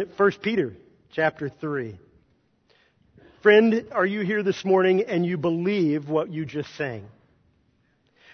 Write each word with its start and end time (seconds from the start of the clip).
in 0.00 0.08
1 0.16 0.30
Peter 0.40 0.74
chapter 1.12 1.50
3. 1.50 1.98
Friend, 3.42 3.88
are 3.92 4.06
you 4.06 4.20
here 4.20 4.42
this 4.42 4.64
morning 4.64 5.04
and 5.06 5.26
you 5.26 5.36
believe 5.36 6.08
what 6.08 6.30
you 6.30 6.46
just 6.46 6.74
sang? 6.76 7.04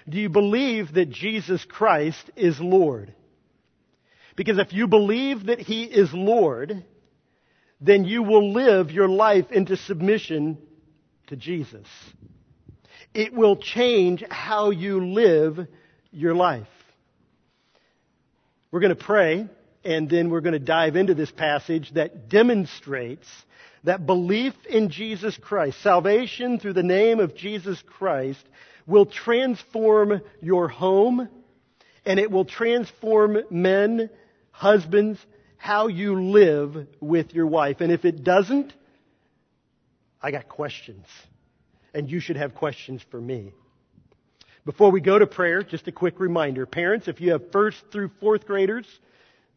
Do 0.08 0.18
you 0.18 0.28
believe 0.28 0.94
that 0.94 1.10
Jesus 1.10 1.64
Christ 1.64 2.30
is 2.36 2.60
Lord? 2.60 3.12
Because 4.36 4.58
if 4.58 4.72
you 4.72 4.86
believe 4.86 5.46
that 5.46 5.58
He 5.58 5.82
is 5.82 6.12
Lord, 6.12 6.84
then 7.80 8.04
you 8.04 8.22
will 8.22 8.52
live 8.52 8.92
your 8.92 9.08
life 9.08 9.50
into 9.50 9.76
submission 9.76 10.58
to 11.26 11.34
Jesus. 11.34 11.86
It 13.14 13.34
will 13.34 13.56
change 13.56 14.22
how 14.30 14.70
you 14.70 15.04
live 15.04 15.66
your 16.12 16.36
life. 16.36 16.68
We're 18.70 18.80
going 18.80 18.96
to 18.96 19.04
pray 19.04 19.48
and 19.84 20.08
then 20.08 20.30
we're 20.30 20.40
going 20.40 20.52
to 20.52 20.58
dive 20.58 20.96
into 20.96 21.14
this 21.14 21.30
passage 21.30 21.90
that 21.94 22.28
demonstrates 22.28 23.26
that 23.84 24.06
belief 24.06 24.54
in 24.68 24.90
Jesus 24.90 25.36
Christ, 25.40 25.80
salvation 25.82 26.58
through 26.58 26.72
the 26.72 26.82
name 26.82 27.20
of 27.20 27.36
Jesus 27.36 27.82
Christ, 27.86 28.44
will 28.86 29.06
transform 29.06 30.20
your 30.40 30.68
home 30.68 31.28
and 32.04 32.18
it 32.18 32.30
will 32.30 32.44
transform 32.44 33.38
men, 33.50 34.10
husbands, 34.50 35.18
how 35.58 35.88
you 35.88 36.22
live 36.22 36.86
with 37.00 37.34
your 37.34 37.46
wife. 37.46 37.80
And 37.80 37.92
if 37.92 38.04
it 38.04 38.24
doesn't, 38.24 38.72
I 40.22 40.30
got 40.30 40.48
questions. 40.48 41.06
And 41.92 42.10
you 42.10 42.20
should 42.20 42.36
have 42.36 42.54
questions 42.54 43.04
for 43.10 43.20
me. 43.20 43.52
Before 44.64 44.90
we 44.90 45.00
go 45.00 45.18
to 45.18 45.26
prayer, 45.26 45.62
just 45.62 45.88
a 45.88 45.92
quick 45.92 46.20
reminder. 46.20 46.66
Parents, 46.66 47.08
if 47.08 47.20
you 47.20 47.32
have 47.32 47.50
first 47.52 47.78
through 47.92 48.10
fourth 48.20 48.46
graders, 48.46 48.86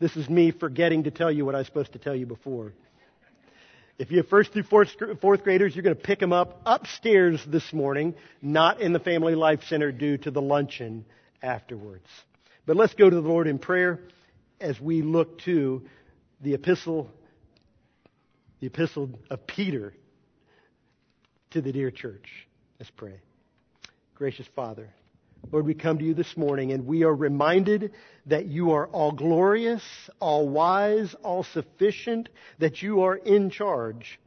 this 0.01 0.17
is 0.17 0.27
me 0.27 0.49
forgetting 0.49 1.03
to 1.03 1.11
tell 1.11 1.31
you 1.31 1.45
what 1.45 1.53
I 1.53 1.59
was 1.59 1.67
supposed 1.67 1.93
to 1.93 1.99
tell 1.99 2.15
you 2.15 2.25
before. 2.25 2.73
If 3.99 4.09
you 4.09 4.17
have 4.17 4.27
first 4.29 4.51
through 4.51 4.63
fourth, 4.63 4.89
fourth 5.21 5.43
graders, 5.43 5.75
you're 5.75 5.83
going 5.83 5.95
to 5.95 6.01
pick 6.01 6.19
them 6.19 6.33
up 6.33 6.59
upstairs 6.65 7.39
this 7.47 7.71
morning, 7.71 8.15
not 8.41 8.81
in 8.81 8.93
the 8.93 8.99
Family 8.99 9.35
Life 9.35 9.61
Center 9.69 9.91
due 9.91 10.17
to 10.17 10.31
the 10.31 10.41
luncheon 10.41 11.05
afterwards. 11.43 12.07
But 12.65 12.77
let's 12.77 12.95
go 12.95 13.07
to 13.07 13.15
the 13.15 13.21
Lord 13.21 13.45
in 13.45 13.59
prayer 13.59 13.99
as 14.59 14.81
we 14.81 15.03
look 15.03 15.39
to 15.41 15.83
the 16.41 16.55
epistle, 16.55 17.11
the 18.59 18.67
epistle 18.67 19.19
of 19.29 19.45
Peter 19.45 19.93
to 21.51 21.61
the 21.61 21.71
dear 21.71 21.91
church. 21.91 22.47
Let's 22.79 22.89
pray. 22.89 23.19
Gracious 24.15 24.47
Father, 24.55 24.89
Lord, 25.49 25.65
we 25.65 25.73
come 25.73 25.97
to 25.97 26.05
you 26.05 26.13
this 26.13 26.37
morning 26.37 26.71
and 26.71 26.85
we 26.85 27.03
are 27.03 27.13
reminded 27.13 27.91
that 28.27 28.45
you 28.45 28.71
are 28.71 28.87
all 28.87 29.11
glorious, 29.11 29.83
all 30.19 30.47
wise, 30.47 31.13
all 31.23 31.43
sufficient, 31.43 32.29
that 32.59 32.81
you 32.81 33.01
are 33.01 33.15
in 33.15 33.49
charge, 33.49 34.19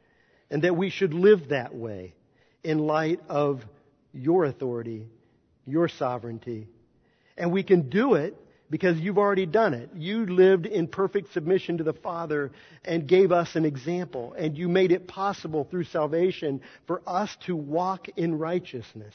and 0.51 0.63
that 0.63 0.77
we 0.77 0.91
should 0.91 1.15
live 1.15 1.49
that 1.49 1.75
way 1.75 2.15
in 2.63 2.79
light 2.79 3.21
of 3.29 3.63
your 4.13 4.45
authority, 4.45 5.09
your 5.67 5.89
sovereignty. 5.89 6.69
And 7.37 7.53
we 7.53 7.63
can 7.63 7.89
do 7.89 8.15
it 8.15 8.37
because 8.71 8.99
you've 8.99 9.19
already 9.19 9.47
done 9.47 9.75
it. 9.75 9.91
You 9.95 10.27
lived 10.27 10.67
in 10.67 10.89
perfect 10.89 11.33
submission 11.33 11.79
to 11.79 11.85
the 11.85 11.93
Father 11.93 12.51
and 12.85 13.07
gave 13.07 13.33
us 13.33 13.55
an 13.57 13.65
example. 13.65 14.35
And 14.37 14.57
you 14.57 14.69
made 14.69 14.93
it 14.93 15.07
possible 15.07 15.65
through 15.71 15.85
salvation 15.85 16.61
for 16.87 17.03
us 17.07 17.35
to 17.47 17.55
walk 17.55 18.09
in 18.17 18.39
righteousness, 18.39 19.15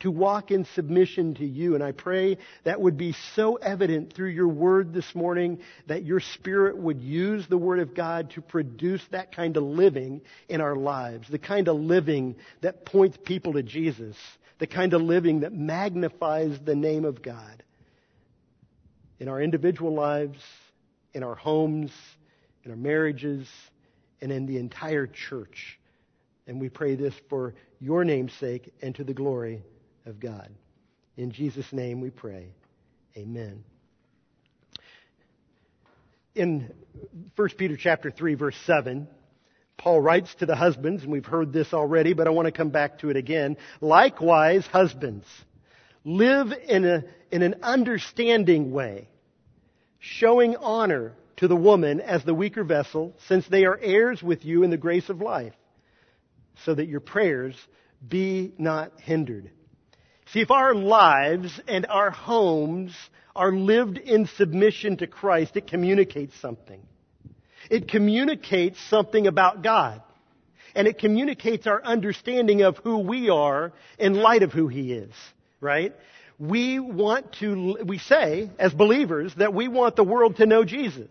to 0.00 0.10
walk 0.10 0.50
in 0.50 0.64
submission 0.74 1.34
to 1.36 1.46
you. 1.46 1.74
And 1.74 1.82
I 1.82 1.92
pray 1.92 2.38
that 2.64 2.80
would 2.80 2.96
be 2.96 3.14
so 3.34 3.56
evident 3.56 4.12
through 4.12 4.30
your 4.30 4.48
word 4.48 4.92
this 4.92 5.14
morning 5.14 5.60
that 5.86 6.04
your 6.04 6.20
spirit 6.20 6.76
would 6.76 7.00
use 7.00 7.46
the 7.46 7.58
word 7.58 7.80
of 7.80 7.94
God 7.94 8.30
to 8.30 8.42
produce 8.42 9.02
that 9.10 9.34
kind 9.34 9.56
of 9.56 9.62
living 9.62 10.22
in 10.48 10.60
our 10.60 10.76
lives, 10.76 11.28
the 11.28 11.38
kind 11.38 11.68
of 11.68 11.76
living 11.76 12.36
that 12.60 12.84
points 12.84 13.16
people 13.24 13.54
to 13.54 13.62
Jesus, 13.62 14.16
the 14.58 14.66
kind 14.66 14.94
of 14.94 15.02
living 15.02 15.40
that 15.40 15.52
magnifies 15.52 16.58
the 16.64 16.76
name 16.76 17.04
of 17.04 17.22
God 17.22 17.62
in 19.18 19.28
our 19.28 19.40
individual 19.40 19.94
lives, 19.94 20.38
in 21.12 21.22
our 21.22 21.34
homes, 21.34 21.92
in 22.64 22.70
our 22.70 22.76
marriages, 22.76 23.48
and 24.20 24.32
in 24.32 24.46
the 24.46 24.58
entire 24.58 25.06
church. 25.06 25.78
And 26.46 26.60
we 26.60 26.68
pray 26.68 26.94
this 26.94 27.14
for 27.28 27.54
your 27.80 28.04
name's 28.04 28.32
sake 28.34 28.72
and 28.82 28.94
to 28.96 29.04
the 29.04 29.14
glory 29.14 29.62
of 30.06 30.20
God. 30.20 30.50
In 31.16 31.30
Jesus' 31.30 31.72
name 31.72 32.00
we 32.00 32.10
pray. 32.10 32.48
Amen. 33.16 33.64
In 36.34 36.72
1 37.36 37.48
Peter 37.56 37.76
chapter 37.76 38.10
3 38.10 38.34
verse 38.34 38.56
7, 38.66 39.06
Paul 39.76 40.00
writes 40.00 40.34
to 40.36 40.46
the 40.46 40.56
husbands, 40.56 41.02
and 41.02 41.12
we've 41.12 41.24
heard 41.24 41.52
this 41.52 41.72
already, 41.72 42.12
but 42.12 42.26
I 42.26 42.30
want 42.30 42.46
to 42.46 42.52
come 42.52 42.70
back 42.70 43.00
to 43.00 43.10
it 43.10 43.16
again. 43.16 43.56
Likewise, 43.80 44.66
husbands, 44.66 45.26
live 46.04 46.52
in, 46.68 46.84
a, 46.84 47.04
in 47.30 47.42
an 47.42 47.56
understanding 47.62 48.72
way, 48.72 49.08
showing 49.98 50.56
honor 50.56 51.12
to 51.36 51.48
the 51.48 51.56
woman 51.56 52.00
as 52.00 52.24
the 52.24 52.34
weaker 52.34 52.64
vessel, 52.64 53.14
since 53.26 53.46
they 53.48 53.64
are 53.64 53.78
heirs 53.80 54.22
with 54.22 54.44
you 54.44 54.62
in 54.62 54.70
the 54.70 54.76
grace 54.76 55.08
of 55.08 55.20
life, 55.20 55.54
so 56.64 56.74
that 56.74 56.86
your 56.86 57.00
prayers 57.00 57.56
be 58.06 58.54
not 58.58 59.00
hindered. 59.00 59.50
See, 60.32 60.40
if 60.40 60.50
our 60.50 60.74
lives 60.74 61.60
and 61.68 61.86
our 61.86 62.10
homes 62.10 62.94
are 63.36 63.52
lived 63.52 63.98
in 63.98 64.26
submission 64.26 64.96
to 64.98 65.06
Christ, 65.06 65.56
it 65.56 65.66
communicates 65.66 66.34
something. 66.40 66.80
It 67.70 67.88
communicates 67.88 68.78
something 68.88 69.26
about 69.26 69.62
God. 69.62 70.02
And 70.74 70.88
it 70.88 70.98
communicates 70.98 71.66
our 71.66 71.82
understanding 71.84 72.62
of 72.62 72.78
who 72.78 72.98
we 72.98 73.30
are 73.30 73.72
in 73.98 74.14
light 74.14 74.42
of 74.42 74.52
who 74.52 74.68
He 74.68 74.92
is 74.92 75.12
right? 75.64 75.94
We 76.38 76.78
want 76.78 77.32
to, 77.40 77.78
we 77.84 77.98
say 77.98 78.50
as 78.58 78.72
believers 78.72 79.34
that 79.36 79.54
we 79.54 79.66
want 79.66 79.96
the 79.96 80.04
world 80.04 80.36
to 80.36 80.46
know 80.46 80.64
Jesus. 80.64 81.10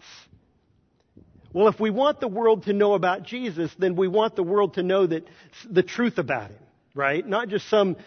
Well, 1.51 1.67
if 1.67 1.79
we 1.79 1.89
want 1.89 2.19
the 2.19 2.27
world 2.27 2.63
to 2.65 2.73
know 2.73 2.93
about 2.93 3.23
Jesus, 3.23 3.71
then 3.77 3.95
we 3.95 4.07
want 4.07 4.35
the 4.35 4.43
world 4.43 4.75
to 4.75 4.83
know 4.83 5.05
that 5.07 5.27
the 5.69 5.83
truth 5.83 6.17
about 6.17 6.51
him, 6.51 6.59
right? 6.93 7.25
Not 7.25 7.49
just 7.49 7.69
some, 7.69 7.97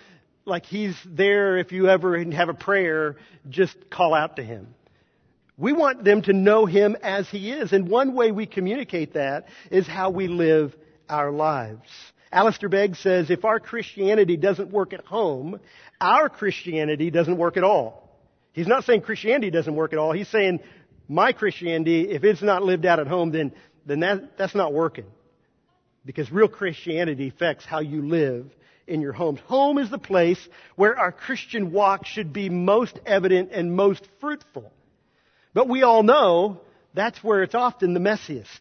like 0.46 0.64
he's 0.64 0.96
there 1.04 1.58
if 1.58 1.72
you 1.72 1.88
ever 1.88 2.22
have 2.32 2.48
a 2.48 2.54
prayer, 2.54 3.16
just 3.48 3.76
call 3.90 4.14
out 4.14 4.36
to 4.36 4.42
him. 4.42 4.74
We 5.58 5.72
want 5.72 6.04
them 6.04 6.22
to 6.22 6.32
know 6.32 6.66
him 6.66 6.96
as 7.02 7.28
he 7.28 7.50
is. 7.50 7.72
And 7.72 7.88
one 7.88 8.14
way 8.14 8.30
we 8.30 8.46
communicate 8.46 9.14
that 9.14 9.46
is 9.70 9.86
how 9.86 10.10
we 10.10 10.28
live 10.28 10.74
our 11.08 11.30
lives. 11.30 11.88
Alistair 12.30 12.68
Begg 12.68 12.96
says 12.96 13.30
if 13.30 13.44
our 13.44 13.58
Christianity 13.58 14.36
doesn't 14.36 14.70
work 14.70 14.92
at 14.92 15.04
home, 15.04 15.58
our 16.00 16.28
Christianity 16.28 17.10
doesn't 17.10 17.38
work 17.38 17.56
at 17.56 17.64
all. 17.64 18.02
He's 18.52 18.66
not 18.66 18.84
saying 18.84 19.02
Christianity 19.02 19.50
doesn't 19.50 19.74
work 19.74 19.92
at 19.92 19.98
all. 19.98 20.12
He's 20.12 20.28
saying 20.28 20.60
my 21.08 21.32
Christianity, 21.32 22.10
if 22.10 22.24
it's 22.24 22.42
not 22.42 22.62
lived 22.62 22.84
out 22.84 23.00
at 23.00 23.06
home, 23.06 23.30
then, 23.30 23.52
then 23.86 24.00
that, 24.00 24.36
that's 24.38 24.54
not 24.54 24.72
working. 24.72 25.06
Because 26.04 26.30
real 26.30 26.48
Christianity 26.48 27.28
affects 27.28 27.64
how 27.64 27.80
you 27.80 28.06
live 28.06 28.46
in 28.86 29.00
your 29.00 29.12
homes. 29.12 29.40
Home 29.46 29.78
is 29.78 29.90
the 29.90 29.98
place 29.98 30.38
where 30.76 30.98
our 30.98 31.12
Christian 31.12 31.72
walk 31.72 32.06
should 32.06 32.32
be 32.32 32.48
most 32.48 32.98
evident 33.04 33.50
and 33.52 33.74
most 33.74 34.06
fruitful. 34.20 34.72
But 35.54 35.68
we 35.68 35.82
all 35.82 36.02
know 36.02 36.60
that's 36.94 37.22
where 37.22 37.42
it's 37.42 37.54
often 37.54 37.94
the 37.94 38.00
messiest 38.00 38.60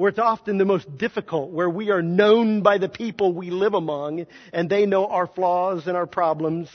where 0.00 0.08
it's 0.08 0.18
often 0.18 0.56
the 0.56 0.64
most 0.64 0.96
difficult, 0.96 1.50
where 1.50 1.68
we 1.68 1.90
are 1.90 2.00
known 2.00 2.62
by 2.62 2.78
the 2.78 2.88
people 2.88 3.34
we 3.34 3.50
live 3.50 3.74
among, 3.74 4.24
and 4.50 4.70
they 4.70 4.86
know 4.86 5.04
our 5.04 5.26
flaws 5.26 5.86
and 5.86 5.94
our 5.94 6.06
problems. 6.06 6.70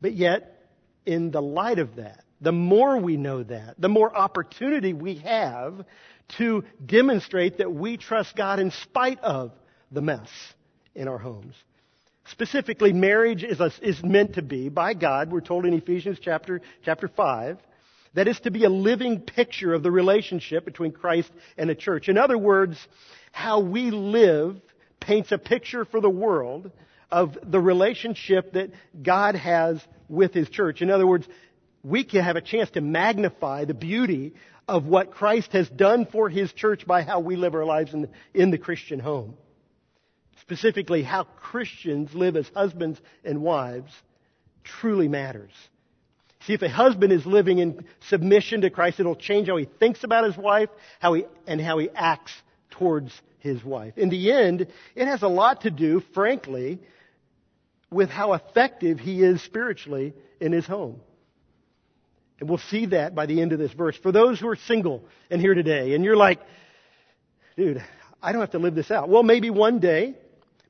But 0.00 0.12
yet, 0.12 0.68
in 1.04 1.32
the 1.32 1.42
light 1.42 1.80
of 1.80 1.96
that, 1.96 2.22
the 2.40 2.52
more 2.52 2.96
we 2.98 3.16
know 3.16 3.42
that, 3.42 3.74
the 3.76 3.88
more 3.88 4.16
opportunity 4.16 4.92
we 4.92 5.16
have 5.16 5.84
to 6.38 6.62
demonstrate 6.86 7.58
that 7.58 7.72
we 7.72 7.96
trust 7.96 8.36
God 8.36 8.60
in 8.60 8.70
spite 8.70 9.18
of 9.18 9.50
the 9.90 10.00
mess 10.00 10.28
in 10.94 11.08
our 11.08 11.18
homes. 11.18 11.54
Specifically, 12.26 12.92
marriage 12.92 13.42
is, 13.42 13.60
a, 13.60 13.72
is 13.80 14.02
meant 14.02 14.34
to 14.34 14.42
be, 14.42 14.68
by 14.68 14.94
God, 14.94 15.30
we're 15.30 15.40
told 15.40 15.66
in 15.66 15.74
Ephesians 15.74 16.18
chapter, 16.20 16.60
chapter 16.84 17.08
5, 17.08 17.58
that 18.14 18.28
is 18.28 18.38
to 18.40 18.50
be 18.50 18.64
a 18.64 18.70
living 18.70 19.20
picture 19.20 19.74
of 19.74 19.82
the 19.82 19.90
relationship 19.90 20.64
between 20.64 20.92
Christ 20.92 21.30
and 21.56 21.68
the 21.68 21.74
church. 21.74 22.08
In 22.08 22.18
other 22.18 22.38
words, 22.38 22.76
how 23.32 23.60
we 23.60 23.90
live 23.90 24.60
paints 25.00 25.32
a 25.32 25.38
picture 25.38 25.84
for 25.84 26.00
the 26.00 26.10
world 26.10 26.70
of 27.10 27.36
the 27.42 27.60
relationship 27.60 28.52
that 28.52 28.70
God 29.02 29.34
has 29.34 29.80
with 30.08 30.32
His 30.32 30.48
church. 30.48 30.80
In 30.80 30.90
other 30.90 31.06
words, 31.06 31.26
we 31.82 32.04
can 32.04 32.22
have 32.22 32.36
a 32.36 32.40
chance 32.40 32.70
to 32.70 32.80
magnify 32.80 33.64
the 33.64 33.74
beauty 33.74 34.34
of 34.68 34.86
what 34.86 35.10
Christ 35.10 35.52
has 35.52 35.68
done 35.68 36.06
for 36.06 36.28
His 36.28 36.52
church 36.52 36.86
by 36.86 37.02
how 37.02 37.20
we 37.20 37.36
live 37.36 37.54
our 37.54 37.64
lives 37.64 37.92
in 37.92 38.02
the, 38.02 38.08
in 38.32 38.50
the 38.50 38.58
Christian 38.58 39.00
home. 39.00 39.34
Specifically, 40.42 41.02
how 41.02 41.24
Christians 41.24 42.14
live 42.14 42.36
as 42.36 42.48
husbands 42.54 43.00
and 43.24 43.42
wives 43.42 43.92
truly 44.64 45.08
matters. 45.08 45.52
See, 46.46 46.54
if 46.54 46.62
a 46.62 46.68
husband 46.68 47.12
is 47.12 47.24
living 47.24 47.58
in 47.58 47.84
submission 48.08 48.62
to 48.62 48.70
Christ, 48.70 48.98
it'll 48.98 49.14
change 49.14 49.48
how 49.48 49.56
he 49.56 49.68
thinks 49.78 50.02
about 50.02 50.24
his 50.24 50.36
wife, 50.36 50.68
how 50.98 51.14
he, 51.14 51.24
and 51.46 51.60
how 51.60 51.78
he 51.78 51.88
acts 51.94 52.32
towards 52.70 53.12
his 53.38 53.64
wife. 53.64 53.96
In 53.96 54.08
the 54.08 54.32
end, 54.32 54.66
it 54.96 55.06
has 55.06 55.22
a 55.22 55.28
lot 55.28 55.62
to 55.62 55.70
do, 55.70 56.02
frankly, 56.14 56.80
with 57.90 58.08
how 58.08 58.32
effective 58.32 58.98
he 58.98 59.22
is 59.22 59.40
spiritually 59.42 60.14
in 60.40 60.50
his 60.50 60.66
home. 60.66 61.00
And 62.40 62.48
we'll 62.48 62.58
see 62.58 62.86
that 62.86 63.14
by 63.14 63.26
the 63.26 63.40
end 63.40 63.52
of 63.52 63.60
this 63.60 63.72
verse. 63.72 63.96
For 63.96 64.10
those 64.10 64.40
who 64.40 64.48
are 64.48 64.56
single 64.56 65.04
and 65.30 65.40
here 65.40 65.54
today, 65.54 65.94
and 65.94 66.04
you're 66.04 66.16
like, 66.16 66.40
dude, 67.56 67.84
I 68.20 68.32
don't 68.32 68.40
have 68.40 68.50
to 68.50 68.58
live 68.58 68.74
this 68.74 68.90
out. 68.90 69.08
Well, 69.08 69.22
maybe 69.22 69.50
one 69.50 69.78
day, 69.78 70.16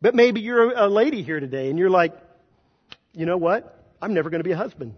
but 0.03 0.17
maybe 0.17 0.41
you're 0.41 0.73
a 0.73 0.89
lady 0.89 1.23
here 1.23 1.41
today 1.41 1.71
and 1.71 1.79
you're 1.79 1.89
like, 1.89 2.13
you 3.13 3.25
know 3.25 3.37
what? 3.37 3.79
I'm 4.03 4.13
never 4.13 4.29
going 4.31 4.41
to 4.41 4.45
be 4.45 4.53
a 4.53 4.57
husband. 4.57 4.95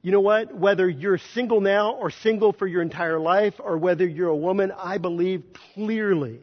You 0.00 0.12
know 0.12 0.20
what? 0.20 0.54
Whether 0.54 0.88
you're 0.88 1.18
single 1.18 1.60
now 1.60 1.92
or 1.94 2.10
single 2.10 2.52
for 2.52 2.66
your 2.66 2.82
entire 2.82 3.18
life 3.18 3.54
or 3.58 3.76
whether 3.76 4.06
you're 4.06 4.28
a 4.28 4.36
woman, 4.36 4.72
I 4.74 4.98
believe 4.98 5.42
clearly 5.74 6.40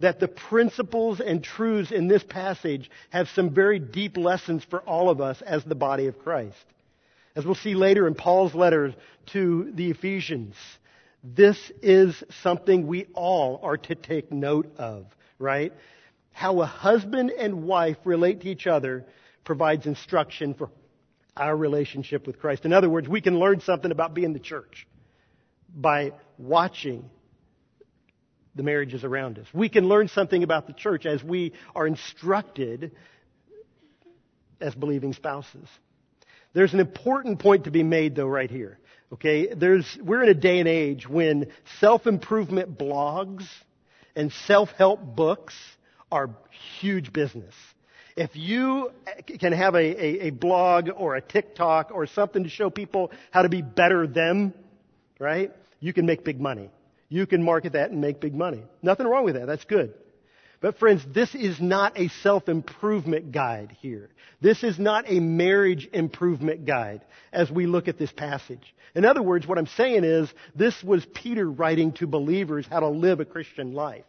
that 0.00 0.18
the 0.18 0.28
principles 0.28 1.20
and 1.20 1.42
truths 1.42 1.92
in 1.92 2.08
this 2.08 2.24
passage 2.24 2.90
have 3.10 3.28
some 3.28 3.54
very 3.54 3.78
deep 3.78 4.16
lessons 4.16 4.64
for 4.68 4.80
all 4.80 5.08
of 5.08 5.20
us 5.20 5.40
as 5.42 5.64
the 5.64 5.76
body 5.76 6.08
of 6.08 6.18
Christ. 6.18 6.64
As 7.36 7.44
we'll 7.46 7.54
see 7.54 7.74
later 7.74 8.06
in 8.06 8.14
Paul's 8.14 8.54
letter 8.54 8.94
to 9.26 9.70
the 9.72 9.90
Ephesians, 9.90 10.56
this 11.22 11.56
is 11.82 12.22
something 12.42 12.86
we 12.86 13.06
all 13.14 13.60
are 13.62 13.76
to 13.78 13.94
take 13.94 14.30
note 14.30 14.74
of, 14.76 15.06
right? 15.38 15.72
How 16.34 16.60
a 16.60 16.66
husband 16.66 17.30
and 17.30 17.62
wife 17.62 17.96
relate 18.04 18.42
to 18.42 18.48
each 18.48 18.66
other 18.66 19.06
provides 19.44 19.86
instruction 19.86 20.52
for 20.52 20.68
our 21.36 21.56
relationship 21.56 22.26
with 22.26 22.38
Christ. 22.38 22.64
In 22.64 22.72
other 22.72 22.90
words, 22.90 23.08
we 23.08 23.20
can 23.20 23.38
learn 23.38 23.60
something 23.60 23.90
about 23.90 24.14
being 24.14 24.32
the 24.32 24.40
church 24.40 24.86
by 25.74 26.12
watching 26.36 27.08
the 28.56 28.64
marriages 28.64 29.04
around 29.04 29.38
us. 29.38 29.46
We 29.54 29.68
can 29.68 29.88
learn 29.88 30.08
something 30.08 30.42
about 30.42 30.66
the 30.66 30.72
church 30.72 31.06
as 31.06 31.22
we 31.22 31.52
are 31.74 31.86
instructed 31.86 32.92
as 34.60 34.74
believing 34.74 35.12
spouses. 35.12 35.68
There's 36.52 36.74
an 36.74 36.80
important 36.80 37.38
point 37.38 37.64
to 37.64 37.70
be 37.70 37.84
made 37.84 38.16
though 38.16 38.26
right 38.26 38.50
here. 38.50 38.78
Okay? 39.12 39.54
There's, 39.54 39.98
we're 40.02 40.24
in 40.24 40.28
a 40.28 40.34
day 40.34 40.58
and 40.58 40.68
age 40.68 41.08
when 41.08 41.46
self-improvement 41.80 42.76
blogs 42.76 43.46
and 44.16 44.32
self-help 44.46 45.16
books 45.16 45.54
are 46.14 46.30
huge 46.78 47.12
business. 47.12 47.54
If 48.16 48.36
you 48.36 48.92
can 49.40 49.52
have 49.52 49.74
a, 49.74 49.78
a, 49.78 50.28
a, 50.28 50.30
blog 50.30 50.88
or 50.96 51.16
a 51.16 51.20
TikTok 51.20 51.90
or 51.92 52.06
something 52.06 52.44
to 52.44 52.48
show 52.48 52.70
people 52.70 53.10
how 53.32 53.42
to 53.42 53.48
be 53.48 53.62
better 53.62 54.06
them, 54.06 54.54
right? 55.18 55.50
You 55.80 55.92
can 55.92 56.06
make 56.06 56.22
big 56.22 56.40
money. 56.40 56.70
You 57.08 57.26
can 57.26 57.42
market 57.42 57.72
that 57.72 57.90
and 57.90 58.00
make 58.00 58.20
big 58.20 58.32
money. 58.32 58.62
Nothing 58.80 59.08
wrong 59.08 59.24
with 59.24 59.34
that. 59.34 59.46
That's 59.46 59.64
good. 59.64 59.92
But 60.60 60.78
friends, 60.78 61.04
this 61.12 61.34
is 61.34 61.60
not 61.60 61.98
a 61.98 62.06
self-improvement 62.22 63.32
guide 63.32 63.76
here. 63.80 64.10
This 64.40 64.62
is 64.62 64.78
not 64.78 65.10
a 65.10 65.18
marriage 65.18 65.88
improvement 65.92 66.64
guide 66.64 67.02
as 67.32 67.50
we 67.50 67.66
look 67.66 67.88
at 67.88 67.98
this 67.98 68.12
passage. 68.12 68.74
In 68.94 69.04
other 69.04 69.22
words, 69.22 69.48
what 69.48 69.58
I'm 69.58 69.66
saying 69.66 70.04
is 70.04 70.32
this 70.54 70.80
was 70.84 71.04
Peter 71.12 71.50
writing 71.50 71.90
to 71.94 72.06
believers 72.06 72.66
how 72.70 72.80
to 72.80 72.88
live 72.88 73.18
a 73.18 73.24
Christian 73.24 73.72
life. 73.72 74.04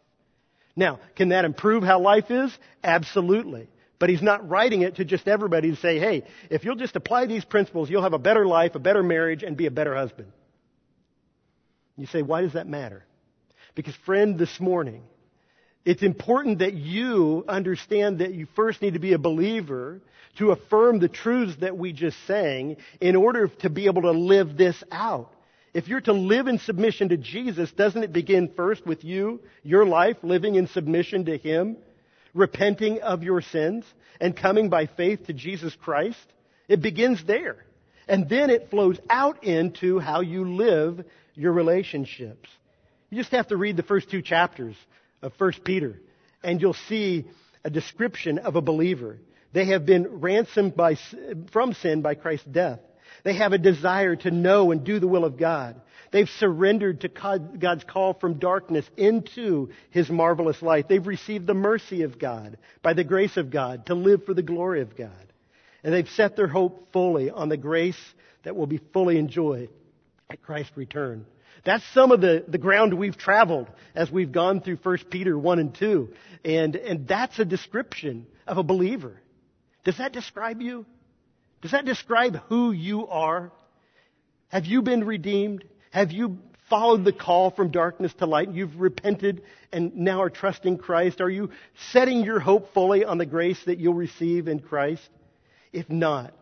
Now, 0.76 1.00
can 1.16 1.30
that 1.30 1.46
improve 1.46 1.84
how 1.84 2.00
life 2.00 2.30
is? 2.30 2.56
Absolutely. 2.84 3.70
But 3.98 4.10
he's 4.10 4.22
not 4.22 4.48
writing 4.50 4.82
it 4.82 4.98
to 4.98 5.06
just 5.06 5.28
everybody 5.28 5.72
to 5.72 5.78
say, 5.78 6.00
hey, 6.00 6.24
if 6.50 6.66
you'll 6.66 6.76
just 6.76 6.96
apply 6.96 7.28
these 7.28 7.46
principles, 7.46 7.90
you'll 7.90 8.04
have 8.04 8.14
a 8.14 8.20
better 8.20 8.46
life, 8.46 8.76
a 8.76 8.80
better 8.80 9.02
marriage, 9.02 9.42
and 9.42 9.56
be 9.56 9.68
a 9.68 9.72
better 9.72 9.96
husband. 9.96 10.32
You 11.98 12.08
say, 12.08 12.22
why 12.22 12.42
does 12.42 12.54
that 12.54 12.68
matter? 12.68 13.06
Because 13.74 13.96
friend, 14.06 14.38
this 14.38 14.60
morning, 14.60 15.04
it's 15.86 16.04
important 16.04 16.60
that 16.60 16.74
you 16.74 17.46
understand 17.48 18.20
that 18.20 18.34
you 18.34 18.48
first 18.56 18.82
need 18.82 18.96
to 18.96 19.00
be 19.00 19.14
a 19.14 19.20
believer 19.20 20.02
to 20.40 20.52
affirm 20.52 21.00
the 21.00 21.08
truths 21.08 21.56
that 21.62 21.78
we 21.78 21.94
just 21.94 22.18
sang 22.28 22.76
in 23.00 23.16
order 23.16 23.48
to 23.48 23.70
be 23.70 23.86
able 23.86 24.02
to 24.02 24.12
live 24.12 24.58
this 24.58 24.82
out. 24.92 25.32
If 25.76 25.90
you're 25.90 26.00
to 26.00 26.14
live 26.14 26.48
in 26.48 26.58
submission 26.60 27.10
to 27.10 27.18
Jesus, 27.18 27.70
doesn't 27.74 28.02
it 28.02 28.14
begin 28.14 28.50
first 28.56 28.86
with 28.86 29.04
you, 29.04 29.42
your 29.62 29.86
life, 29.86 30.16
living 30.24 30.56
in 30.56 30.68
submission 30.68 31.26
to 31.26 31.38
Him, 31.38 31.76
repenting 32.34 33.02
of 33.02 33.24
your 33.24 33.42
sins, 33.42 33.84
and 34.22 34.38
coming 34.38 34.70
by 34.70 34.86
faith 34.86 35.28
to 35.28 35.34
Jesus 35.34 35.76
Christ? 35.76 36.26
It 36.70 36.82
begins 36.82 37.26
there. 37.26 37.66
And 38.08 38.30
then 38.30 38.52
it 38.52 38.70
flows 38.70 38.98
out 39.10 39.44
into 39.44 40.00
how 40.00 40.22
you 40.22 40.56
live 40.56 41.04
your 41.34 41.52
relationships. 41.52 42.48
You 43.10 43.18
just 43.18 43.34
have 43.34 43.50
to 43.50 43.58
read 43.58 43.76
the 43.76 43.84
first 43.84 44.10
two 44.10 44.22
chapters 44.22 44.78
of 45.22 45.34
1 45.38 45.52
Peter, 45.66 46.00
and 46.42 46.62
you'll 46.62 46.74
see 46.88 47.26
a 47.66 47.70
description 47.70 48.40
of 48.40 48.56
a 48.56 48.62
believer. 48.62 49.18
They 49.52 49.66
have 49.66 49.86
been 49.86 50.22
ransomed 50.22 50.78
by, 50.78 50.96
from 51.52 51.74
sin 51.74 52.02
by 52.02 52.16
Christ's 52.16 52.46
death. 52.46 52.80
They 53.26 53.34
have 53.34 53.54
a 53.54 53.58
desire 53.58 54.16
to 54.18 54.30
know 54.30 54.72
and 54.72 54.84
do 54.84 55.00
the 55.00 55.08
will 55.08 55.26
of 55.26 55.36
God. 55.36 55.82
They've 56.12 56.30
surrendered 56.30 57.02
to 57.02 57.10
God's 57.10 57.84
call 57.84 58.14
from 58.14 58.36
darkness 58.36 58.86
into 58.96 59.70
His 59.90 60.12
marvelous 60.12 60.62
light. 60.62 60.88
They've 60.88 61.06
received 61.06 61.48
the 61.48 61.56
mercy 61.56 62.04
of 62.04 62.20
God 62.20 62.60
by 62.84 62.94
the 62.94 63.04
grace 63.04 63.36
of 63.36 63.50
God 63.50 63.88
to 63.88 63.96
live 63.96 64.26
for 64.26 64.36
the 64.36 64.44
glory 64.44 64.82
of 64.82 64.96
God. 64.96 65.34
And 65.84 65.92
they've 65.92 66.08
set 66.10 66.36
their 66.36 66.48
hope 66.48 66.94
fully 66.94 67.32
on 67.32 67.50
the 67.50 67.58
grace 67.58 68.00
that 68.44 68.56
will 68.56 68.68
be 68.68 68.80
fully 68.94 69.18
enjoyed 69.18 69.70
at 70.30 70.44
Christ's 70.44 70.78
return. 70.78 71.26
That's 71.64 71.84
some 71.96 72.12
of 72.12 72.22
the, 72.22 72.46
the 72.48 72.60
ground 72.60 72.94
we've 72.94 73.18
traveled 73.18 73.68
as 73.96 74.12
we've 74.12 74.32
gone 74.32 74.62
through 74.62 74.78
1 74.84 74.98
Peter 75.10 75.36
1 75.36 75.60
and 75.60 75.74
2. 75.74 76.10
And, 76.46 76.76
and 76.76 77.08
that's 77.08 77.40
a 77.40 77.46
description 77.46 78.28
of 78.46 78.60
a 78.60 78.64
believer. 78.64 79.20
Does 79.84 79.98
that 79.98 80.14
describe 80.14 80.62
you? 80.62 80.86
Does 81.66 81.72
that 81.72 81.86
describe 81.86 82.44
who 82.48 82.72
you 82.72 83.08
are? 83.08 83.52
Have 84.50 84.68
you 84.68 84.84
been 84.84 85.04
redeemed? 85.04 85.64
Have 85.90 86.12
you 86.12 86.38
followed 86.70 87.04
the 87.04 87.12
call 87.12 87.50
from 87.50 87.72
darkness 87.72 88.14
to 88.20 88.28
light? 88.28 88.52
You've 88.52 88.80
repented 88.80 89.42
and 89.72 89.96
now 89.96 90.22
are 90.22 90.30
trusting 90.30 90.78
Christ? 90.78 91.22
Are 91.22 91.30
you 91.30 91.50
setting 91.90 92.24
your 92.24 92.40
hope 92.40 92.72
fully 92.76 93.04
on 93.04 93.18
the 93.18 93.26
grace 93.26 93.60
that 93.66 93.80
you'll 93.80 93.96
receive 93.96 94.48
in 94.48 94.60
Christ? 94.60 95.10
If 95.74 95.90
not, 95.90 96.36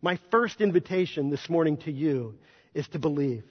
my 0.00 0.18
first 0.30 0.62
invitation 0.62 1.28
this 1.28 1.50
morning 1.50 1.76
to 1.84 1.92
you 1.92 2.32
is 2.72 2.88
to 2.88 2.98
believe 2.98 3.44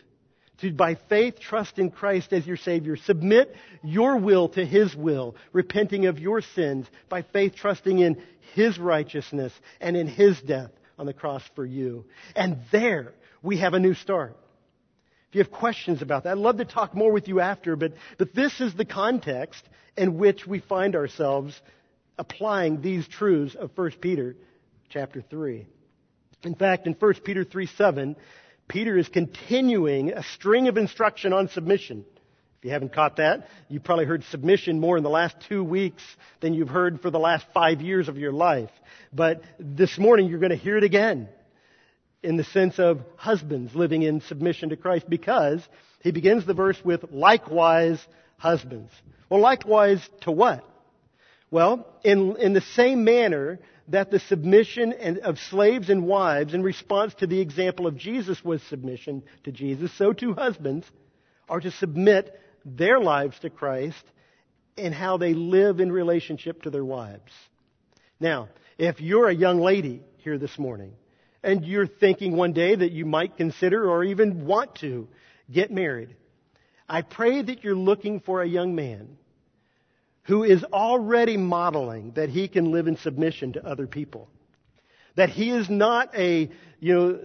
to 0.62 0.72
by 0.72 0.96
faith 1.08 1.40
trust 1.40 1.78
in 1.78 1.92
Christ 1.92 2.34
as 2.34 2.48
your 2.48 2.58
Savior. 2.58 2.96
Submit 2.96 3.56
your 3.84 4.18
will 4.18 4.50
to 4.50 4.66
His 4.66 4.96
will, 4.96 5.36
repenting 5.54 6.08
of 6.08 6.18
your 6.18 6.42
sins, 6.42 6.88
by 7.10 7.22
faith 7.22 7.54
trusting 7.54 8.00
in 8.00 8.24
His 8.56 8.80
righteousness 8.80 9.54
and 9.80 9.96
in 9.96 10.08
His 10.08 10.42
death 10.42 10.72
on 10.98 11.06
the 11.06 11.14
cross 11.14 11.44
for 11.56 11.66
you. 11.66 12.06
And 12.36 12.58
there 12.72 13.14
we 13.42 13.58
have 13.58 13.74
a 13.74 13.80
new 13.80 13.94
start. 13.94 14.36
If 15.30 15.36
you 15.36 15.44
have 15.44 15.52
questions 15.52 16.02
about 16.02 16.24
that, 16.24 16.32
I'd 16.32 16.38
love 16.38 16.58
to 16.58 16.66
talk 16.66 16.96
more 16.96 17.12
with 17.12 17.28
you 17.28 17.40
after, 17.40 17.76
but, 17.76 17.94
but 18.18 18.34
this 18.34 18.62
is 18.62 18.74
the 18.74 18.86
context 18.86 19.64
in 19.98 20.18
which 20.18 20.48
we 20.48 20.60
find 20.60 20.96
ourselves 20.96 21.60
applying 22.18 22.82
these 22.82 23.08
truths 23.08 23.56
of 23.56 23.72
1 23.76 23.92
Peter 24.02 24.36
chapter 24.90 25.22
3. 25.22 25.66
In 26.44 26.56
fact, 26.56 26.88
in 26.88 26.94
1 26.94 27.14
Peter 27.26 27.44
3 27.44 27.66
7, 27.68 28.16
Peter 28.68 28.98
is 28.98 29.10
continuing 29.10 30.12
a 30.12 30.24
string 30.24 30.68
of 30.68 30.78
instruction 30.78 31.34
on 31.34 31.50
submission. 31.50 32.06
You 32.66 32.72
haven't 32.72 32.94
caught 32.94 33.18
that, 33.18 33.48
you've 33.70 33.84
probably 33.84 34.06
heard 34.06 34.24
submission 34.32 34.80
more 34.80 34.98
in 34.98 35.04
the 35.04 35.10
last 35.10 35.36
two 35.48 35.64
weeks 35.64 36.02
than 36.40 36.56
you've 36.56 36.68
heard 36.68 37.00
for 37.00 37.12
the 37.12 37.20
last 37.20 37.46
five 37.54 37.80
years 37.80 38.08
of 38.08 38.18
your 38.18 38.32
life. 38.32 38.72
But 39.14 39.44
this 39.60 40.00
morning 40.00 40.30
you're 40.30 40.40
going 40.40 40.50
to 40.50 40.56
hear 40.56 40.76
it 40.76 40.84
again 40.84 41.30
in 42.24 42.38
the 42.38 42.44
sense 42.44 42.80
of 42.80 43.02
husbands 43.18 43.76
living 43.76 44.02
in 44.02 44.20
submission 44.22 44.70
to 44.70 44.78
Christ 44.78 45.08
because 45.08 45.62
he 46.02 46.10
begins 46.10 46.48
the 46.48 46.56
verse 46.56 46.84
with 46.84 47.12
likewise 47.12 48.04
husbands. 48.38 48.92
Well, 49.30 49.42
likewise 49.42 50.02
to 50.22 50.32
what? 50.32 50.68
Well, 51.52 51.86
in, 52.04 52.36
in 52.38 52.54
the 52.54 52.62
same 52.62 53.04
manner 53.04 53.60
that 53.90 54.10
the 54.10 54.20
submission 54.22 55.20
of 55.22 55.38
slaves 55.38 55.92
and 55.92 56.08
wives 56.08 56.56
in 56.56 56.64
response 56.64 57.14
to 57.20 57.28
the 57.28 57.42
example 57.42 57.86
of 57.86 57.96
Jesus 57.96 58.44
was 58.44 58.64
submission 58.64 59.22
to 59.44 59.52
Jesus, 59.52 59.96
so 60.00 60.14
too 60.14 60.34
husbands 60.34 60.88
are 61.48 61.60
to 61.60 61.70
submit 61.70 62.40
their 62.66 63.00
lives 63.00 63.38
to 63.40 63.50
Christ 63.50 64.04
and 64.78 64.94
how 64.94 65.18
they 65.18 65.34
live 65.34 65.80
in 65.80 65.92
relationship 65.92 66.64
to 66.64 66.70
their 66.70 66.84
wives. 66.84 67.32
Now, 68.20 68.50
if 68.78 69.00
you're 69.00 69.30
a 69.30 69.36
young 69.36 69.60
lady 69.60 70.02
here 70.18 70.38
this 70.38 70.58
morning 70.58 70.94
and 71.44 71.64
you're 71.64 71.88
thinking 71.88 72.36
one 72.36 72.54
day 72.54 72.76
that 72.76 72.92
you 72.92 73.06
might 73.06 73.38
consider 73.38 73.90
or 73.90 74.04
even 74.04 74.46
want 74.46 74.76
to 74.76 75.08
get 75.52 75.72
married, 75.72 76.16
I 76.90 77.02
pray 77.02 77.42
that 77.42 77.64
you're 77.64 77.76
looking 77.76 78.20
for 78.20 78.42
a 78.42 78.48
young 78.48 78.76
man 78.76 79.18
who 80.24 80.44
is 80.44 80.64
already 80.66 81.38
modeling 81.38 82.12
that 82.16 82.30
he 82.30 82.48
can 82.48 82.72
live 82.72 82.88
in 82.88 82.98
submission 82.98 83.54
to 83.54 83.66
other 83.66 83.88
people. 83.88 84.28
That 85.16 85.30
he 85.30 85.52
is 85.52 85.70
not 85.70 86.16
a, 86.18 86.50
you 86.80 86.94
know, 86.94 87.20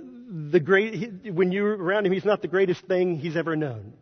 the 0.50 0.60
great, 0.60 1.32
when 1.32 1.50
you're 1.50 1.76
around 1.76 2.06
him, 2.06 2.12
he's 2.12 2.24
not 2.24 2.42
the 2.42 2.48
greatest 2.48 2.82
thing 2.82 3.16
he's 3.16 3.36
ever 3.36 3.56
known, 3.56 3.94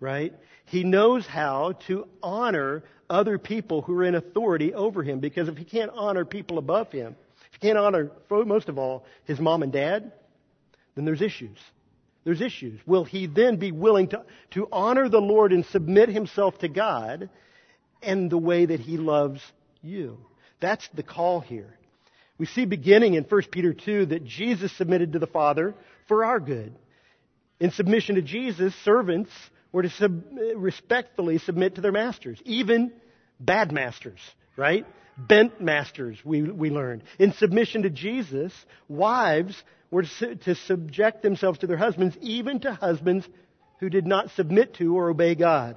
right? 0.00 0.32
He 0.66 0.84
knows 0.84 1.26
how 1.26 1.72
to 1.86 2.06
honor 2.22 2.84
other 3.08 3.38
people 3.38 3.82
who 3.82 3.94
are 3.98 4.04
in 4.04 4.14
authority 4.14 4.74
over 4.74 5.02
him 5.02 5.20
because 5.20 5.48
if 5.48 5.56
he 5.56 5.64
can't 5.64 5.90
honor 5.94 6.24
people 6.24 6.58
above 6.58 6.90
him, 6.90 7.16
if 7.46 7.60
he 7.60 7.66
can't 7.68 7.78
honor, 7.78 8.10
most 8.30 8.68
of 8.68 8.78
all, 8.78 9.04
his 9.24 9.38
mom 9.38 9.62
and 9.62 9.72
dad, 9.72 10.12
then 10.94 11.04
there's 11.04 11.22
issues. 11.22 11.58
There's 12.24 12.40
issues. 12.40 12.80
Will 12.86 13.04
he 13.04 13.26
then 13.26 13.56
be 13.56 13.72
willing 13.72 14.08
to, 14.08 14.24
to 14.52 14.68
honor 14.72 15.08
the 15.08 15.20
Lord 15.20 15.52
and 15.52 15.64
submit 15.66 16.08
himself 16.08 16.58
to 16.58 16.68
God 16.68 17.28
and 18.02 18.30
the 18.30 18.38
way 18.38 18.66
that 18.66 18.80
he 18.80 18.96
loves 18.96 19.40
you? 19.82 20.18
That's 20.60 20.88
the 20.94 21.02
call 21.02 21.40
here. 21.40 21.76
We 22.38 22.46
see 22.46 22.64
beginning 22.64 23.14
in 23.14 23.24
1 23.24 23.42
Peter 23.50 23.74
2 23.74 24.06
that 24.06 24.24
Jesus 24.24 24.72
submitted 24.76 25.12
to 25.12 25.18
the 25.18 25.26
Father 25.26 25.74
for 26.08 26.24
our 26.24 26.40
good. 26.40 26.74
In 27.60 27.70
submission 27.70 28.16
to 28.16 28.22
Jesus, 28.22 28.74
servants 28.84 29.30
were 29.74 29.82
to 29.82 29.90
sub- 29.90 30.22
respectfully 30.54 31.38
submit 31.38 31.74
to 31.74 31.80
their 31.80 31.90
masters, 31.90 32.40
even 32.44 32.92
bad 33.40 33.72
masters, 33.72 34.20
right? 34.56 34.86
Bent 35.18 35.60
masters, 35.60 36.16
we, 36.24 36.42
we 36.42 36.70
learned. 36.70 37.02
In 37.18 37.32
submission 37.32 37.82
to 37.82 37.90
Jesus, 37.90 38.52
wives 38.88 39.60
were 39.90 40.04
to, 40.04 40.36
to 40.36 40.54
subject 40.54 41.24
themselves 41.24 41.58
to 41.58 41.66
their 41.66 41.76
husbands, 41.76 42.16
even 42.20 42.60
to 42.60 42.72
husbands 42.72 43.28
who 43.80 43.90
did 43.90 44.06
not 44.06 44.30
submit 44.36 44.74
to 44.74 44.96
or 44.96 45.10
obey 45.10 45.34
God. 45.34 45.74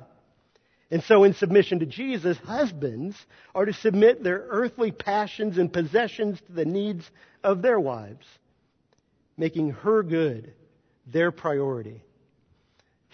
And 0.91 1.01
so, 1.01 1.23
in 1.23 1.33
submission 1.33 1.79
to 1.79 1.87
Jesus, 1.87 2.37
husbands 2.37 3.15
are 3.55 3.65
to 3.65 3.73
submit 3.73 4.23
their 4.23 4.45
earthly 4.47 4.91
passions 4.91 5.57
and 5.57 5.73
possessions 5.73 6.39
to 6.45 6.51
the 6.51 6.65
needs 6.65 7.09
of 7.43 7.63
their 7.63 7.79
wives, 7.79 8.27
making 9.37 9.71
her 9.71 10.03
good 10.03 10.53
their 11.07 11.31
priority. 11.31 12.03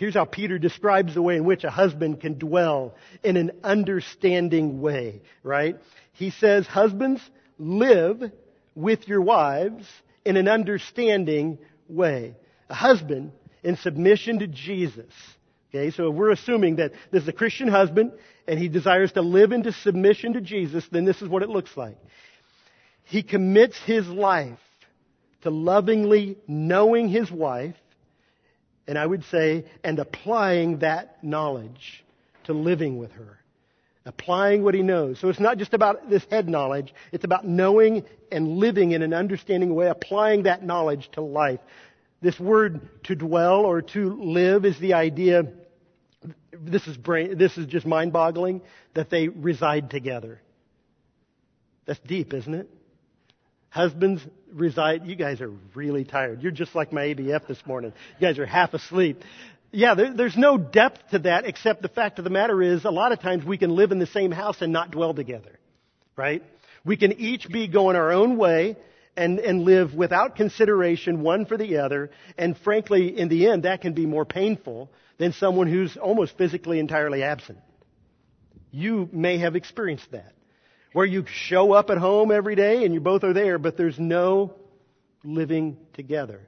Here's 0.04 0.16
how 0.16 0.26
Peter 0.26 0.60
describes 0.60 1.14
the 1.14 1.22
way 1.22 1.38
in 1.38 1.46
which 1.46 1.64
a 1.64 1.70
husband 1.70 2.20
can 2.20 2.38
dwell 2.38 2.94
in 3.24 3.38
an 3.38 3.52
understanding 3.64 4.82
way, 4.82 5.22
right? 5.44 5.78
He 6.12 6.30
says, 6.30 6.68
Husbands, 6.68 7.22
live 7.58 8.22
with 8.76 9.08
your 9.08 9.22
wives 9.22 9.88
in 10.26 10.36
an 10.36 10.50
understanding 10.50 11.58
way. 11.88 12.36
A 12.70 12.74
husband 12.74 13.32
in 13.64 13.78
submission 13.78 14.40
to 14.40 14.48
Jesus 14.48 15.14
Okay, 15.74 15.90
so 15.90 16.10
if 16.10 16.16
we're 16.16 16.32
assuming 16.32 16.76
that 16.76 16.92
this 17.10 17.24
is 17.24 17.30
a 17.30 17.34
Christian 17.34 17.68
husband 17.68 18.12
and 18.46 18.60
he 18.60 18.68
desires 18.68 19.14
to 19.14 19.22
live 19.22 19.52
into 19.52 19.72
submission 19.72 20.34
to 20.34 20.42
Jesus, 20.42 20.86
then 20.92 21.06
this 21.06 21.22
is 21.22 21.28
what 21.28 21.42
it 21.42 21.50
looks 21.50 21.76
like. 21.76 21.98
He 23.06 23.24
commits 23.24 23.80
his 23.80 24.08
life 24.08 24.60
to 25.42 25.50
lovingly 25.50 26.38
knowing 26.48 27.10
his 27.10 27.32
wife, 27.32 27.76
and 28.88 28.98
I 28.98 29.06
would 29.06 29.24
say, 29.26 29.66
and 29.84 30.00
applying 30.00 30.80
that 30.80 31.24
knowledge 31.24 32.04
to 32.46 32.54
living 32.54 32.98
with 32.98 33.12
her. 33.14 33.40
Applying 34.06 34.64
what 34.64 34.74
he 34.74 34.82
knows. 34.82 35.20
So 35.20 35.30
it's 35.30 35.40
not 35.40 35.58
just 35.58 35.74
about 35.74 36.10
this 36.10 36.26
head 36.30 36.50
knowledge, 36.50 36.94
it's 37.14 37.24
about 37.24 37.48
knowing 37.48 38.04
and 38.32 38.58
living 38.58 38.92
in 38.92 39.02
an 39.02 39.14
understanding 39.14 39.74
way, 39.74 39.88
applying 39.88 40.44
that 40.44 40.64
knowledge 40.64 41.10
to 41.14 41.22
life. 41.22 41.62
This 42.22 42.38
word 42.40 42.82
to 43.06 43.16
dwell 43.16 43.66
or 43.66 43.82
to 43.82 44.14
live 44.22 44.66
is 44.66 44.78
the 44.80 44.94
idea 44.94 45.44
this 46.52 46.88
is 46.88 46.96
brain, 46.98 47.38
this 47.38 47.58
is 47.58 47.66
just 47.68 47.86
mind 47.86 48.14
boggling 48.14 48.62
that 48.94 49.10
they 49.10 49.28
reside 49.28 49.90
together. 49.90 50.42
That's 51.86 52.00
deep, 52.00 52.34
isn't 52.34 52.54
it? 52.54 52.70
Husbands 53.74 54.22
reside, 54.54 55.08
you 55.08 55.16
guys 55.16 55.42
are 55.42 55.52
really 55.74 56.04
tired. 56.04 56.44
You're 56.44 56.52
just 56.52 56.76
like 56.76 56.94
my 56.94 57.06
ABF 57.06 57.48
this 57.48 57.58
morning. 57.66 57.92
You 58.20 58.28
guys 58.28 58.38
are 58.38 58.46
half 58.46 58.76
asleep. 58.76 59.24
Yeah, 59.72 59.96
there, 59.96 60.14
there's 60.14 60.38
no 60.38 60.60
depth 60.60 61.10
to 61.10 61.20
that 61.20 61.46
except 61.46 61.82
the 61.82 61.88
fact 61.88 62.20
of 62.20 62.24
the 62.24 62.30
matter 62.30 62.62
is 62.62 62.86
a 62.86 62.92
lot 62.92 63.14
of 63.14 63.20
times 63.20 63.44
we 63.44 63.58
can 63.58 63.76
live 63.76 63.92
in 63.92 63.98
the 63.98 64.06
same 64.06 64.30
house 64.30 64.62
and 64.62 64.72
not 64.72 64.92
dwell 64.92 65.16
together. 65.16 65.58
Right? 66.16 66.44
We 66.86 66.98
can 66.98 67.14
each 67.14 67.50
be 67.50 67.68
going 67.68 67.96
our 67.96 68.12
own 68.12 68.38
way 68.38 68.78
and, 69.18 69.40
and 69.40 69.64
live 69.64 69.96
without 69.96 70.36
consideration 70.36 71.24
one 71.24 71.48
for 71.48 71.58
the 71.58 71.78
other. 71.78 72.12
And 72.38 72.56
frankly, 72.56 73.18
in 73.18 73.28
the 73.28 73.48
end, 73.48 73.64
that 73.64 73.82
can 73.82 73.94
be 73.94 74.06
more 74.06 74.24
painful 74.24 74.92
than 75.18 75.34
someone 75.34 75.66
who's 75.66 75.98
almost 75.98 76.38
physically 76.38 76.78
entirely 76.78 77.24
absent. 77.24 77.58
You 78.70 79.10
may 79.12 79.40
have 79.40 79.56
experienced 79.56 80.12
that. 80.12 80.34
Where 80.94 81.06
you 81.06 81.26
show 81.28 81.74
up 81.74 81.90
at 81.90 81.98
home 81.98 82.32
every 82.32 82.56
day 82.56 82.86
and 82.86 82.94
you 82.94 83.00
both 83.02 83.24
are 83.24 83.34
there, 83.34 83.58
but 83.58 83.78
there's 83.78 84.00
no 84.00 84.54
living 85.24 85.78
together. 85.94 86.42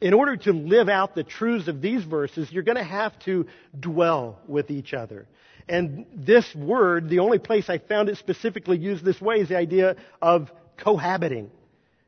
In 0.00 0.14
order 0.14 0.36
to 0.36 0.52
live 0.52 0.88
out 0.88 1.14
the 1.14 1.22
truths 1.22 1.68
of 1.68 1.80
these 1.80 2.04
verses, 2.04 2.50
you're 2.50 2.62
going 2.62 2.76
to 2.76 2.84
have 2.84 3.16
to 3.20 3.46
dwell 3.78 4.40
with 4.48 4.70
each 4.70 4.94
other. 4.94 5.26
And 5.68 6.06
this 6.14 6.52
word, 6.54 7.08
the 7.08 7.20
only 7.20 7.38
place 7.38 7.68
I 7.68 7.78
found 7.78 8.08
it 8.08 8.16
specifically 8.18 8.78
used 8.78 9.04
this 9.04 9.20
way 9.20 9.36
is 9.36 9.48
the 9.48 9.56
idea 9.56 9.96
of 10.20 10.50
cohabiting. 10.76 11.50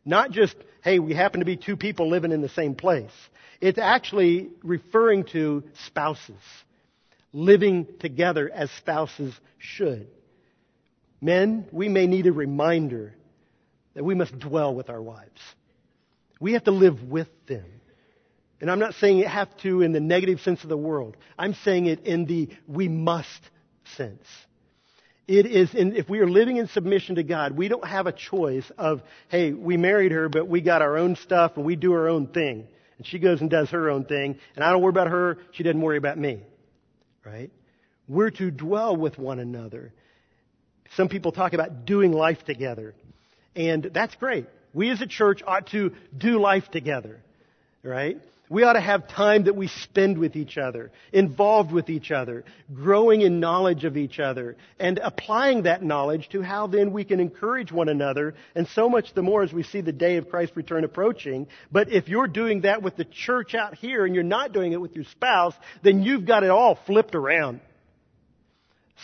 Not 0.05 0.33
just, 0.33 0.57
hey, 0.83 0.99
we 0.99 1.15
happen 1.15 1.41
to 1.41 1.47
be 1.47 1.57
two 1.57 1.77
people 1.77 2.09
living 2.09 2.33
in 2.33 2.43
the 2.43 2.49
same 2.49 2.75
place. 2.75 3.13
It's 3.61 3.79
actually 3.79 4.51
referring 4.63 5.25
to 5.27 5.63
spouses 5.87 6.37
living 7.35 7.87
together 7.99 8.51
as 8.55 8.71
spouses 8.79 9.35
should. 9.59 10.07
Men, 11.25 11.67
we 11.73 11.89
may 11.89 12.07
need 12.07 12.27
a 12.27 12.33
reminder 12.33 13.15
that 13.95 14.05
we 14.05 14.15
must 14.15 14.39
dwell 14.39 14.75
with 14.75 14.91
our 14.91 15.01
wives. 15.01 15.41
We 16.39 16.53
have 16.53 16.65
to 16.65 16.71
live 16.71 17.03
with 17.03 17.29
them. 17.47 17.65
And 18.61 18.71
I'm 18.71 18.79
not 18.79 18.93
saying 18.97 19.21
it 19.21 19.29
have 19.29 19.57
to 19.59 19.81
in 19.81 19.93
the 19.93 20.01
negative 20.01 20.41
sense 20.41 20.63
of 20.63 20.69
the 20.69 20.77
world. 20.77 21.17
I'm 21.39 21.55
saying 21.55 21.87
it 21.87 22.01
in 22.05 22.27
the 22.27 22.51
we 22.69 22.89
must 22.89 23.41
sense. 23.97 24.27
It 25.27 25.47
is 25.47 25.75
in, 25.75 25.97
if 25.97 26.11
we 26.11 26.19
are 26.19 26.29
living 26.29 26.59
in 26.59 26.69
submission 26.69 27.15
to 27.15 27.23
God, 27.23 27.53
we 27.53 27.69
don't 27.69 27.87
have 27.87 28.07
a 28.07 28.13
choice 28.13 28.71
of, 28.77 29.01
hey, 29.29 29.55
we 29.55 29.79
married 29.79 30.13
her, 30.13 30.29
but 30.29 30.47
we 30.47 30.61
got 30.61 30.83
our 30.83 30.99
own 30.99 31.17
stuff 31.17 31.53
and 31.57 31.65
we 31.65 31.75
do 31.75 31.95
our 31.95 32.07
own 32.07 32.27
thing. 32.27 32.69
And 32.99 33.07
she 33.07 33.19
goes 33.19 33.41
and 33.41 33.49
does 33.49 33.71
her 33.71 33.89
own 33.89 34.05
thing, 34.05 34.39
and 34.55 34.63
I 34.63 34.71
don't 34.71 34.83
worry 34.83 34.91
about 34.91 35.09
her, 35.09 35.39
she 35.53 35.63
doesn't 35.63 35.81
worry 35.81 35.97
about 35.97 36.19
me. 36.19 36.43
Right? 37.25 37.51
We're 38.07 38.31
to 38.33 38.51
dwell 38.51 38.95
with 38.95 39.19
one 39.19 39.39
another. 39.39 39.95
Some 40.97 41.09
people 41.09 41.33
talk 41.33 41.53
about 41.53 41.87
doing 41.87 42.13
life 42.13 42.45
together. 42.45 42.95
And 43.57 43.85
that's 43.85 44.15
great. 44.17 44.47
We 44.73 44.91
as 44.91 45.01
a 45.01 45.07
church 45.07 45.43
ought 45.47 45.69
to 45.69 45.93
do 46.17 46.41
life 46.41 46.71
together. 46.71 47.21
Right? 47.83 48.19
We 48.51 48.63
ought 48.63 48.75
to 48.75 48.81
have 48.81 49.09
time 49.09 49.45
that 49.45 49.57
we 49.57 49.69
spend 49.69 50.19
with 50.19 50.37
each 50.37 50.59
other, 50.59 50.93
involved 51.13 51.73
with 51.73 51.89
each 51.89 52.11
other, 52.11 52.45
growing 52.75 53.23
in 53.23 53.41
knowledge 53.41 53.85
of 53.85 53.97
each 53.97 54.21
other, 54.21 54.57
and 54.79 54.99
applying 54.99 55.63
that 55.63 55.83
knowledge 55.83 56.29
to 56.31 56.43
how 56.43 56.67
then 56.67 56.93
we 56.93 57.05
can 57.05 57.21
encourage 57.21 57.73
one 57.73 57.89
another, 57.89 58.35
and 58.55 58.69
so 58.69 58.91
much 58.91 59.15
the 59.15 59.23
more 59.23 59.43
as 59.43 59.53
we 59.53 59.63
see 59.63 59.81
the 59.81 59.93
day 59.93 60.19
of 60.19 60.29
Christ's 60.29 60.57
return 60.59 60.85
approaching. 60.85 61.47
But 61.73 61.91
if 61.91 62.09
you're 62.09 62.29
doing 62.29 62.61
that 62.61 62.83
with 62.83 62.97
the 62.97 63.07
church 63.07 63.55
out 63.55 63.77
here 63.77 64.05
and 64.05 64.15
you're 64.15 64.23
not 64.23 64.53
doing 64.53 64.73
it 64.73 64.81
with 64.81 64.95
your 64.95 65.07
spouse, 65.07 65.55
then 65.83 66.03
you've 66.03 66.27
got 66.27 66.45
it 66.45 66.51
all 66.51 66.79
flipped 66.87 67.15
around. 67.15 67.61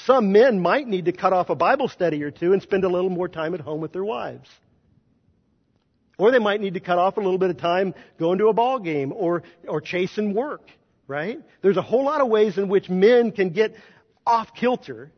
Some 0.07 0.33
men 0.33 0.61
might 0.61 0.87
need 0.87 1.07
to 1.07 1.13
cut 1.13 1.33
off 1.33 1.51
a 1.51 1.55
Bible 1.55 1.89
study 1.89 2.23
or 2.23 2.31
two 2.31 2.53
and 2.53 2.63
spend 2.63 2.85
a 2.85 2.89
little 2.89 3.11
more 3.11 3.29
time 3.29 3.55
at 3.55 3.61
home 3.61 3.81
with 3.81 3.93
their 3.93 4.05
wives. 4.05 4.49
Or 6.19 6.31
they 6.31 6.39
might 6.39 6.61
need 6.61 6.75
to 6.75 6.81
cut 6.81 6.99
off 6.99 7.17
a 7.17 7.21
little 7.21 7.39
bit 7.39 7.51
of 7.51 7.57
time 7.57 7.95
going 8.19 8.39
to 8.39 8.49
a 8.49 8.53
ball 8.53 8.79
game 8.79 9.13
or, 9.15 9.43
or 9.67 9.81
chasing 9.81 10.35
work, 10.35 10.63
right? 11.07 11.39
There's 11.63 11.79
a 11.79 11.83
whole 11.83 12.05
lot 12.05 12.21
of 12.21 12.29
ways 12.29 12.59
in 12.59 12.69
which 12.69 12.91
men 12.91 13.33
can 13.33 13.51
get 13.51 13.75
off 14.27 14.55
kilter 14.55 15.11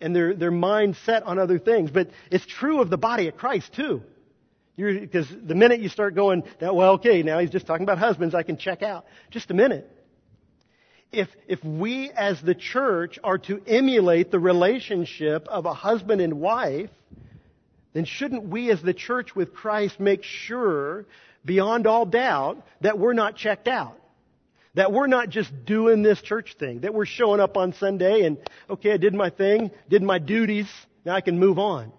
and 0.00 0.14
their, 0.14 0.34
their 0.34 0.50
mind 0.50 0.96
set 1.04 1.24
on 1.24 1.38
other 1.38 1.58
things. 1.58 1.90
But 1.90 2.10
it's 2.30 2.46
true 2.46 2.80
of 2.80 2.90
the 2.90 2.98
body 2.98 3.28
of 3.28 3.36
Christ 3.36 3.72
too. 3.74 4.02
Because 4.76 5.28
the 5.28 5.54
minute 5.54 5.80
you 5.80 5.88
start 5.88 6.14
going, 6.14 6.44
well, 6.60 6.92
okay, 6.92 7.22
now 7.22 7.38
he's 7.38 7.50
just 7.50 7.66
talking 7.66 7.84
about 7.84 7.98
husbands, 7.98 8.34
I 8.34 8.42
can 8.42 8.56
check 8.56 8.82
out. 8.82 9.04
Just 9.30 9.50
a 9.50 9.54
minute. 9.54 9.90
If, 11.12 11.28
if 11.46 11.62
we 11.62 12.10
as 12.10 12.40
the 12.40 12.54
church 12.54 13.18
are 13.22 13.38
to 13.38 13.60
emulate 13.66 14.30
the 14.30 14.38
relationship 14.38 15.46
of 15.48 15.66
a 15.66 15.74
husband 15.74 16.20
and 16.22 16.40
wife, 16.40 16.90
then 17.92 18.06
shouldn't 18.06 18.44
we 18.44 18.70
as 18.70 18.80
the 18.80 18.94
church 18.94 19.36
with 19.36 19.52
Christ 19.52 20.00
make 20.00 20.22
sure, 20.22 21.04
beyond 21.44 21.86
all 21.86 22.06
doubt, 22.06 22.66
that 22.80 22.98
we're 22.98 23.12
not 23.12 23.36
checked 23.36 23.68
out? 23.68 23.98
That 24.74 24.90
we're 24.90 25.06
not 25.06 25.28
just 25.28 25.50
doing 25.66 26.02
this 26.02 26.22
church 26.22 26.56
thing, 26.58 26.80
that 26.80 26.94
we're 26.94 27.04
showing 27.04 27.40
up 27.40 27.58
on 27.58 27.74
Sunday 27.74 28.22
and, 28.22 28.38
okay, 28.70 28.92
I 28.92 28.96
did 28.96 29.12
my 29.12 29.28
thing, 29.28 29.70
did 29.90 30.02
my 30.02 30.18
duties, 30.18 30.66
now 31.04 31.14
I 31.14 31.20
can 31.20 31.38
move 31.38 31.58
on. 31.58 31.92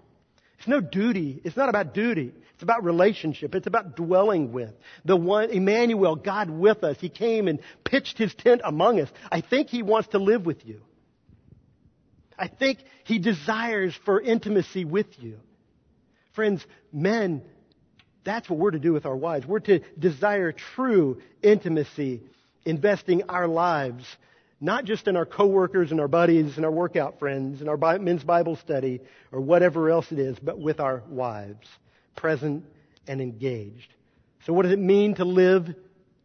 It's 0.58 0.68
no 0.68 0.82
duty. 0.82 1.42
It's 1.44 1.58
not 1.58 1.70
about 1.70 1.94
duty. 1.94 2.34
It's 2.64 2.70
about 2.70 2.86
relationship. 2.86 3.56
It's 3.56 3.68
about 3.68 3.98
dwelling 3.98 4.54
with. 4.54 4.72
The 5.04 5.18
one, 5.18 5.50
Emmanuel, 5.50 6.16
God 6.16 6.50
with 6.50 6.86
us. 6.86 6.96
He 6.98 7.10
came 7.10 7.50
and 7.50 7.60
pitched 7.84 8.18
his 8.18 8.34
tent 8.34 8.62
among 8.64 9.02
us. 9.02 9.10
I 9.30 9.42
think 9.42 9.68
he 9.68 9.84
wants 9.84 10.08
to 10.12 10.18
live 10.18 10.46
with 10.46 10.66
you. 10.66 10.80
I 12.40 12.48
think 12.48 12.80
he 13.04 13.20
desires 13.20 13.94
for 14.06 14.22
intimacy 14.22 14.86
with 14.86 15.08
you. 15.20 15.42
Friends, 16.36 16.66
men, 16.94 17.42
That's 18.24 18.50
what 18.50 18.60
we're 18.60 18.72
to 18.72 18.80
do 18.80 18.94
with 18.94 19.06
our 19.06 19.18
wives. 19.18 19.46
We're 19.46 19.60
to 19.60 19.80
desire 20.00 20.54
true 20.54 21.22
intimacy, 21.42 22.24
investing 22.64 23.24
our 23.24 23.48
lives, 23.48 24.06
not 24.62 24.86
just 24.86 25.10
in 25.10 25.18
our 25.18 25.26
coworkers 25.26 25.92
and 25.92 26.00
our 26.00 26.08
buddies 26.08 26.56
and 26.56 26.66
our 26.66 26.72
workout 26.72 27.20
friends 27.20 27.60
and 27.60 27.70
our 27.70 28.00
men's 28.00 28.24
Bible 28.24 28.56
study 28.56 29.02
or 29.34 29.42
whatever 29.42 29.90
else 29.90 30.10
it 30.12 30.20
is, 30.20 30.38
but 30.40 30.58
with 30.58 30.80
our 30.80 31.04
wives, 31.10 31.68
present 32.16 32.66
and 33.08 33.22
engaged. 33.22 33.94
So 34.46 34.54
what 34.54 34.64
does 34.64 34.72
it 34.72 34.80
mean 34.80 35.16
to 35.16 35.26
live, 35.26 35.74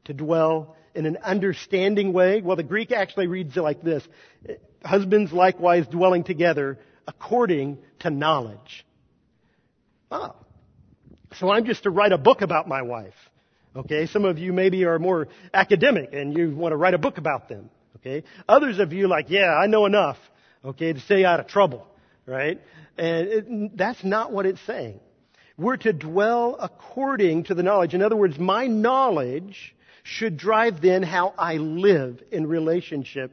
to 0.05 0.15
dwell 0.15 0.77
in 0.95 1.07
an 1.07 1.19
understanding 1.19 2.13
way? 2.13 2.41
Well, 2.41 2.57
the 2.57 2.63
Greek 2.63 2.93
actually 2.93 3.27
reads 3.27 3.57
it 3.57 3.61
like 3.61 3.83
this. 3.83 4.07
Husbands 4.85 5.33
likewise 5.33 5.87
dwelling 5.87 6.25
together 6.25 6.79
according 7.07 7.79
to 8.01 8.11
knowledge. 8.11 8.87
Oh. 10.11 10.35
So 11.35 11.51
I'm 11.51 11.65
just 11.65 11.83
to 11.83 11.91
write 11.91 12.13
a 12.13 12.19
book 12.19 12.41
about 12.43 12.69
my 12.69 12.83
wife. 12.83 13.15
Okay, 13.77 14.07
some 14.07 14.25
of 14.25 14.39
you 14.39 14.53
maybe 14.53 14.85
are 14.87 14.99
more 14.99 15.29
academic 15.53 16.13
and 16.13 16.37
you 16.37 16.57
want 16.57 16.73
to 16.73 16.77
write 16.77 16.95
a 16.95 16.99
book 16.99 17.19
about 17.19 17.49
them. 17.49 17.71
Okay, 17.97 18.25
others 18.49 18.79
of 18.79 18.93
you 18.93 19.09
like, 19.09 19.27
yeah, 19.29 19.55
I 19.55 19.67
know 19.67 19.87
enough. 19.87 20.17
Okay, 20.65 20.93
to 20.93 21.01
stay 21.01 21.25
out 21.25 21.39
of 21.39 21.47
trouble. 21.47 21.87
Right? 22.27 22.61
And 22.97 23.29
it, 23.29 23.77
that's 23.77 24.03
not 24.05 24.33
what 24.33 24.47
it's 24.47 24.61
saying. 24.67 25.01
We're 25.59 25.77
to 25.79 25.93
dwell 25.93 26.57
according 26.59 27.45
to 27.45 27.55
the 27.55 27.65
knowledge. 27.65 27.93
In 27.93 28.01
other 28.01 28.17
words, 28.17 28.39
my 28.39 28.69
knowledge 28.69 29.75
should 30.05 30.37
drive 30.37 30.81
then 30.81 31.03
how 31.03 31.35
I 31.37 31.57
live 31.57 32.23
in 32.31 32.47
relationship 32.47 33.33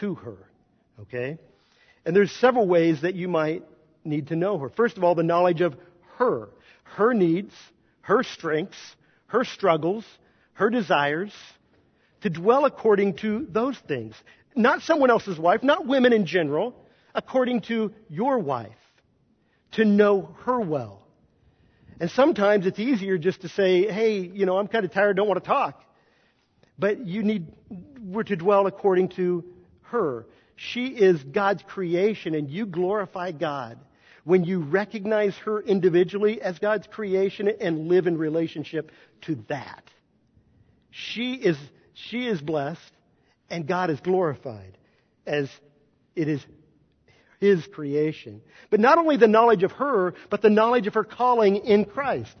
to 0.00 0.14
her. 0.14 0.36
Okay? 1.00 1.36
And 2.06 2.14
there's 2.14 2.30
several 2.30 2.68
ways 2.68 3.02
that 3.02 3.16
you 3.16 3.28
might 3.28 3.64
need 4.04 4.28
to 4.28 4.36
know 4.36 4.58
her. 4.58 4.68
First 4.68 4.96
of 4.96 5.04
all, 5.04 5.16
the 5.16 5.24
knowledge 5.24 5.60
of 5.60 5.74
her, 6.16 6.48
her 6.84 7.12
needs, 7.12 7.52
her 8.02 8.22
strengths, 8.22 8.78
her 9.26 9.44
struggles, 9.44 10.04
her 10.52 10.70
desires, 10.70 11.32
to 12.20 12.30
dwell 12.30 12.66
according 12.66 13.14
to 13.14 13.46
those 13.50 13.76
things. 13.88 14.14
Not 14.54 14.82
someone 14.82 15.10
else's 15.10 15.38
wife, 15.38 15.64
not 15.64 15.86
women 15.86 16.12
in 16.12 16.24
general, 16.24 16.74
according 17.14 17.62
to 17.62 17.92
your 18.08 18.38
wife. 18.38 18.70
To 19.72 19.84
know 19.84 20.36
her 20.44 20.60
well. 20.60 21.03
And 22.00 22.10
sometimes 22.10 22.66
it's 22.66 22.78
easier 22.78 23.18
just 23.18 23.42
to 23.42 23.48
say, 23.48 23.90
hey, 23.90 24.18
you 24.18 24.46
know, 24.46 24.58
I'm 24.58 24.68
kind 24.68 24.84
of 24.84 24.92
tired, 24.92 25.16
don't 25.16 25.28
want 25.28 25.42
to 25.42 25.48
talk. 25.48 25.82
But 26.78 27.06
you 27.06 27.22
need, 27.22 27.46
we're 28.00 28.24
to 28.24 28.36
dwell 28.36 28.66
according 28.66 29.10
to 29.10 29.44
her. 29.82 30.26
She 30.56 30.86
is 30.86 31.22
God's 31.22 31.62
creation 31.62 32.34
and 32.34 32.50
you 32.50 32.66
glorify 32.66 33.32
God 33.32 33.78
when 34.24 34.44
you 34.44 34.60
recognize 34.60 35.36
her 35.38 35.60
individually 35.60 36.40
as 36.40 36.58
God's 36.58 36.86
creation 36.86 37.48
and 37.60 37.88
live 37.88 38.06
in 38.06 38.16
relationship 38.16 38.90
to 39.22 39.36
that. 39.48 39.84
She 40.90 41.34
is, 41.34 41.56
she 41.92 42.26
is 42.26 42.40
blessed 42.40 42.80
and 43.50 43.66
God 43.66 43.90
is 43.90 44.00
glorified 44.00 44.76
as 45.26 45.48
it 46.16 46.28
is 46.28 46.44
his 47.44 47.66
creation. 47.66 48.40
But 48.70 48.80
not 48.80 48.96
only 48.96 49.18
the 49.18 49.28
knowledge 49.28 49.64
of 49.64 49.72
her, 49.72 50.14
but 50.30 50.40
the 50.40 50.48
knowledge 50.48 50.86
of 50.86 50.94
her 50.94 51.04
calling 51.04 51.56
in 51.56 51.84
Christ. 51.84 52.34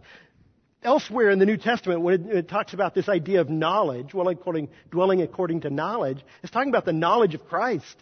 Elsewhere 0.82 1.30
in 1.30 1.38
the 1.38 1.46
New 1.46 1.58
Testament, 1.58 2.00
when 2.00 2.14
it, 2.14 2.36
it 2.36 2.48
talks 2.48 2.72
about 2.72 2.94
this 2.94 3.08
idea 3.08 3.42
of 3.42 3.50
knowledge, 3.50 4.14
well, 4.14 4.28
according, 4.28 4.68
dwelling 4.90 5.20
according 5.20 5.60
to 5.62 5.70
knowledge, 5.70 6.24
it's 6.42 6.50
talking 6.50 6.70
about 6.70 6.86
the 6.86 6.92
knowledge 6.94 7.34
of 7.34 7.46
Christ. 7.46 7.96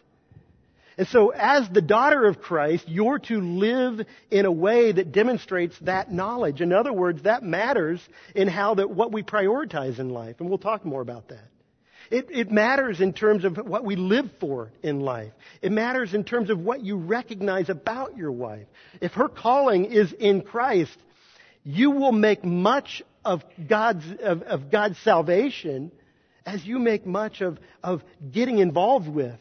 And 0.96 1.08
so 1.08 1.30
as 1.30 1.68
the 1.70 1.82
daughter 1.82 2.24
of 2.26 2.40
Christ, 2.40 2.84
you're 2.86 3.18
to 3.18 3.40
live 3.40 4.06
in 4.30 4.46
a 4.46 4.52
way 4.52 4.92
that 4.92 5.10
demonstrates 5.10 5.76
that 5.80 6.12
knowledge. 6.12 6.60
In 6.60 6.72
other 6.72 6.92
words, 6.92 7.22
that 7.22 7.42
matters 7.42 8.00
in 8.36 8.46
how 8.46 8.74
that, 8.74 8.90
what 8.90 9.10
we 9.10 9.24
prioritize 9.24 9.98
in 9.98 10.10
life. 10.10 10.36
And 10.38 10.48
we'll 10.48 10.58
talk 10.58 10.84
more 10.84 11.00
about 11.00 11.28
that. 11.28 11.51
It, 12.12 12.28
it 12.30 12.52
matters 12.52 13.00
in 13.00 13.14
terms 13.14 13.46
of 13.46 13.56
what 13.56 13.86
we 13.86 13.96
live 13.96 14.28
for 14.38 14.70
in 14.82 15.00
life. 15.00 15.32
It 15.62 15.72
matters 15.72 16.12
in 16.12 16.24
terms 16.24 16.50
of 16.50 16.58
what 16.58 16.84
you 16.84 16.98
recognize 16.98 17.70
about 17.70 18.18
your 18.18 18.30
wife. 18.30 18.66
If 19.00 19.12
her 19.12 19.28
calling 19.28 19.86
is 19.86 20.12
in 20.12 20.42
Christ, 20.42 20.94
you 21.64 21.90
will 21.90 22.12
make 22.12 22.44
much 22.44 23.02
of 23.24 23.42
God's, 23.66 24.04
of, 24.20 24.42
of 24.42 24.70
God's 24.70 24.98
salvation 24.98 25.90
as 26.44 26.62
you 26.66 26.78
make 26.78 27.06
much 27.06 27.40
of, 27.40 27.58
of 27.82 28.02
getting 28.30 28.58
involved 28.58 29.08
with 29.08 29.38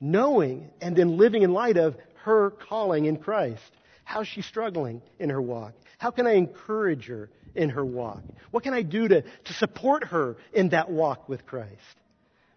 knowing 0.00 0.70
and 0.80 0.96
then 0.96 1.18
living 1.18 1.42
in 1.42 1.52
light 1.52 1.76
of 1.76 1.96
her 2.24 2.48
calling 2.48 3.04
in 3.04 3.18
Christ. 3.18 3.60
How's 4.04 4.26
she 4.26 4.40
struggling 4.40 5.02
in 5.18 5.28
her 5.28 5.42
walk? 5.42 5.74
How 5.98 6.10
can 6.10 6.26
I 6.26 6.32
encourage 6.32 7.08
her 7.08 7.28
in 7.54 7.70
her 7.70 7.84
walk? 7.84 8.22
What 8.50 8.62
can 8.62 8.74
I 8.74 8.82
do 8.82 9.08
to, 9.08 9.22
to 9.22 9.52
support 9.54 10.04
her 10.04 10.36
in 10.52 10.70
that 10.70 10.90
walk 10.90 11.28
with 11.28 11.46
Christ? 11.46 11.70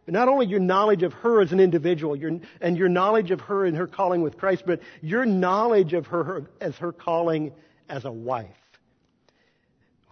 But 0.06 0.14
not 0.14 0.28
only 0.28 0.48
your 0.48 0.60
knowledge 0.60 1.04
of 1.04 1.14
her 1.14 1.42
as 1.42 1.52
an 1.52 1.60
individual 1.60 2.16
your, 2.16 2.40
and 2.60 2.78
your 2.78 2.90
knowledge 2.90 3.32
of 3.32 3.40
her 3.42 3.66
and 3.66 3.78
her 3.78 3.88
calling 3.88 4.22
with 4.22 4.38
Christ, 4.38 4.64
but 4.66 4.82
your 5.02 5.26
knowledge 5.26 5.94
of 5.94 6.08
her, 6.08 6.24
her 6.24 6.44
as 6.60 6.76
her 6.76 6.92
calling 6.92 7.54
as 7.88 8.04
a 8.06 8.12
wife. 8.12 8.50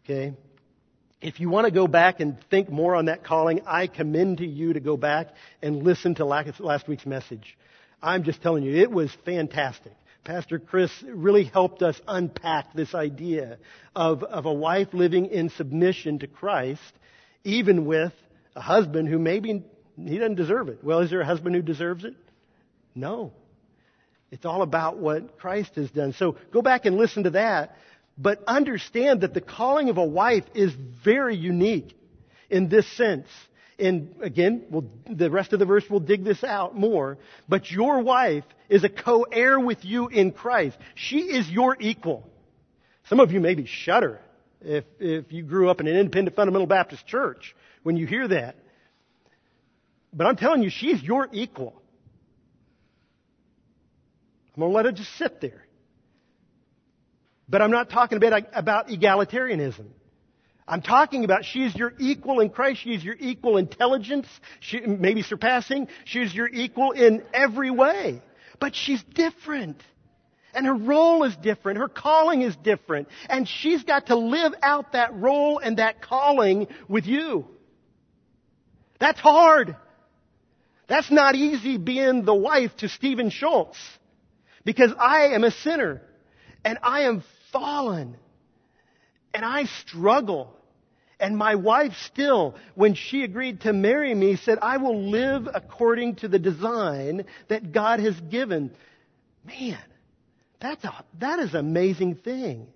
Okay? 0.04 0.34
If 1.22 1.40
you 1.40 1.50
want 1.50 1.66
to 1.66 1.72
go 1.72 1.88
back 1.88 2.20
and 2.20 2.38
think 2.50 2.70
more 2.70 2.96
on 2.96 3.06
that 3.06 3.24
calling, 3.24 3.62
I 3.68 3.88
commend 3.88 4.40
to 4.40 4.48
you 4.48 4.74
to 4.74 4.80
go 4.80 4.98
back 4.98 5.28
and 5.62 5.84
listen 5.84 6.16
to 6.16 6.26
last 6.26 6.88
week's 6.88 7.06
message. 7.06 7.58
I'm 8.02 8.24
just 8.24 8.42
telling 8.42 8.64
you, 8.64 8.76
it 8.76 8.92
was 8.92 9.12
fantastic. 9.26 9.94
Pastor 10.24 10.60
Chris 10.60 10.92
really 11.04 11.46
helped 11.46 11.82
us 11.82 12.00
unpack 12.08 12.74
this 12.74 12.94
idea 12.94 13.58
of, 13.96 14.24
of 14.24 14.46
a 14.46 14.54
wife 14.54 14.90
living 14.94 15.26
in 15.26 15.50
submission 15.50 16.20
to 16.20 16.28
Christ, 16.28 16.82
even 17.44 17.86
with 17.86 18.14
a 18.56 18.62
husband 18.62 19.08
who 19.08 19.18
maybe 19.18 19.64
he 19.98 20.18
doesn't 20.20 20.36
deserve 20.36 20.70
it. 20.70 20.84
Well, 20.84 21.00
is 21.00 21.10
there 21.10 21.22
a 21.22 21.26
husband 21.26 21.56
who 21.56 21.64
deserves 21.64 22.04
it? 22.04 22.14
No. 22.94 23.34
It's 24.30 24.46
all 24.46 24.62
about 24.62 24.98
what 24.98 25.40
Christ 25.40 25.76
has 25.76 25.90
done. 25.90 26.14
So 26.14 26.38
go 26.52 26.62
back 26.62 26.86
and 26.86 26.98
listen 26.98 27.24
to 27.24 27.32
that. 27.32 27.76
But 28.18 28.44
understand 28.46 29.22
that 29.22 29.34
the 29.34 29.42
calling 29.42 29.90
of 29.90 29.98
a 29.98 30.06
wife 30.06 30.44
is 30.54 30.72
very 31.04 31.36
unique 31.36 31.98
in 32.50 32.70
this 32.70 32.86
sense. 32.96 33.28
And 33.82 34.14
again, 34.22 34.66
we'll, 34.70 34.86
the 35.10 35.32
rest 35.32 35.54
of 35.54 35.60
the 35.60 35.66
verse 35.66 35.84
will 35.90 36.00
dig 36.00 36.24
this 36.24 36.44
out 36.44 36.78
more. 36.78 37.18
But 37.50 37.72
your 37.72 38.02
wife 38.02 38.44
is 38.70 38.84
a 38.84 38.90
co-heir 38.90 39.60
with 39.60 39.84
you 39.84 40.08
in 40.08 40.32
Christ. 40.32 40.78
She 40.94 41.22
is 41.22 41.50
your 41.50 41.76
equal. 41.80 42.30
Some 43.08 43.20
of 43.20 43.32
you 43.32 43.40
maybe 43.40 43.66
shudder 43.66 44.20
if, 44.62 44.84
if 45.00 45.32
you 45.34 45.42
grew 45.42 45.70
up 45.70 45.82
in 45.82 45.88
an 45.88 45.98
independent 45.98 46.36
fundamental 46.36 46.68
Baptist 46.68 47.08
church 47.08 47.56
when 47.82 47.98
you 47.98 48.06
hear 48.06 48.28
that. 48.28 48.56
But 50.14 50.28
I'm 50.28 50.36
telling 50.36 50.62
you, 50.62 50.70
she's 50.70 51.02
your 51.02 51.28
equal. 51.32 51.82
I'm 54.56 54.60
going 54.60 54.72
to 54.72 54.76
let 54.76 54.86
it 54.86 54.96
just 54.96 55.18
sit 55.18 55.42
there. 55.42 55.66
But 57.50 57.64
I'm 57.64 57.72
not 57.72 57.90
talking 57.90 58.18
about, 58.18 58.44
about 58.54 58.90
egalitarianism. 58.90 59.88
I'm 60.72 60.82
talking 60.82 61.26
about 61.26 61.44
she's 61.44 61.76
your 61.76 61.92
equal 62.00 62.40
in 62.40 62.50
Christ. 62.50 62.80
She's 62.82 63.04
your 63.04 63.18
equal 63.20 63.58
intelligence, 63.58 64.26
she, 64.62 64.80
maybe 64.80 65.22
surpassing. 65.22 65.90
She's 66.06 66.34
your 66.34 66.48
equal 66.48 66.92
in 66.92 67.24
every 67.34 67.70
way. 67.70 68.22
But 68.58 68.74
she's 68.74 69.04
different. 69.14 69.84
And 70.54 70.66
her 70.66 70.74
role 70.74 71.26
is 71.26 71.36
different. 71.36 71.78
Her 71.78 71.90
calling 71.90 72.42
is 72.42 72.56
different. 72.56 73.10
And 73.30 73.50
she's 73.50 73.84
got 73.84 74.08
to 74.08 74.16
live 74.16 74.54
out 74.64 74.94
that 74.94 75.14
role 75.14 75.60
and 75.60 75.78
that 75.78 76.02
calling 76.02 76.68
with 76.88 77.06
you. 77.06 77.46
That's 78.98 79.20
hard. 79.20 79.76
That's 80.88 81.12
not 81.12 81.36
easy 81.36 81.80
being 81.80 82.24
the 82.24 82.34
wife 82.34 82.72
to 82.78 82.88
Stephen 82.88 83.30
Schultze. 83.30 83.78
Because 84.64 84.94
I 84.98 85.34
am 85.34 85.44
a 85.44 85.52
sinner. 85.52 86.02
And 86.64 86.78
I 86.82 87.02
am 87.02 87.24
fallen. 87.52 88.16
And 89.34 89.44
I 89.44 89.66
struggle. 89.66 90.56
And 91.22 91.38
my 91.38 91.54
wife 91.54 91.94
still, 92.08 92.56
when 92.74 92.96
she 92.96 93.24
agreed 93.24 93.62
to 93.62 93.74
marry 93.74 94.14
me, 94.14 94.38
said, 94.38 94.58
I 94.60 94.78
will 94.78 95.04
live 95.04 95.48
according 95.54 96.16
to 96.18 96.28
the 96.28 96.40
design 96.40 97.26
that 97.48 97.72
God 97.72 98.00
has 98.00 98.20
given. 98.20 98.72
Man, 99.46 99.78
that's 100.60 100.84
a, 100.84 101.06
that 101.20 101.38
is 101.40 101.54
an 101.54 101.60
amazing 101.60 102.16
thing. 102.16 102.68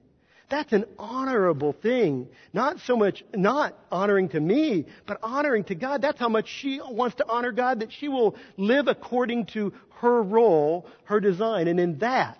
That's 0.47 0.73
an 0.73 0.85
honorable 0.99 1.73
thing. 1.73 2.27
Not 2.53 2.79
so 2.81 2.95
much, 2.95 3.23
not 3.33 3.75
honoring 3.91 4.29
to 4.29 4.39
me, 4.39 4.85
but 5.07 5.17
honoring 5.23 5.63
to 5.65 5.75
God. 5.75 6.03
That's 6.03 6.19
how 6.19 6.29
much 6.29 6.47
she 6.47 6.79
wants 6.79 7.15
to 7.15 7.27
honor 7.27 7.51
God, 7.51 7.79
that 7.79 7.91
she 7.91 8.09
will 8.09 8.35
live 8.57 8.87
according 8.87 9.47
to 9.47 9.73
her 10.01 10.21
role, 10.21 10.85
her 11.05 11.19
design. 11.19 11.67
And 11.67 11.79
in 11.79 11.97
that, 11.97 12.37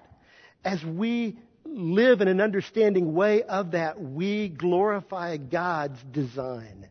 as 0.64 0.84
we 0.86 1.40
live 1.76 2.22
in 2.22 2.28
an 2.28 2.42
understanding 2.42 3.14
way 3.14 3.44
of 3.44 3.72
that, 3.72 4.02
we 4.02 4.50
glorify 4.50 5.38
God's 5.38 6.02
design. 6.12 6.88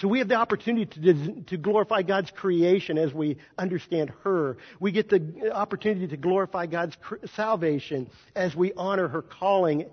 So 0.00 0.06
we 0.06 0.20
have 0.20 0.28
the 0.28 0.36
opportunity 0.36 0.86
to, 0.86 1.42
to 1.42 1.56
glorify 1.56 2.02
God's 2.02 2.30
creation 2.30 2.98
as 2.98 3.12
we 3.12 3.38
understand 3.58 4.12
her. 4.22 4.56
We 4.78 4.92
get 4.92 5.08
the 5.08 5.50
opportunity 5.52 6.06
to 6.08 6.16
glorify 6.16 6.66
God's 6.66 6.96
salvation 7.34 8.08
as 8.36 8.54
we 8.54 8.72
honor 8.74 9.08
her 9.08 9.22
calling 9.22 9.86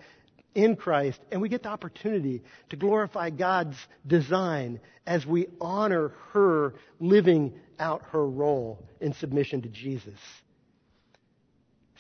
in 0.54 0.76
Christ, 0.76 1.20
and 1.32 1.42
we 1.42 1.50
get 1.50 1.64
the 1.64 1.70
opportunity 1.70 2.42
to 2.70 2.76
glorify 2.78 3.30
God's 3.30 3.78
design 4.08 4.80
as 5.06 5.26
we 5.26 5.48
honor 5.60 6.14
her 6.32 6.76
living 7.00 7.54
out 7.78 8.04
her 8.12 8.26
role 8.26 8.88
in 9.02 9.14
submission 9.14 9.64
to 9.64 9.70
Jesus. 9.70 10.20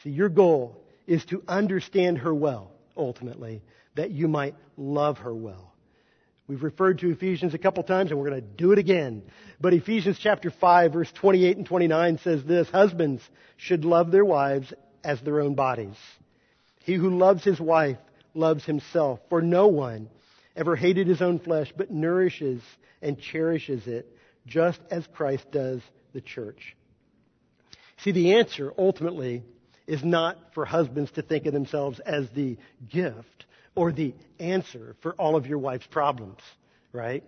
See, 0.04 0.12
your 0.12 0.30
goal 0.30 0.85
is 1.08 1.24
to 1.26 1.44
understand 1.48 2.20
her 2.20 2.34
well, 2.34 2.72
ultimately, 2.98 3.62
that 3.96 4.12
you 4.12 4.28
might 4.28 4.56
love 4.78 5.20
her 5.20 5.34
well. 5.34 5.74
We've 6.48 6.64
referred 6.64 7.00
to 7.00 7.10
Ephesians 7.10 7.56
a 7.56 7.58
couple 7.58 7.82
times 7.84 8.12
and 8.12 8.20
we're 8.20 8.30
going 8.30 8.42
to 8.42 8.48
do 8.48 8.72
it 8.72 8.78
again. 8.78 9.24
But 9.60 9.74
Ephesians 9.74 10.20
chapter 10.22 10.52
5 10.52 10.94
verse 10.94 11.12
28 11.14 11.58
and 11.58 11.66
29 11.66 12.20
says 12.20 12.44
this, 12.44 12.70
Husbands 12.70 13.22
should 13.58 13.84
love 13.84 14.12
their 14.12 14.26
wives 14.26 14.72
as 15.04 15.20
their 15.22 15.42
own 15.42 15.56
bodies. 15.56 15.96
He 16.84 16.94
who 16.94 17.18
loves 17.18 17.44
his 17.44 17.60
wife 17.60 17.98
loves 18.36 18.64
himself, 18.64 19.20
for 19.30 19.42
no 19.42 19.68
one 19.68 20.10
ever 20.56 20.76
hated 20.76 21.08
his 21.08 21.22
own 21.22 21.40
flesh, 21.40 21.74
but 21.76 21.90
nourishes 21.90 22.62
and 23.02 23.20
cherishes 23.20 23.88
it, 23.88 24.16
just 24.46 24.80
as 24.92 25.08
Christ 25.14 25.50
does 25.52 25.82
the 26.14 26.22
church. 26.22 26.76
See, 27.98 28.12
the 28.12 28.36
answer 28.36 28.72
ultimately 28.78 29.44
is 29.88 30.04
not 30.04 30.38
for 30.54 30.66
husbands 30.66 31.12
to 31.12 31.22
think 31.22 31.46
of 31.46 31.54
themselves 31.54 32.00
as 32.00 32.30
the 32.32 32.58
gift 32.90 33.46
or 33.76 33.92
the 33.92 34.14
answer 34.40 34.96
for 35.02 35.14
all 35.14 35.36
of 35.36 35.46
your 35.46 35.60
wife's 35.60 35.88
problems, 35.88 36.40
right? 36.92 37.24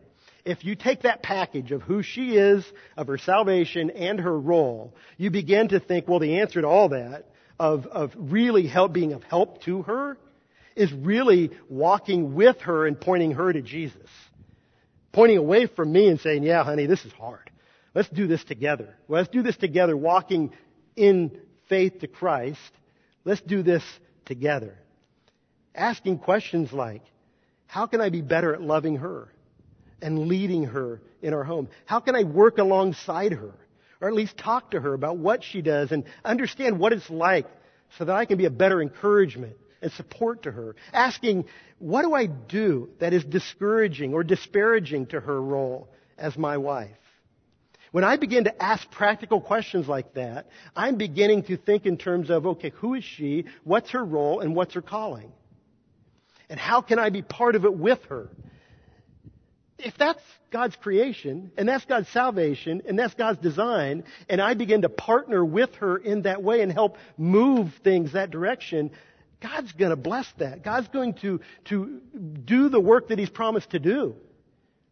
If 0.45 0.63
you 0.63 0.75
take 0.75 1.01
that 1.01 1.21
package 1.21 1.71
of 1.71 1.81
who 1.81 2.01
she 2.01 2.37
is, 2.37 2.65
of 2.95 3.07
her 3.07 3.17
salvation 3.17 3.89
and 3.89 4.19
her 4.19 4.39
role, 4.39 4.93
you 5.17 5.29
begin 5.29 5.67
to 5.69 5.79
think, 5.79 6.07
well, 6.07 6.19
the 6.19 6.39
answer 6.39 6.61
to 6.61 6.67
all 6.67 6.89
that, 6.89 7.25
of, 7.59 7.85
of 7.87 8.13
really 8.15 8.65
help, 8.67 8.93
being 8.93 9.13
of 9.13 9.23
help 9.23 9.61
to 9.63 9.81
her, 9.83 10.17
is 10.75 10.93
really 10.93 11.51
walking 11.69 12.35
with 12.35 12.61
her 12.61 12.85
and 12.85 12.99
pointing 12.99 13.31
her 13.31 13.51
to 13.51 13.61
Jesus. 13.61 14.09
Pointing 15.11 15.37
away 15.37 15.65
from 15.65 15.91
me 15.91 16.07
and 16.07 16.19
saying, 16.19 16.43
yeah, 16.43 16.63
honey, 16.63 16.85
this 16.85 17.03
is 17.03 17.11
hard. 17.13 17.49
Let's 17.93 18.09
do 18.09 18.27
this 18.27 18.43
together. 18.43 18.95
Let's 19.07 19.29
do 19.29 19.41
this 19.41 19.57
together, 19.57 19.97
walking 19.97 20.53
in 20.95 21.41
faith 21.69 21.99
to 21.99 22.07
Christ. 22.07 22.59
Let's 23.25 23.41
do 23.41 23.63
this 23.63 23.83
together. 24.25 24.77
Asking 25.75 26.19
questions 26.19 26.73
like, 26.73 27.03
how 27.67 27.85
can 27.85 28.01
I 28.01 28.09
be 28.09 28.21
better 28.21 28.53
at 28.53 28.61
loving 28.61 28.97
her 28.97 29.27
and 30.01 30.27
leading 30.27 30.65
her 30.65 31.01
in 31.21 31.33
our 31.33 31.43
home? 31.43 31.69
How 31.85 31.99
can 31.99 32.15
I 32.15 32.23
work 32.23 32.57
alongside 32.57 33.33
her? 33.33 33.53
Or 33.99 34.07
at 34.07 34.13
least 34.13 34.37
talk 34.37 34.71
to 34.71 34.79
her 34.79 34.93
about 34.93 35.17
what 35.17 35.43
she 35.43 35.61
does 35.61 35.91
and 35.91 36.05
understand 36.23 36.79
what 36.79 36.93
it's 36.93 37.09
like 37.09 37.47
so 37.97 38.05
that 38.05 38.15
I 38.15 38.25
can 38.25 38.37
be 38.37 38.45
a 38.45 38.51
better 38.51 38.81
encouragement 38.81 39.57
and 39.81 39.91
support 39.91 40.43
to 40.43 40.51
her. 40.51 40.75
Asking, 40.93 41.45
what 41.79 42.03
do 42.03 42.13
I 42.13 42.27
do 42.27 42.89
that 42.99 43.13
is 43.13 43.23
discouraging 43.23 44.13
or 44.13 44.23
disparaging 44.23 45.07
to 45.07 45.19
her 45.19 45.41
role 45.41 45.89
as 46.17 46.37
my 46.37 46.57
wife? 46.57 46.89
When 47.91 48.03
I 48.03 48.17
begin 48.17 48.45
to 48.45 48.63
ask 48.63 48.89
practical 48.91 49.39
questions 49.39 49.87
like 49.87 50.13
that, 50.15 50.47
I'm 50.75 50.97
beginning 50.97 51.43
to 51.43 51.57
think 51.57 51.85
in 51.85 51.97
terms 51.97 52.29
of, 52.29 52.45
okay, 52.45 52.71
who 52.75 52.95
is 52.95 53.03
she? 53.03 53.45
What's 53.63 53.91
her 53.91 54.03
role? 54.03 54.41
And 54.41 54.55
what's 54.55 54.73
her 54.73 54.81
calling? 54.81 55.31
And 56.49 56.59
how 56.59 56.81
can 56.81 56.99
I 56.99 57.09
be 57.09 57.21
part 57.21 57.55
of 57.55 57.65
it 57.65 57.73
with 57.73 58.03
her? 58.09 58.29
If 59.79 59.95
that's 59.97 60.21
God's 60.49 60.75
creation, 60.75 61.51
and 61.57 61.67
that's 61.67 61.85
God's 61.85 62.09
salvation, 62.09 62.81
and 62.87 62.97
that's 62.97 63.13
God's 63.13 63.39
design, 63.39 64.05
and 64.27 64.41
I 64.41 64.55
begin 64.55 64.81
to 64.81 64.89
partner 64.89 65.45
with 65.45 65.73
her 65.75 65.97
in 65.97 66.23
that 66.23 66.41
way 66.41 66.61
and 66.61 66.71
help 66.71 66.97
move 67.17 67.71
things 67.83 68.13
that 68.13 68.31
direction, 68.31 68.91
God's 69.39 69.71
going 69.73 69.91
to 69.91 69.97
bless 69.97 70.27
that. 70.39 70.63
God's 70.63 70.87
going 70.87 71.13
to, 71.15 71.41
to 71.65 72.01
do 72.43 72.69
the 72.69 72.79
work 72.79 73.09
that 73.09 73.19
He's 73.19 73.29
promised 73.29 73.69
to 73.71 73.79
do. 73.79 74.15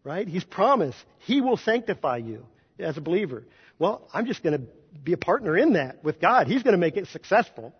Right? 0.03 0.27
He's 0.27 0.43
promised 0.43 1.03
He 1.19 1.41
will 1.41 1.57
sanctify 1.57 2.17
you 2.17 2.45
as 2.79 2.97
a 2.97 3.01
believer. 3.01 3.43
Well, 3.79 4.07
I'm 4.13 4.25
just 4.25 4.43
going 4.43 4.57
to 4.57 4.65
be 5.03 5.13
a 5.13 5.17
partner 5.17 5.57
in 5.57 5.73
that 5.73 6.03
with 6.03 6.19
God. 6.19 6.47
He's 6.47 6.63
going 6.63 6.73
to 6.73 6.79
make 6.79 6.97
it 6.97 7.07
successful. 7.07 7.73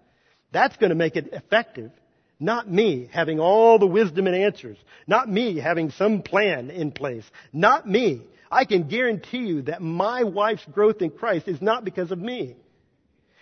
That's 0.51 0.75
going 0.77 0.89
to 0.89 0.95
make 0.95 1.15
it 1.15 1.29
effective. 1.31 1.91
Not 2.39 2.69
me 2.69 3.10
having 3.12 3.39
all 3.39 3.79
the 3.79 3.88
wisdom 3.88 4.27
and 4.27 4.36
answers. 4.36 4.77
Not 5.08 5.29
me 5.29 5.58
having 5.58 5.91
some 5.91 6.21
plan 6.21 6.69
in 6.69 6.91
place. 6.91 7.23
Not 7.53 7.88
me. 7.88 8.21
I 8.51 8.65
can 8.65 8.88
guarantee 8.88 9.45
you 9.45 9.62
that 9.63 9.81
my 9.81 10.23
wife's 10.23 10.65
growth 10.65 11.01
in 11.01 11.12
Christ 11.12 11.47
is 11.47 11.62
not 11.62 11.86
because 11.86 12.12
of 12.12 12.19
me. 12.19 12.55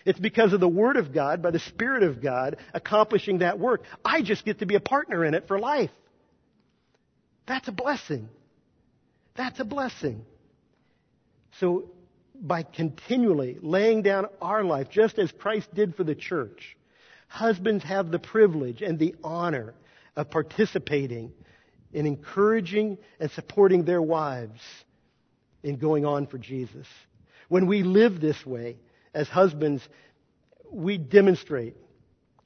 It's 0.05 0.19
because 0.19 0.53
of 0.53 0.59
the 0.59 0.67
Word 0.67 0.97
of 0.97 1.13
God, 1.13 1.41
by 1.41 1.51
the 1.51 1.59
Spirit 1.59 2.03
of 2.03 2.21
God, 2.21 2.57
accomplishing 2.73 3.39
that 3.39 3.59
work. 3.59 3.83
I 4.03 4.21
just 4.21 4.45
get 4.45 4.59
to 4.59 4.65
be 4.65 4.75
a 4.75 4.79
partner 4.79 5.23
in 5.23 5.33
it 5.33 5.47
for 5.47 5.59
life. 5.59 5.91
That's 7.47 7.67
a 7.67 7.71
blessing. 7.71 8.29
That's 9.35 9.59
a 9.59 9.65
blessing. 9.65 10.25
So, 11.59 11.91
by 12.35 12.63
continually 12.63 13.57
laying 13.61 14.01
down 14.01 14.27
our 14.41 14.63
life, 14.63 14.89
just 14.89 15.19
as 15.19 15.31
Christ 15.31 15.73
did 15.73 15.95
for 15.95 16.03
the 16.03 16.15
church, 16.15 16.75
husbands 17.27 17.83
have 17.83 18.11
the 18.11 18.19
privilege 18.19 18.81
and 18.81 18.99
the 18.99 19.15
honor 19.23 19.73
of 20.15 20.29
participating 20.29 21.31
in 21.93 22.05
encouraging 22.05 22.97
and 23.19 23.31
supporting 23.31 23.85
their 23.85 24.01
wives 24.01 24.61
in 25.61 25.77
going 25.77 26.05
on 26.05 26.27
for 26.27 26.37
Jesus. 26.37 26.87
When 27.47 27.67
we 27.67 27.83
live 27.83 28.19
this 28.19 28.45
way, 28.45 28.77
as 29.13 29.27
husbands, 29.29 29.87
we 30.71 30.97
demonstrate, 30.97 31.75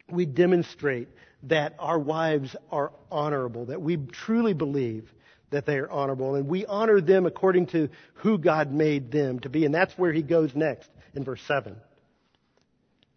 we 0.09 0.25
demonstrate 0.25 1.07
that 1.43 1.75
our 1.79 1.97
wives 1.97 2.55
are 2.71 2.91
honorable, 3.11 3.67
that 3.67 3.81
we 3.81 3.97
truly 3.97 4.53
believe 4.53 5.11
that 5.49 5.65
they 5.65 5.77
are 5.77 5.89
honorable, 5.89 6.35
and 6.35 6.47
we 6.47 6.65
honor 6.65 6.99
them 6.99 7.25
according 7.25 7.67
to 7.67 7.89
who 8.15 8.37
God 8.37 8.71
made 8.71 9.11
them 9.11 9.39
to 9.39 9.49
be. 9.49 9.65
And 9.65 9.73
that's 9.73 9.97
where 9.97 10.11
he 10.11 10.21
goes 10.21 10.53
next 10.55 10.89
in 11.13 11.23
verse 11.23 11.41
7. 11.47 11.75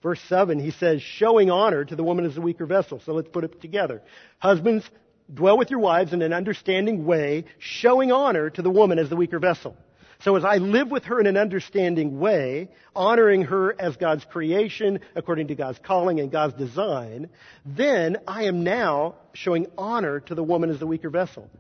Verse 0.03 0.21
7, 0.29 0.59
he 0.59 0.71
says, 0.71 1.03
showing 1.03 1.51
honor 1.51 1.85
to 1.85 1.97
the 1.97 2.05
woman 2.05 2.25
as 2.25 2.35
the 2.35 2.41
weaker 2.41 2.67
vessel. 2.67 3.03
So 3.05 3.13
let's 3.13 3.29
put 3.29 3.45
it 3.45 3.61
together. 3.61 4.01
Husbands, 4.39 4.89
dwell 5.33 5.59
with 5.59 5.71
your 5.71 5.81
wives 5.81 6.13
in 6.13 6.23
an 6.23 6.33
understanding 6.33 7.05
way, 7.05 7.45
showing 7.59 8.11
honor 8.11 8.49
to 8.49 8.63
the 8.63 8.71
woman 8.71 8.99
as 8.99 9.11
the 9.11 9.17
weaker 9.17 9.39
vessel. 9.39 9.77
So 10.23 10.37
as 10.37 10.45
I 10.45 10.57
live 10.57 10.91
with 10.91 11.05
her 11.05 11.19
in 11.19 11.27
an 11.27 11.37
understanding 11.37 12.19
way, 12.19 12.69
honoring 12.95 13.43
her 13.43 13.75
as 13.79 13.97
God's 13.97 14.25
creation, 14.25 15.01
according 15.15 15.49
to 15.49 15.55
God's 15.55 15.79
calling 15.79 16.21
and 16.21 16.31
God's 16.31 16.55
design, 16.55 17.31
then 17.65 18.19
I 18.27 18.45
am 18.45 18.63
now 18.63 19.17
showing 19.33 19.67
honor 19.79 20.21
to 20.21 20.35
the 20.35 20.45
woman 20.45 20.71
as 20.71 20.79
the 20.79 20.87
weaker 20.87 21.11
vessel. 21.11 21.51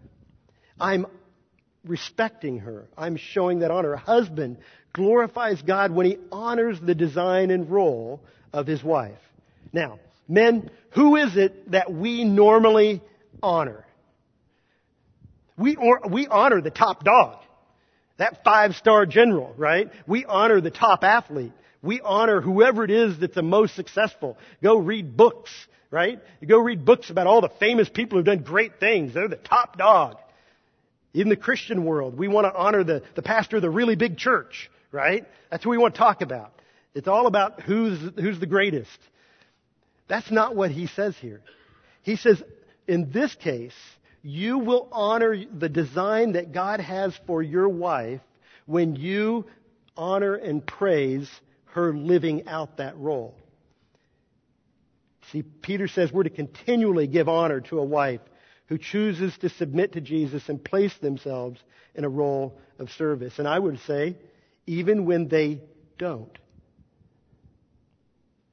I'm 0.81 1.07
respecting 1.85 2.59
her. 2.61 2.87
I'm 2.97 3.17
showing 3.17 3.61
that 3.61 3.71
honor. 3.71 3.95
A 3.95 3.99
husband 3.99 4.59
glorifies 4.93 5.61
God 5.63 5.93
when 5.93 6.07
he 6.07 6.19
honors 6.33 6.79
the 6.81 6.95
design 6.95 7.51
and 7.51 7.71
role 7.71 8.21
of 8.53 8.67
his 8.67 8.83
wife. 8.83 9.19
Now, 9.73 9.99
men, 10.29 10.71
who 10.91 11.17
is 11.17 11.37
it 11.37 11.71
that 11.71 11.93
we 11.93 12.25
normally 12.25 13.03
honor? 13.43 13.85
We, 15.57 15.77
or, 15.77 16.01
we 16.11 16.27
honor 16.27 16.61
the 16.61 16.71
top 16.71 17.05
dog. 17.05 17.39
That 18.17 18.43
five 18.45 18.75
star 18.75 19.07
general, 19.07 19.55
right? 19.57 19.91
We 20.07 20.25
honor 20.25 20.61
the 20.61 20.71
top 20.71 21.05
athlete. 21.05 21.53
We 21.83 22.01
honor 22.03 22.41
whoever 22.41 22.85
it 22.85 22.91
is 22.91 23.19
that's 23.19 23.35
the 23.35 23.43
most 23.43 23.75
successful. 23.75 24.37
Go 24.63 24.77
read 24.77 25.17
books, 25.17 25.51
right? 25.91 26.19
You 26.41 26.47
go 26.47 26.59
read 26.59 26.85
books 26.85 27.09
about 27.09 27.27
all 27.27 27.41
the 27.41 27.51
famous 27.61 27.89
people 27.89 28.19
who've 28.19 28.27
done 28.27 28.43
great 28.43 28.79
things. 28.79 29.15
They're 29.15 29.29
the 29.29 29.37
top 29.37 29.79
dog. 29.79 30.19
In 31.13 31.29
the 31.29 31.37
Christian 31.37 31.85
world, 31.85 32.17
we 32.17 32.29
want 32.29 32.47
to 32.47 32.55
honor 32.55 32.85
the, 32.85 33.03
the 33.15 33.23
pastor 33.23 33.57
of 33.57 33.63
the 33.63 33.71
really 33.71 33.97
big 33.97 34.17
church, 34.17 34.71
right? 34.93 35.27
That's 35.51 35.65
who 35.65 35.71
we 35.71 35.79
want 35.79 35.95
to 35.95 35.99
talk 35.99 36.23
about. 36.23 36.53
It's 36.95 37.09
all 37.09 37.27
about 37.27 37.63
who's, 37.63 37.99
who's 38.17 38.39
the 38.39 38.47
greatest. 38.47 38.99
That's 40.09 40.31
not 40.31 40.57
what 40.57 40.71
he 40.71 40.87
says 40.87 41.17
here. 41.21 41.41
He 42.03 42.17
says, 42.17 42.43
in 42.87 43.11
this 43.11 43.35
case, 43.35 43.75
you 44.23 44.59
will 44.59 44.89
honor 44.93 45.37
the 45.53 45.69
design 45.69 46.33
that 46.33 46.53
God 46.53 46.81
has 46.81 47.19
for 47.27 47.43
your 47.43 47.69
wife 47.69 48.21
when 48.67 48.97
you 48.97 49.47
honor 49.97 50.35
and 50.35 50.65
praise 50.67 51.31
her 51.67 51.95
living 51.95 52.47
out 52.49 52.79
that 52.79 52.97
role. 52.99 53.35
See, 55.31 55.43
Peter 55.43 55.87
says 55.87 56.13
we're 56.13 56.25
to 56.25 56.31
continually 56.31 57.07
give 57.07 57.29
honor 57.29 57.61
to 57.63 57.79
a 57.79 57.85
wife 57.85 58.21
who 58.71 58.79
chooses 58.79 59.37
to 59.39 59.51
submit 59.51 59.93
to 59.93 60.01
Jesus 60.01 60.49
and 60.49 60.65
place 60.65 60.97
themselves 60.99 61.61
in 61.95 62.05
a 62.05 62.09
role 62.09 62.59
of 62.79 62.89
service. 62.93 63.39
And 63.39 63.47
I 63.47 63.59
would 63.59 63.81
say, 63.81 64.17
even 64.67 65.05
when 65.05 65.29
they 65.29 65.61
don't. 65.99 66.39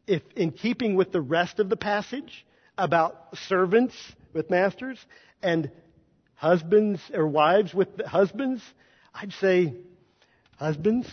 If, 0.07 0.23
in 0.35 0.51
keeping 0.51 0.95
with 0.95 1.11
the 1.11 1.21
rest 1.21 1.59
of 1.59 1.69
the 1.69 1.77
passage 1.77 2.45
about 2.77 3.37
servants 3.47 3.95
with 4.33 4.49
masters, 4.49 4.97
and 5.41 5.71
husbands 6.35 6.99
or 7.13 7.27
wives 7.27 7.73
with 7.73 8.03
husbands, 8.05 8.61
I'd 9.13 9.33
say, 9.33 9.75
husbands, 10.57 11.07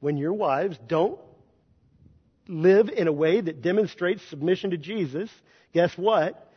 when 0.00 0.16
your 0.16 0.32
wives 0.32 0.78
don't 0.88 1.20
live 2.48 2.88
in 2.88 3.06
a 3.06 3.12
way 3.12 3.40
that 3.40 3.62
demonstrates 3.62 4.22
submission 4.28 4.70
to 4.70 4.76
Jesus, 4.76 5.30
guess 5.72 5.96
what? 5.96 6.49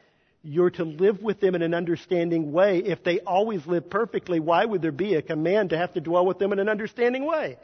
You're 0.44 0.72
to 0.72 0.84
live 0.84 1.22
with 1.22 1.40
them 1.40 1.56
in 1.56 1.62
an 1.62 1.74
understanding 1.74 2.52
way. 2.52 2.80
If 2.80 3.04
they 3.04 3.22
always 3.22 3.66
live 3.66 3.90
perfectly, 3.90 4.42
why 4.42 4.66
would 4.66 4.82
there 4.82 4.92
be 4.92 5.16
a 5.16 5.22
command 5.22 5.70
to 5.70 5.78
have 5.78 5.94
to 5.94 6.02
dwell 6.02 6.26
with 6.26 6.38
them 6.38 6.52
in 6.52 6.60
an 6.60 6.68
understanding 6.68 7.26
way? 7.26 7.58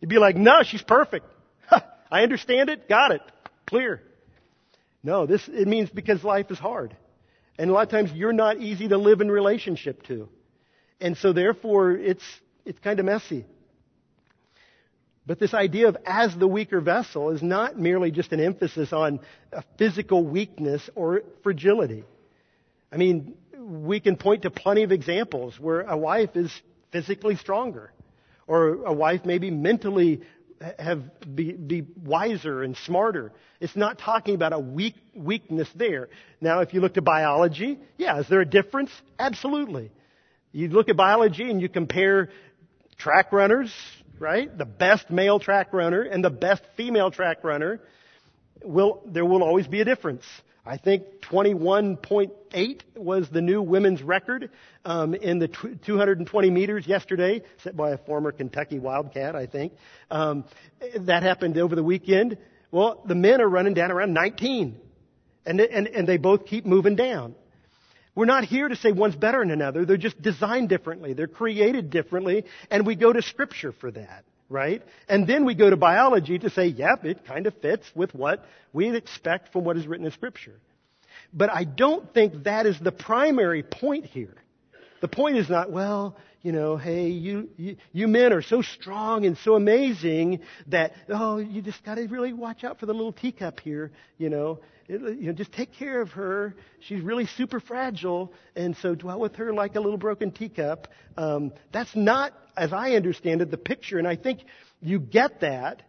You'd 0.00 0.08
be 0.08 0.18
like, 0.18 0.36
no, 0.36 0.62
she's 0.64 0.82
perfect. 0.82 1.26
I 2.10 2.22
understand 2.22 2.70
it. 2.70 2.88
Got 2.88 3.12
it. 3.12 3.22
Clear. 3.66 4.02
No, 5.02 5.26
this, 5.26 5.46
it 5.48 5.68
means 5.68 5.88
because 5.90 6.24
life 6.24 6.50
is 6.50 6.58
hard. 6.58 6.96
And 7.56 7.70
a 7.70 7.72
lot 7.72 7.82
of 7.82 7.90
times 7.90 8.12
you're 8.12 8.32
not 8.32 8.58
easy 8.58 8.88
to 8.88 8.98
live 8.98 9.20
in 9.20 9.30
relationship 9.30 10.02
to. 10.04 10.28
And 11.00 11.16
so 11.16 11.32
therefore 11.32 11.92
it's, 11.92 12.24
it's 12.64 12.78
kind 12.80 12.98
of 12.98 13.06
messy. 13.06 13.44
But 15.28 15.38
this 15.38 15.52
idea 15.52 15.88
of 15.88 15.96
as 16.06 16.34
the 16.34 16.48
weaker 16.48 16.80
vessel 16.80 17.28
is 17.30 17.42
not 17.42 17.78
merely 17.78 18.10
just 18.10 18.32
an 18.32 18.40
emphasis 18.40 18.94
on 18.94 19.20
a 19.52 19.62
physical 19.76 20.24
weakness 20.24 20.88
or 20.94 21.20
fragility. 21.42 22.04
I 22.90 22.96
mean, 22.96 23.34
we 23.54 24.00
can 24.00 24.16
point 24.16 24.42
to 24.42 24.50
plenty 24.50 24.84
of 24.84 24.90
examples 24.90 25.60
where 25.60 25.82
a 25.82 25.98
wife 25.98 26.34
is 26.34 26.50
physically 26.92 27.36
stronger, 27.36 27.92
or 28.46 28.84
a 28.84 28.92
wife 28.94 29.26
maybe 29.26 29.50
mentally 29.50 30.22
have 30.78 31.02
be, 31.34 31.52
be 31.52 31.86
wiser 32.02 32.62
and 32.62 32.74
smarter. 32.78 33.30
It's 33.60 33.76
not 33.76 33.98
talking 33.98 34.34
about 34.34 34.54
a 34.54 34.58
weak 34.58 34.94
weakness 35.14 35.68
there. 35.74 36.08
Now, 36.40 36.60
if 36.60 36.72
you 36.72 36.80
look 36.80 36.94
to 36.94 37.02
biology, 37.02 37.78
yeah, 37.98 38.18
is 38.18 38.28
there 38.30 38.40
a 38.40 38.46
difference? 38.46 38.90
Absolutely. 39.18 39.90
You 40.52 40.68
look 40.68 40.88
at 40.88 40.96
biology 40.96 41.50
and 41.50 41.60
you 41.60 41.68
compare 41.68 42.30
track 42.96 43.30
runners, 43.30 43.70
right? 44.20 44.56
The 44.56 44.64
best 44.64 45.10
male 45.10 45.38
track 45.38 45.72
runner 45.72 46.02
and 46.02 46.24
the 46.24 46.30
best 46.30 46.62
female 46.76 47.10
track 47.10 47.44
runner. 47.44 47.80
Will, 48.64 49.02
there 49.06 49.24
will 49.24 49.42
always 49.42 49.66
be 49.66 49.80
a 49.80 49.84
difference. 49.84 50.24
I 50.68 50.76
think 50.76 51.22
21.8 51.30 52.80
was 52.96 53.30
the 53.30 53.40
new 53.40 53.62
women's 53.62 54.02
record 54.02 54.50
um, 54.84 55.14
in 55.14 55.38
the 55.38 55.48
220 55.48 56.50
meters 56.50 56.86
yesterday, 56.86 57.42
set 57.62 57.74
by 57.74 57.92
a 57.92 57.98
former 57.98 58.32
Kentucky 58.32 58.78
Wildcat, 58.78 59.34
I 59.34 59.46
think. 59.46 59.72
Um, 60.10 60.44
that 61.00 61.22
happened 61.22 61.56
over 61.56 61.74
the 61.74 61.82
weekend. 61.82 62.36
Well, 62.70 63.02
the 63.06 63.14
men 63.14 63.40
are 63.40 63.48
running 63.48 63.72
down 63.72 63.90
around 63.90 64.12
19, 64.12 64.78
and, 65.46 65.60
and, 65.60 65.86
and 65.86 66.06
they 66.06 66.18
both 66.18 66.44
keep 66.44 66.66
moving 66.66 66.96
down. 66.96 67.34
We're 68.18 68.24
not 68.24 68.42
here 68.42 68.66
to 68.66 68.74
say 68.74 68.90
one's 68.90 69.14
better 69.14 69.38
than 69.38 69.52
another. 69.52 69.84
They're 69.84 69.96
just 69.96 70.20
designed 70.20 70.68
differently. 70.68 71.12
They're 71.12 71.28
created 71.28 71.88
differently, 71.88 72.46
and 72.68 72.84
we 72.84 72.96
go 72.96 73.12
to 73.12 73.22
Scripture 73.22 73.70
for 73.70 73.92
that 73.92 74.24
right? 74.50 74.82
And 75.10 75.26
then 75.26 75.44
we 75.44 75.54
go 75.54 75.68
to 75.68 75.76
biology 75.76 76.38
to 76.38 76.48
say, 76.48 76.68
yep, 76.68 77.04
it 77.04 77.26
kind 77.26 77.46
of 77.46 77.52
fits 77.60 77.84
with 77.94 78.14
what 78.14 78.46
we 78.72 78.96
expect 78.96 79.52
from 79.52 79.64
what 79.64 79.76
is 79.76 79.86
written 79.86 80.06
in 80.06 80.12
Scripture. 80.12 80.58
But 81.34 81.50
I 81.50 81.64
don't 81.64 82.14
think 82.14 82.44
that 82.44 82.64
is 82.64 82.80
the 82.80 82.90
primary 82.90 83.62
point 83.62 84.06
here. 84.06 84.34
The 85.02 85.08
point 85.08 85.36
is 85.36 85.50
not, 85.50 85.70
well, 85.70 86.16
you 86.42 86.52
know, 86.52 86.76
hey, 86.76 87.08
you, 87.08 87.48
you, 87.56 87.76
you 87.92 88.08
men 88.08 88.32
are 88.32 88.42
so 88.42 88.62
strong 88.62 89.26
and 89.26 89.36
so 89.38 89.54
amazing 89.54 90.40
that, 90.68 90.92
oh, 91.08 91.38
you 91.38 91.62
just 91.62 91.84
gotta 91.84 92.06
really 92.06 92.32
watch 92.32 92.64
out 92.64 92.78
for 92.78 92.86
the 92.86 92.92
little 92.92 93.12
teacup 93.12 93.60
here, 93.60 93.90
you 94.18 94.30
know. 94.30 94.60
It, 94.88 95.00
you 95.00 95.26
know, 95.26 95.32
just 95.32 95.52
take 95.52 95.72
care 95.74 96.00
of 96.00 96.10
her. 96.12 96.54
She's 96.80 97.02
really 97.02 97.26
super 97.26 97.60
fragile, 97.60 98.32
and 98.56 98.76
so 98.76 98.94
dwell 98.94 99.20
with 99.20 99.36
her 99.36 99.52
like 99.52 99.74
a 99.76 99.80
little 99.80 99.98
broken 99.98 100.30
teacup. 100.30 100.88
Um, 101.16 101.52
that's 101.72 101.94
not, 101.94 102.32
as 102.56 102.72
I 102.72 102.92
understand 102.92 103.42
it, 103.42 103.50
the 103.50 103.58
picture, 103.58 103.98
and 103.98 104.08
I 104.08 104.16
think 104.16 104.40
you 104.80 104.98
get 104.98 105.40
that 105.40 105.82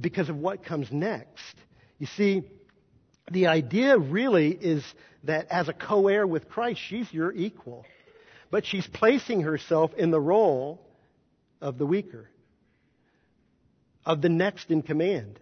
because 0.00 0.28
of 0.28 0.36
what 0.36 0.64
comes 0.64 0.90
next. 0.90 1.54
You 1.98 2.06
see, 2.06 2.44
the 3.30 3.48
idea 3.48 3.98
really 3.98 4.50
is 4.52 4.84
that 5.24 5.48
as 5.50 5.68
a 5.68 5.72
co-heir 5.72 6.26
with 6.26 6.48
Christ, 6.48 6.80
she's 6.88 7.12
your 7.12 7.32
equal. 7.32 7.84
But 8.50 8.64
she's 8.64 8.86
placing 8.86 9.42
herself 9.42 9.92
in 9.94 10.10
the 10.10 10.20
role 10.20 10.80
of 11.60 11.78
the 11.78 11.86
weaker, 11.86 12.28
of 14.06 14.22
the 14.22 14.28
next 14.28 14.70
in 14.70 14.82
command, 14.82 15.38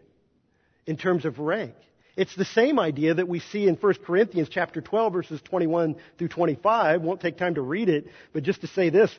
in 0.86 0.96
terms 0.96 1.24
of 1.24 1.38
rank. 1.38 1.74
It's 2.16 2.34
the 2.34 2.46
same 2.46 2.80
idea 2.80 3.14
that 3.14 3.28
we 3.28 3.40
see 3.40 3.68
in 3.68 3.74
1 3.74 3.94
Corinthians 4.06 4.48
chapter 4.50 4.80
12 4.80 5.12
verses 5.12 5.40
21 5.42 5.96
through 6.18 6.28
25. 6.28 7.02
Won't 7.02 7.20
take 7.20 7.36
time 7.36 7.56
to 7.56 7.62
read 7.62 7.88
it, 7.88 8.06
but 8.32 8.42
just 8.42 8.62
to 8.62 8.66
say 8.68 8.88
this, 8.88 9.10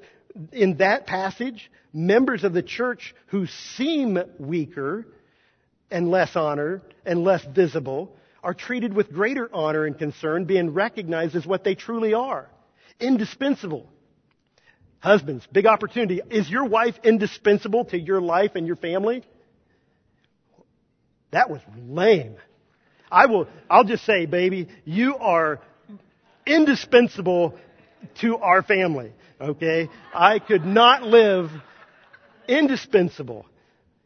in 0.52 0.78
that 0.78 1.06
passage, 1.06 1.72
members 1.94 2.44
of 2.44 2.54
the 2.54 2.64
church 2.64 3.16
who 3.28 3.46
seem 3.46 4.20
weaker 4.40 5.06
and 5.92 6.10
less 6.10 6.36
honored 6.36 6.82
and 7.06 7.24
less 7.24 7.46
visible 7.46 8.16
are 8.44 8.54
treated 8.54 8.94
with 8.94 9.12
greater 9.12 9.50
honor 9.54 9.86
and 9.86 9.98
concern, 9.98 10.46
being 10.46 10.74
recognized 10.74 11.36
as 11.36 11.46
what 11.46 11.64
they 11.64 11.76
truly 11.76 12.14
are. 12.14 12.50
Indispensable. 13.00 13.88
Husbands, 15.00 15.48
big 15.52 15.68
opportunity. 15.68 16.22
Is 16.30 16.50
your 16.50 16.66
wife 16.66 16.96
indispensable 17.04 17.86
to 17.86 18.00
your 18.00 18.20
life 18.20 18.52
and 18.56 18.66
your 18.66 18.76
family? 18.76 19.24
That 21.32 21.50
was 21.50 21.62
lame. 21.88 22.36
I 23.12 23.28
will, 23.28 23.48
I'll 23.70 23.84
just 23.84 24.06
say, 24.06 24.26
baby, 24.26 24.68
you 24.86 25.16
are 25.18 25.60
indispensable 26.46 27.58
to 28.22 28.38
our 28.38 28.64
family. 28.64 29.14
Okay? 29.40 29.90
I 30.14 30.40
could 30.40 30.66
not 30.66 31.04
live 31.04 31.52
indispensable. 32.48 33.46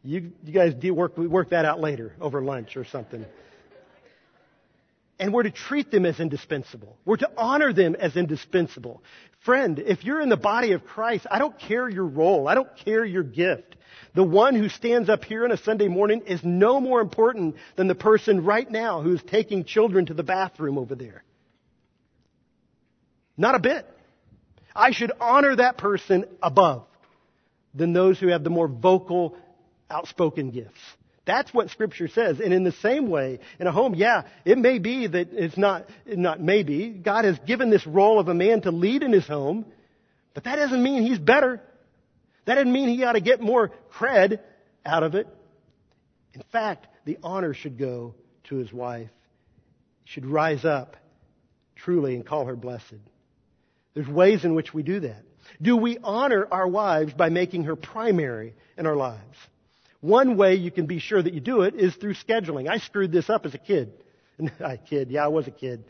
You, 0.04 0.32
you 0.43 0.54
guys 0.54 0.73
work, 0.91 1.17
work 1.17 1.51
that 1.51 1.65
out 1.65 1.80
later 1.80 2.13
over 2.19 2.41
lunch 2.41 2.75
or 2.75 2.86
something. 2.86 3.25
And 5.21 5.31
we're 5.31 5.43
to 5.43 5.51
treat 5.51 5.91
them 5.91 6.07
as 6.07 6.19
indispensable. 6.19 6.97
We're 7.05 7.17
to 7.17 7.29
honor 7.38 7.73
them 7.73 7.95
as 7.95 8.17
indispensable. 8.17 9.03
Friend, 9.45 9.77
if 9.77 10.03
you're 10.03 10.19
in 10.19 10.29
the 10.29 10.36
body 10.36 10.71
of 10.71 10.84
Christ, 10.84 11.27
I 11.29 11.38
don't 11.38 11.57
care 11.60 11.88
your 11.88 12.07
role. 12.07 12.47
I 12.47 12.55
don't 12.55 12.75
care 12.84 13.05
your 13.05 13.21
gift. 13.21 13.75
The 14.15 14.23
one 14.23 14.55
who 14.55 14.67
stands 14.67 15.10
up 15.10 15.23
here 15.23 15.45
on 15.45 15.51
a 15.51 15.57
Sunday 15.57 15.88
morning 15.88 16.23
is 16.25 16.43
no 16.43 16.79
more 16.79 17.01
important 17.01 17.55
than 17.75 17.88
the 17.88 17.93
person 17.93 18.43
right 18.43 18.69
now 18.69 19.03
who's 19.03 19.21
taking 19.21 19.63
children 19.63 20.07
to 20.07 20.15
the 20.15 20.23
bathroom 20.23 20.79
over 20.79 20.95
there. 20.95 21.23
Not 23.38 23.53
a 23.53 23.60
bit. 23.60 23.88
I 24.75 24.89
should 24.91 25.12
honor 25.21 25.55
that 25.55 25.77
person 25.77 26.25
above 26.41 26.88
than 27.75 27.93
those 27.93 28.19
who 28.19 28.29
have 28.29 28.43
the 28.43 28.49
more 28.49 28.67
vocal, 28.67 29.38
outspoken 29.88 30.49
gifts. 30.49 30.81
That's 31.25 31.53
what 31.53 31.69
scripture 31.69 32.07
says. 32.07 32.39
And 32.39 32.53
in 32.53 32.63
the 32.63 32.71
same 32.71 33.10
way, 33.10 33.39
in 33.60 33.67
a 33.67 33.71
home, 33.71 33.93
yeah, 33.93 34.23
it 34.43 34.57
may 34.57 34.79
be 34.79 35.05
that 35.07 35.29
it's 35.31 35.57
not, 35.57 35.88
not 36.05 36.41
maybe. 36.41 36.89
God 36.89 37.25
has 37.25 37.38
given 37.39 37.69
this 37.69 37.86
role 37.86 38.19
of 38.19 38.27
a 38.27 38.34
man 38.34 38.62
to 38.62 38.71
lead 38.71 39.03
in 39.03 39.12
his 39.12 39.27
home, 39.27 39.65
but 40.34 40.45
that 40.45 40.55
doesn't 40.55 40.81
mean 40.81 41.03
he's 41.03 41.19
better. 41.19 41.62
That 42.45 42.55
doesn't 42.55 42.71
mean 42.71 42.89
he 42.89 43.03
ought 43.03 43.13
to 43.13 43.21
get 43.21 43.39
more 43.39 43.71
cred 43.93 44.39
out 44.84 45.03
of 45.03 45.13
it. 45.13 45.27
In 46.34 46.43
fact, 46.51 46.88
the 47.05 47.17
honor 47.21 47.53
should 47.53 47.77
go 47.77 48.15
to 48.45 48.55
his 48.55 48.73
wife. 48.73 49.10
He 50.05 50.12
should 50.12 50.25
rise 50.25 50.65
up 50.65 50.97
truly 51.75 52.15
and 52.15 52.25
call 52.25 52.45
her 52.45 52.55
blessed. 52.55 52.95
There's 53.93 54.07
ways 54.07 54.43
in 54.43 54.55
which 54.55 54.73
we 54.73 54.81
do 54.81 55.01
that. 55.01 55.23
Do 55.62 55.77
we 55.77 55.97
honor 56.03 56.47
our 56.49 56.67
wives 56.67 57.13
by 57.13 57.29
making 57.29 57.65
her 57.65 57.75
primary 57.75 58.55
in 58.77 58.88
our 58.88 58.95
lives? 58.95 59.38
One 60.01 60.35
way 60.35 60.55
you 60.55 60.71
can 60.71 60.87
be 60.87 60.99
sure 60.99 61.21
that 61.21 61.33
you 61.33 61.39
do 61.39 61.61
it 61.61 61.75
is 61.75 61.95
through 61.95 62.15
scheduling. 62.15 62.67
I 62.67 62.79
screwed 62.79 63.11
this 63.11 63.29
up 63.29 63.45
as 63.45 63.53
a 63.53 63.59
kid. 63.59 63.93
a 64.59 64.77
kid, 64.77 65.11
yeah, 65.11 65.23
I 65.23 65.27
was 65.27 65.47
a 65.47 65.51
kid. 65.51 65.85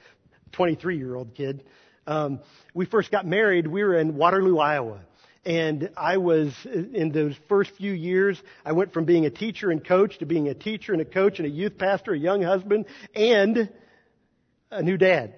23 0.52 0.98
year 0.98 1.16
old 1.16 1.34
kid. 1.34 1.64
Um, 2.06 2.42
we 2.74 2.86
first 2.86 3.10
got 3.10 3.26
married, 3.26 3.68
we 3.68 3.84
were 3.84 3.98
in 3.98 4.16
Waterloo, 4.16 4.58
Iowa. 4.58 5.00
And 5.46 5.90
I 5.98 6.18
was, 6.18 6.54
in 6.66 7.12
those 7.12 7.36
first 7.50 7.72
few 7.78 7.94
years, 7.94 8.42
I 8.64 8.74
went 8.74 8.94
from 8.94 9.06
being 9.06 9.26
a 9.26 9.32
teacher 9.32 9.72
and 9.72 9.84
coach 9.84 10.20
to 10.20 10.26
being 10.26 10.48
a 10.50 10.54
teacher 10.54 10.94
and 10.94 11.02
a 11.02 11.06
coach 11.06 11.40
and 11.40 11.48
a 11.48 11.50
youth 11.50 11.80
pastor, 11.80 12.14
a 12.14 12.18
young 12.18 12.44
husband, 12.44 12.86
and 13.16 13.70
a 14.70 14.84
new 14.84 14.98
dad. 14.98 15.34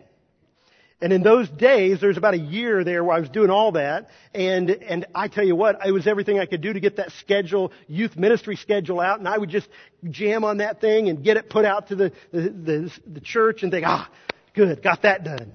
And 1.01 1.11
in 1.11 1.21
those 1.21 1.49
days, 1.49 1.99
there 1.99 2.07
was 2.07 2.17
about 2.17 2.33
a 2.33 2.39
year 2.39 2.83
there 2.83 3.03
where 3.03 3.17
I 3.17 3.19
was 3.19 3.29
doing 3.29 3.49
all 3.49 3.73
that. 3.73 4.09
And, 4.33 4.69
and 4.69 5.05
I 5.13 5.27
tell 5.27 5.43
you 5.43 5.55
what, 5.55 5.85
it 5.85 5.91
was 5.91 6.07
everything 6.07 6.39
I 6.39 6.45
could 6.45 6.61
do 6.61 6.71
to 6.71 6.79
get 6.79 6.95
that 6.97 7.11
schedule, 7.19 7.73
youth 7.87 8.15
ministry 8.15 8.55
schedule 8.55 9.01
out. 9.01 9.19
And 9.19 9.27
I 9.27 9.37
would 9.37 9.49
just 9.49 9.67
jam 10.09 10.45
on 10.45 10.57
that 10.57 10.79
thing 10.79 11.09
and 11.09 11.23
get 11.23 11.35
it 11.37 11.49
put 11.49 11.65
out 11.65 11.87
to 11.87 11.95
the, 11.95 12.11
the, 12.31 12.41
the, 12.41 12.91
the 13.05 13.19
church 13.19 13.63
and 13.63 13.71
think, 13.71 13.85
ah, 13.85 14.09
good, 14.53 14.81
got 14.81 15.01
that 15.01 15.23
done. 15.23 15.51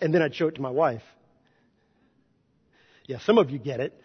And 0.00 0.14
then 0.14 0.22
I'd 0.22 0.34
show 0.34 0.48
it 0.48 0.54
to 0.54 0.62
my 0.62 0.70
wife. 0.70 1.02
Yeah, 3.06 3.18
some 3.18 3.36
of 3.36 3.50
you 3.50 3.58
get 3.58 3.80
it. 3.80 4.00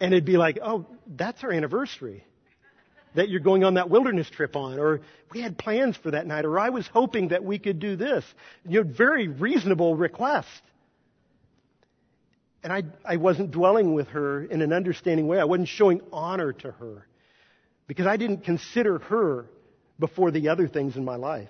And 0.00 0.14
it'd 0.14 0.24
be 0.24 0.36
like, 0.36 0.58
oh, 0.62 0.86
that's 1.06 1.42
our 1.44 1.52
anniversary 1.52 2.24
that 3.16 3.28
you're 3.28 3.40
going 3.40 3.64
on 3.64 3.74
that 3.74 3.90
wilderness 3.90 4.30
trip 4.30 4.56
on, 4.56 4.78
or 4.78 5.00
we 5.32 5.40
had 5.40 5.58
plans 5.58 5.96
for 5.96 6.12
that 6.12 6.26
night, 6.26 6.44
or 6.44 6.58
I 6.58 6.68
was 6.68 6.86
hoping 6.86 7.28
that 7.28 7.44
we 7.44 7.58
could 7.58 7.80
do 7.80 7.96
this. 7.96 8.24
You 8.66 8.84
know, 8.84 8.90
very 8.90 9.28
reasonable 9.28 9.96
request. 9.96 10.48
And 12.62 12.72
I, 12.72 12.84
I 13.04 13.16
wasn't 13.16 13.50
dwelling 13.50 13.94
with 13.94 14.08
her 14.08 14.42
in 14.42 14.60
an 14.60 14.72
understanding 14.72 15.26
way. 15.26 15.38
I 15.38 15.44
wasn't 15.44 15.68
showing 15.68 16.00
honor 16.12 16.52
to 16.52 16.70
her 16.72 17.06
because 17.86 18.06
I 18.06 18.16
didn't 18.16 18.44
consider 18.44 18.98
her 18.98 19.46
before 19.98 20.30
the 20.30 20.48
other 20.48 20.68
things 20.68 20.96
in 20.96 21.04
my 21.04 21.16
life. 21.16 21.48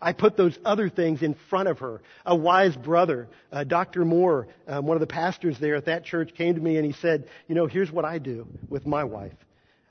I 0.00 0.12
put 0.12 0.36
those 0.36 0.58
other 0.64 0.88
things 0.90 1.22
in 1.22 1.34
front 1.48 1.68
of 1.68 1.78
her. 1.78 2.02
A 2.24 2.36
wise 2.36 2.76
brother, 2.76 3.28
uh, 3.50 3.64
Dr. 3.64 4.04
Moore, 4.04 4.48
um, 4.66 4.86
one 4.86 4.96
of 4.96 5.00
the 5.00 5.06
pastors 5.06 5.58
there 5.58 5.74
at 5.74 5.86
that 5.86 6.04
church, 6.04 6.34
came 6.34 6.54
to 6.54 6.60
me 6.60 6.76
and 6.76 6.84
he 6.84 6.92
said, 6.92 7.28
You 7.48 7.54
know, 7.54 7.66
here's 7.66 7.90
what 7.90 8.04
I 8.04 8.18
do 8.18 8.46
with 8.68 8.86
my 8.86 9.04
wife. 9.04 9.32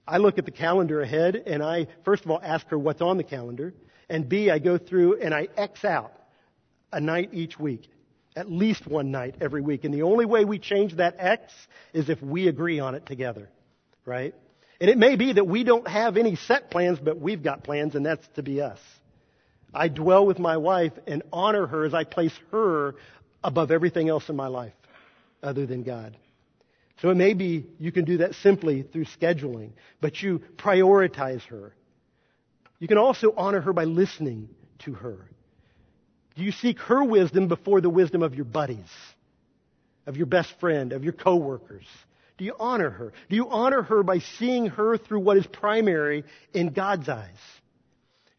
I 0.08 0.18
look 0.18 0.38
at 0.38 0.46
the 0.46 0.52
calendar 0.52 1.02
ahead 1.02 1.36
and 1.36 1.64
I, 1.64 1.88
first 2.04 2.26
of 2.26 2.32
all, 2.32 2.40
ask 2.42 2.68
her 2.68 2.78
what's 2.78 3.02
on 3.02 3.18
the 3.18 3.24
calendar. 3.24 3.74
And 4.10 4.30
B, 4.30 4.52
I 4.52 4.60
go 4.60 4.78
through 4.78 5.20
and 5.22 5.34
I 5.34 5.48
X 5.58 5.84
out 5.84 6.14
a 6.92 7.00
night 7.00 7.32
each 7.34 7.60
week. 7.60 7.90
At 8.36 8.52
least 8.52 8.86
one 8.86 9.12
night 9.12 9.36
every 9.42 9.62
week. 9.62 9.84
And 9.86 9.94
the 9.94 10.04
only 10.04 10.26
way 10.26 10.46
we 10.46 10.60
change 10.60 10.96
that 10.98 11.16
X 11.18 11.54
is 11.94 12.10
if 12.10 12.22
we 12.22 12.48
agree 12.48 12.80
on 12.80 12.94
it 12.94 13.06
together. 13.06 13.50
Right? 14.06 14.36
And 14.80 14.90
it 14.90 14.98
may 14.98 15.16
be 15.16 15.34
that 15.34 15.48
we 15.48 15.64
don't 15.64 15.88
have 15.88 16.18
any 16.18 16.36
set 16.36 16.70
plans, 16.70 17.00
but 17.00 17.20
we've 17.20 17.42
got 17.42 17.64
plans 17.64 17.96
and 17.96 18.06
that's 18.06 18.28
to 18.36 18.44
be 18.44 18.62
us. 18.62 18.80
I 19.74 19.88
dwell 19.88 20.26
with 20.26 20.38
my 20.38 20.58
wife 20.58 20.94
and 21.08 21.24
honor 21.34 21.66
her 21.66 21.86
as 21.86 21.94
I 21.94 22.04
place 22.04 22.38
her 22.52 22.96
above 23.44 23.72
everything 23.72 24.10
else 24.10 24.30
in 24.30 24.36
my 24.36 24.48
life 24.48 24.74
other 25.42 25.66
than 25.66 25.84
God. 25.84 26.16
So 27.02 27.10
it 27.10 27.16
may 27.16 27.34
be 27.34 27.66
you 27.80 27.92
can 27.92 28.06
do 28.06 28.18
that 28.18 28.36
simply 28.36 28.84
through 28.84 29.06
scheduling, 29.06 29.72
but 30.00 30.22
you 30.22 30.42
prioritize 30.58 31.44
her. 31.48 31.74
You 32.80 32.88
can 32.88 32.98
also 32.98 33.34
honor 33.36 33.62
her 33.62 33.74
by 33.74 33.84
listening 33.84 34.50
to 34.80 34.94
her. 34.94 35.30
Do 36.36 36.44
you 36.44 36.52
seek 36.52 36.80
her 36.80 37.04
wisdom 37.04 37.48
before 37.48 37.82
the 37.82 37.90
wisdom 37.90 38.22
of 38.22 38.36
your 38.36 38.46
buddies, 38.46 38.92
of 40.06 40.18
your 40.18 40.26
best 40.26 40.54
friend, 40.60 40.94
of 40.94 41.04
your 41.04 41.14
coworkers? 41.14 41.86
Do 42.38 42.44
you 42.44 42.54
honor 42.60 42.90
her? 42.90 43.14
Do 43.30 43.36
you 43.36 43.50
honor 43.50 43.82
her 43.82 44.04
by 44.04 44.20
seeing 44.20 44.68
her 44.68 44.98
through 44.98 45.22
what 45.22 45.38
is 45.38 45.48
primary 45.48 46.26
in 46.54 46.74
God's 46.74 47.08
eyes? 47.08 47.38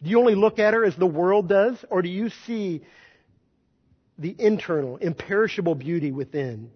Do 0.03 0.11
you 0.11 0.19
only 0.19 0.35
look 0.35 0.59
at 0.59 0.75
her 0.75 0.85
as 0.85 0.95
the 0.97 1.07
world 1.07 1.49
does, 1.49 1.83
or 1.89 2.03
do 2.03 2.11
you 2.11 2.29
see 2.47 2.83
the 4.19 4.35
internal, 4.39 4.99
imperishable 4.99 5.75
beauty 5.75 6.13
within? 6.13 6.71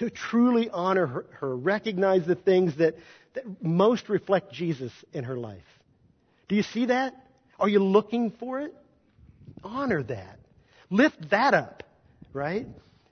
To 0.00 0.08
truly 0.08 0.70
honor 0.70 1.06
her, 1.06 1.26
her, 1.40 1.56
recognize 1.56 2.26
the 2.26 2.34
things 2.34 2.76
that, 2.78 2.96
that 3.34 3.44
most 3.62 4.08
reflect 4.08 4.50
Jesus 4.50 4.92
in 5.12 5.24
her 5.24 5.36
life. 5.36 5.64
Do 6.48 6.56
you 6.56 6.62
see 6.62 6.86
that? 6.86 7.14
Are 7.58 7.68
you 7.68 7.80
looking 7.80 8.30
for 8.30 8.60
it? 8.60 8.74
Honor 9.62 10.02
that. 10.02 10.38
Lift 10.88 11.30
that 11.30 11.52
up, 11.52 11.82
right? 12.32 12.66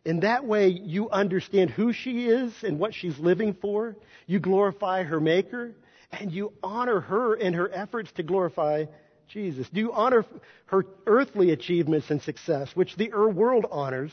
In 0.06 0.20
that 0.20 0.46
way, 0.46 0.68
you 0.68 1.10
understand 1.10 1.68
who 1.68 1.92
she 1.92 2.26
is 2.26 2.54
and 2.62 2.78
what 2.78 2.94
she's 2.94 3.18
living 3.18 3.52
for. 3.52 3.94
You 4.26 4.40
glorify 4.40 5.02
her 5.02 5.20
Maker, 5.20 5.74
and 6.10 6.32
you 6.32 6.54
honor 6.62 7.00
her 7.00 7.34
in 7.34 7.52
her 7.52 7.70
efforts 7.70 8.10
to 8.12 8.22
glorify 8.22 8.86
Jesus? 9.28 9.68
Do 9.68 9.80
you 9.80 9.92
honor 9.92 10.24
her 10.66 10.86
earthly 11.06 11.50
achievements 11.50 12.08
and 12.08 12.22
success, 12.22 12.70
which 12.74 12.96
the 12.96 13.10
world 13.10 13.66
honors? 13.70 14.12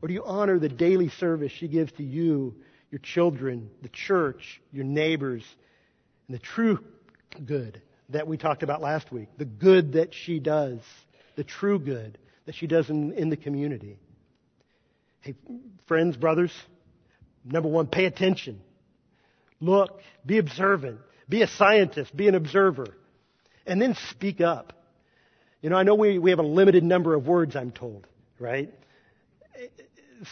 Or 0.00 0.08
do 0.08 0.14
you 0.14 0.24
honor 0.24 0.58
the 0.58 0.68
daily 0.68 1.08
service 1.08 1.52
she 1.52 1.68
gives 1.68 1.92
to 1.92 2.02
you, 2.02 2.54
your 2.90 3.00
children, 3.00 3.70
the 3.82 3.88
church, 3.88 4.60
your 4.72 4.84
neighbors, 4.84 5.44
and 6.26 6.36
the 6.36 6.40
true 6.40 6.78
good 7.44 7.82
that 8.10 8.26
we 8.26 8.36
talked 8.36 8.62
about 8.62 8.80
last 8.80 9.10
week? 9.10 9.28
The 9.36 9.44
good 9.44 9.94
that 9.94 10.14
she 10.14 10.38
does, 10.38 10.80
the 11.36 11.44
true 11.44 11.78
good 11.78 12.18
that 12.46 12.54
she 12.54 12.66
does 12.66 12.88
in, 12.88 13.12
in 13.12 13.28
the 13.28 13.36
community. 13.36 13.98
Hey, 15.20 15.34
friends, 15.86 16.16
brothers, 16.16 16.52
number 17.44 17.68
one, 17.68 17.88
pay 17.88 18.04
attention. 18.04 18.60
Look, 19.60 20.00
be 20.24 20.38
observant. 20.38 21.00
Be 21.28 21.42
a 21.42 21.48
scientist. 21.48 22.16
Be 22.16 22.28
an 22.28 22.34
observer 22.34 22.94
and 23.68 23.80
then 23.80 23.94
speak 24.10 24.40
up. 24.40 24.72
You 25.60 25.70
know, 25.70 25.76
I 25.76 25.82
know 25.82 25.94
we, 25.94 26.18
we 26.18 26.30
have 26.30 26.38
a 26.38 26.44
limited 26.44 26.82
number 26.82 27.14
of 27.14 27.26
words, 27.26 27.54
I'm 27.54 27.70
told, 27.70 28.06
right? 28.40 28.72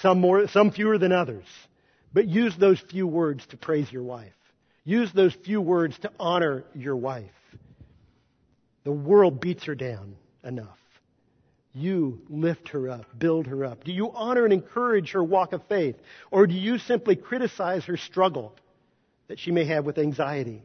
Some 0.00 0.20
more, 0.20 0.48
some 0.48 0.70
fewer 0.70 0.98
than 0.98 1.12
others. 1.12 1.44
But 2.12 2.26
use 2.26 2.56
those 2.56 2.80
few 2.80 3.06
words 3.06 3.46
to 3.48 3.56
praise 3.56 3.90
your 3.90 4.02
wife. 4.02 4.32
Use 4.84 5.12
those 5.12 5.34
few 5.34 5.60
words 5.60 5.98
to 6.00 6.10
honor 6.18 6.64
your 6.74 6.96
wife. 6.96 7.30
The 8.84 8.92
world 8.92 9.40
beats 9.40 9.64
her 9.64 9.74
down 9.74 10.16
enough. 10.44 10.78
You 11.74 12.22
lift 12.30 12.68
her 12.70 12.88
up, 12.88 13.04
build 13.18 13.46
her 13.48 13.64
up. 13.64 13.84
Do 13.84 13.92
you 13.92 14.10
honor 14.12 14.44
and 14.44 14.52
encourage 14.52 15.10
her 15.10 15.22
walk 15.22 15.52
of 15.52 15.62
faith? 15.68 15.96
Or 16.30 16.46
do 16.46 16.54
you 16.54 16.78
simply 16.78 17.16
criticize 17.16 17.84
her 17.84 17.96
struggle 17.96 18.54
that 19.28 19.38
she 19.38 19.50
may 19.50 19.64
have 19.64 19.84
with 19.84 19.98
anxiety, 19.98 20.62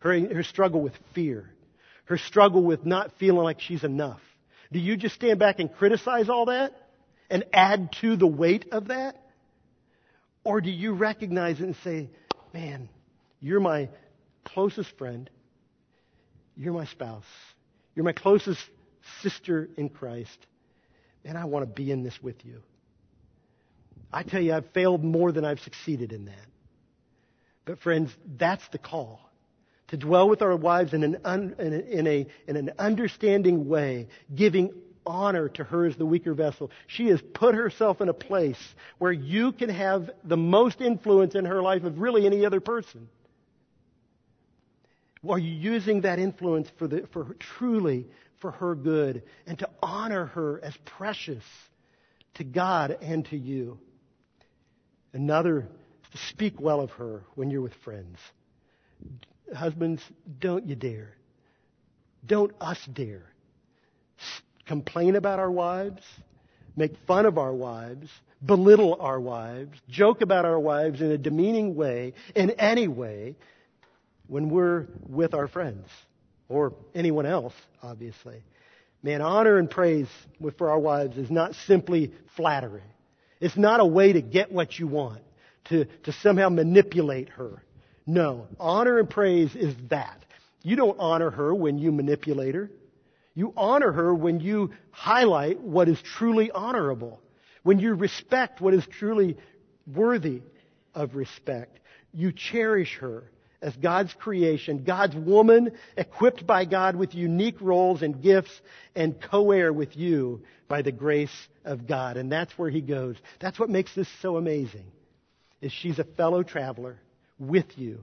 her, 0.00 0.18
her 0.34 0.42
struggle 0.42 0.80
with 0.80 0.94
fear, 1.14 1.48
her 2.06 2.18
struggle 2.18 2.62
with 2.62 2.84
not 2.84 3.12
feeling 3.18 3.44
like 3.44 3.60
she's 3.60 3.84
enough. 3.84 4.20
Do 4.72 4.78
you 4.78 4.96
just 4.96 5.14
stand 5.14 5.38
back 5.38 5.60
and 5.60 5.72
criticize 5.72 6.28
all 6.28 6.46
that 6.46 6.72
and 7.30 7.44
add 7.52 7.92
to 8.00 8.16
the 8.16 8.26
weight 8.26 8.66
of 8.72 8.88
that? 8.88 9.20
Or 10.44 10.60
do 10.60 10.70
you 10.70 10.92
recognize 10.92 11.60
it 11.60 11.64
and 11.64 11.76
say, 11.82 12.10
man, 12.52 12.88
you're 13.40 13.60
my 13.60 13.88
closest 14.44 14.96
friend. 14.98 15.28
You're 16.56 16.74
my 16.74 16.84
spouse. 16.86 17.24
You're 17.94 18.04
my 18.04 18.12
closest 18.12 18.60
sister 19.22 19.68
in 19.76 19.88
Christ. 19.88 20.38
And 21.24 21.36
I 21.38 21.46
want 21.46 21.66
to 21.66 21.72
be 21.72 21.90
in 21.90 22.02
this 22.02 22.18
with 22.22 22.44
you. 22.44 22.62
I 24.12 24.22
tell 24.22 24.40
you, 24.40 24.52
I've 24.52 24.70
failed 24.72 25.02
more 25.02 25.32
than 25.32 25.44
I've 25.44 25.60
succeeded 25.60 26.12
in 26.12 26.26
that. 26.26 26.46
But 27.64 27.80
friends, 27.80 28.10
that's 28.38 28.66
the 28.68 28.78
call 28.78 29.20
to 29.88 29.96
dwell 29.96 30.28
with 30.28 30.42
our 30.42 30.56
wives 30.56 30.92
in 30.92 31.02
an, 31.02 31.18
un, 31.24 31.54
in, 31.58 31.72
a, 31.72 31.78
in, 31.78 32.06
a, 32.06 32.26
in 32.46 32.56
an 32.56 32.72
understanding 32.78 33.68
way, 33.68 34.08
giving 34.34 34.72
honor 35.06 35.48
to 35.50 35.64
her 35.64 35.86
as 35.86 35.96
the 35.96 36.06
weaker 36.06 36.34
vessel. 36.34 36.70
She 36.86 37.08
has 37.08 37.20
put 37.34 37.54
herself 37.54 38.00
in 38.00 38.08
a 38.08 38.14
place 38.14 38.60
where 38.98 39.12
you 39.12 39.52
can 39.52 39.70
have 39.70 40.10
the 40.24 40.36
most 40.36 40.80
influence 40.80 41.34
in 41.34 41.44
her 41.44 41.62
life 41.62 41.84
of 41.84 41.98
really 41.98 42.26
any 42.26 42.44
other 42.44 42.60
person. 42.60 43.08
Are 45.28 45.38
you 45.38 45.52
using 45.52 46.02
that 46.02 46.18
influence 46.18 46.68
for, 46.78 46.86
the, 46.86 47.08
for 47.12 47.34
truly 47.38 48.06
for 48.40 48.50
her 48.50 48.74
good 48.74 49.22
and 49.46 49.58
to 49.58 49.68
honor 49.82 50.26
her 50.26 50.60
as 50.62 50.76
precious 50.84 51.44
to 52.34 52.44
God 52.44 52.98
and 53.00 53.24
to 53.26 53.36
you? 53.36 53.78
Another 55.12 55.68
to 56.12 56.18
speak 56.28 56.60
well 56.60 56.80
of 56.80 56.90
her 56.92 57.24
when 57.34 57.50
you're 57.50 57.62
with 57.62 57.74
friends. 57.84 58.18
Husbands, 59.54 60.02
don't 60.38 60.66
you 60.66 60.76
dare. 60.76 61.16
Don't 62.26 62.52
us 62.60 62.78
dare. 62.92 63.33
Complain 64.66 65.16
about 65.16 65.38
our 65.38 65.50
wives, 65.50 66.02
make 66.76 66.92
fun 67.06 67.26
of 67.26 67.38
our 67.38 67.52
wives, 67.52 68.08
belittle 68.44 68.96
our 69.00 69.20
wives, 69.20 69.78
joke 69.88 70.20
about 70.20 70.44
our 70.44 70.58
wives 70.58 71.00
in 71.00 71.10
a 71.10 71.18
demeaning 71.18 71.74
way, 71.74 72.14
in 72.34 72.50
any 72.52 72.88
way, 72.88 73.36
when 74.26 74.48
we're 74.48 74.86
with 75.06 75.34
our 75.34 75.48
friends 75.48 75.86
or 76.48 76.72
anyone 76.94 77.26
else, 77.26 77.52
obviously. 77.82 78.42
Man, 79.02 79.20
honor 79.20 79.58
and 79.58 79.70
praise 79.70 80.08
for 80.56 80.70
our 80.70 80.78
wives 80.78 81.16
is 81.18 81.30
not 81.30 81.54
simply 81.66 82.12
flattery. 82.36 82.82
It's 83.40 83.56
not 83.56 83.80
a 83.80 83.84
way 83.84 84.14
to 84.14 84.22
get 84.22 84.50
what 84.50 84.78
you 84.78 84.86
want, 84.86 85.20
to, 85.66 85.84
to 86.04 86.12
somehow 86.12 86.48
manipulate 86.48 87.28
her. 87.30 87.62
No. 88.06 88.46
Honor 88.58 88.98
and 88.98 89.08
praise 89.08 89.54
is 89.54 89.74
that. 89.90 90.24
You 90.62 90.76
don't 90.76 90.98
honor 90.98 91.30
her 91.30 91.54
when 91.54 91.76
you 91.78 91.92
manipulate 91.92 92.54
her. 92.54 92.70
You 93.34 93.52
honor 93.56 93.92
her 93.92 94.14
when 94.14 94.40
you 94.40 94.70
highlight 94.90 95.60
what 95.60 95.88
is 95.88 96.00
truly 96.00 96.50
honorable. 96.50 97.20
When 97.62 97.78
you 97.78 97.94
respect 97.94 98.60
what 98.60 98.74
is 98.74 98.86
truly 98.98 99.36
worthy 99.86 100.42
of 100.94 101.16
respect. 101.16 101.80
You 102.12 102.32
cherish 102.32 102.98
her 103.00 103.24
as 103.60 103.74
God's 103.76 104.12
creation, 104.12 104.84
God's 104.84 105.16
woman 105.16 105.72
equipped 105.96 106.46
by 106.46 106.66
God 106.66 106.96
with 106.96 107.14
unique 107.14 107.60
roles 107.60 108.02
and 108.02 108.22
gifts 108.22 108.52
and 108.94 109.20
co-heir 109.20 109.72
with 109.72 109.96
you 109.96 110.42
by 110.68 110.82
the 110.82 110.92
grace 110.92 111.34
of 111.64 111.86
God. 111.86 112.18
And 112.18 112.30
that's 112.30 112.56
where 112.58 112.70
he 112.70 112.82
goes. 112.82 113.16
That's 113.40 113.58
what 113.58 113.70
makes 113.70 113.94
this 113.94 114.08
so 114.20 114.36
amazing. 114.36 114.84
Is 115.62 115.72
she's 115.72 115.98
a 115.98 116.04
fellow 116.04 116.42
traveler 116.42 116.98
with 117.38 117.78
you, 117.78 118.00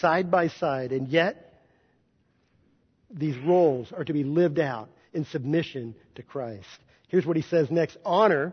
side 0.00 0.28
by 0.28 0.48
side, 0.48 0.90
and 0.90 1.06
yet 1.06 1.55
these 3.10 3.36
roles 3.38 3.92
are 3.92 4.04
to 4.04 4.12
be 4.12 4.24
lived 4.24 4.58
out 4.58 4.90
in 5.12 5.24
submission 5.26 5.94
to 6.16 6.22
Christ. 6.22 6.66
Here's 7.08 7.26
what 7.26 7.36
he 7.36 7.42
says 7.42 7.70
next 7.70 7.96
honor 8.04 8.52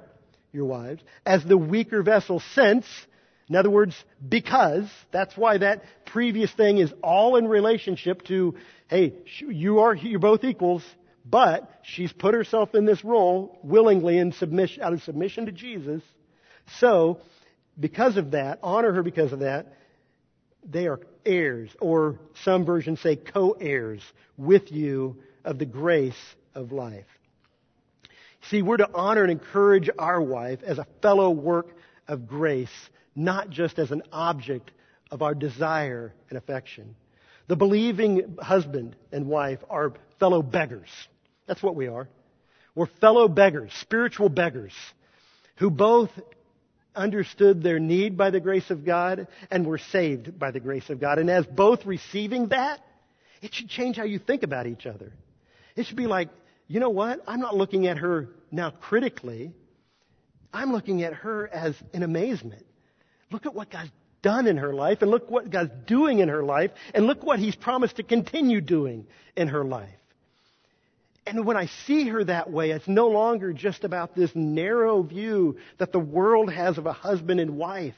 your 0.52 0.66
wives 0.66 1.02
as 1.26 1.44
the 1.44 1.58
weaker 1.58 2.04
vessel, 2.04 2.42
since, 2.54 2.86
in 3.50 3.56
other 3.56 3.70
words, 3.70 3.96
because, 4.28 4.88
that's 5.12 5.36
why 5.36 5.58
that 5.58 5.84
previous 6.06 6.52
thing 6.54 6.78
is 6.78 6.94
all 7.02 7.36
in 7.36 7.48
relationship 7.48 8.24
to, 8.26 8.56
hey, 8.88 9.16
you 9.40 9.80
are, 9.80 9.96
you're 9.96 10.20
both 10.20 10.44
equals, 10.44 10.84
but 11.26 11.70
she's 11.84 12.14
put 12.14 12.36
herself 12.36 12.76
in 12.76 12.86
this 12.86 13.04
role 13.04 13.60
willingly 13.64 14.18
in 14.18 14.32
submission, 14.34 14.84
out 14.84 14.94
of 14.94 15.02
submission 15.02 15.48
to 15.48 15.52
Jesus. 15.52 16.02
So, 16.80 17.20
because 17.80 18.18
of 18.18 18.32
that, 18.32 18.60
honor 18.62 18.94
her 18.94 19.04
because 19.04 19.34
of 19.34 19.40
that, 19.40 19.74
they 20.66 20.88
are 20.88 21.00
heirs, 21.26 21.70
or 21.80 22.20
some 22.44 22.66
versions 22.66 23.02
say 23.02 23.16
co 23.16 23.52
heirs 23.52 24.02
with 24.38 24.72
you 24.72 25.18
of 25.44 25.60
the 25.60 25.66
grace 25.66 26.36
of 26.56 26.72
life. 26.72 27.06
See, 28.50 28.62
we're 28.62 28.78
to 28.78 28.90
honor 28.94 29.24
and 29.24 29.32
encourage 29.32 29.90
our 29.98 30.22
wife 30.22 30.62
as 30.64 30.78
a 30.78 30.88
fellow 31.02 31.30
work 31.30 31.68
of 32.08 32.28
grace, 32.28 32.70
not 33.16 33.50
just 33.50 33.80
as 33.80 33.92
an 33.92 34.04
object 34.12 34.72
of 35.12 35.22
our 35.22 35.34
desire 35.34 36.14
and 36.30 36.38
affection. 36.38 36.96
The 37.48 37.56
believing 37.56 38.38
husband 38.42 38.96
and 39.12 39.28
wife 39.28 39.60
are 39.70 39.94
fellow 40.20 40.42
beggars. 40.42 40.90
That's 41.46 41.64
what 41.64 41.76
we 41.76 41.88
are. 41.88 42.08
We're 42.76 42.88
fellow 42.88 43.28
beggars, 43.28 43.72
spiritual 43.80 44.30
beggars, 44.30 44.74
who 45.58 45.70
both 45.70 46.10
understood 46.96 47.64
their 47.64 47.80
need 47.80 48.18
by 48.18 48.30
the 48.30 48.40
grace 48.40 48.70
of 48.70 48.86
God 48.86 49.28
and 49.52 49.66
were 49.66 49.78
saved 49.78 50.38
by 50.38 50.52
the 50.52 50.60
grace 50.60 50.90
of 50.90 51.00
God. 51.00 51.20
And 51.20 51.30
as 51.30 51.46
both 51.46 51.86
receiving 51.86 52.50
that, 52.50 52.80
it 53.42 53.54
should 53.54 53.70
change 53.70 53.98
how 53.98 54.04
you 54.04 54.20
think 54.20 54.44
about 54.44 54.68
each 54.68 54.86
other. 54.86 55.14
It 55.76 55.86
should 55.86 55.98
be 55.98 56.08
like, 56.08 56.30
you 56.68 56.80
know 56.80 56.90
what? 56.90 57.22
I'm 57.28 57.40
not 57.40 57.56
looking 57.56 57.88
at 57.88 57.98
her 57.98 58.30
now 58.52 58.70
critically. 58.70 59.54
I'm 60.54 60.72
looking 60.72 61.04
at 61.04 61.14
her 61.14 61.48
as 61.48 61.76
in 61.94 62.04
amazement. 62.04 62.66
Look 63.32 63.46
at 63.46 63.54
what 63.54 63.70
God's 63.70 63.92
done 64.22 64.48
in 64.48 64.58
her 64.58 64.74
life 64.74 65.02
and 65.02 65.12
look 65.12 65.30
what 65.30 65.50
God's 65.50 65.72
doing 65.86 66.20
in 66.20 66.30
her 66.30 66.44
life 66.44 66.72
and 66.94 67.06
look 67.06 67.24
what 67.24 67.40
He's 67.40 67.56
promised 67.56 67.98
to 67.98 68.04
continue 68.04 68.62
doing 68.62 69.06
in 69.36 69.50
her 69.50 69.64
life. 69.66 69.90
And 71.26 71.46
when 71.46 71.56
I 71.56 71.68
see 71.86 72.08
her 72.10 72.24
that 72.26 72.52
way, 72.52 72.72
it's 72.72 72.88
no 72.88 73.08
longer 73.08 73.54
just 73.54 73.84
about 73.84 74.16
this 74.16 74.32
narrow 74.36 75.04
view 75.04 75.58
that 75.78 75.92
the 75.92 76.00
world 76.00 76.52
has 76.52 76.78
of 76.78 76.86
a 76.86 76.94
husband 76.94 77.40
and 77.40 77.58
wife. 77.58 77.96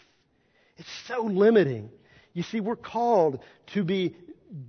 It's 0.77 0.89
so 1.07 1.23
limiting. 1.23 1.89
You 2.33 2.43
see, 2.43 2.59
we're 2.59 2.75
called 2.75 3.39
to 3.73 3.83
be 3.83 4.15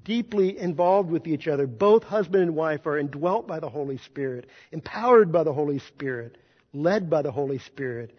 deeply 0.04 0.58
involved 0.58 1.10
with 1.10 1.26
each 1.26 1.48
other. 1.48 1.66
Both 1.66 2.04
husband 2.04 2.42
and 2.42 2.54
wife 2.54 2.86
are 2.86 2.98
indwelt 2.98 3.46
by 3.46 3.60
the 3.60 3.68
Holy 3.68 3.98
Spirit, 3.98 4.46
empowered 4.72 5.32
by 5.32 5.44
the 5.44 5.52
Holy 5.52 5.78
Spirit, 5.80 6.38
led 6.72 7.10
by 7.10 7.22
the 7.22 7.32
Holy 7.32 7.58
Spirit. 7.58 8.16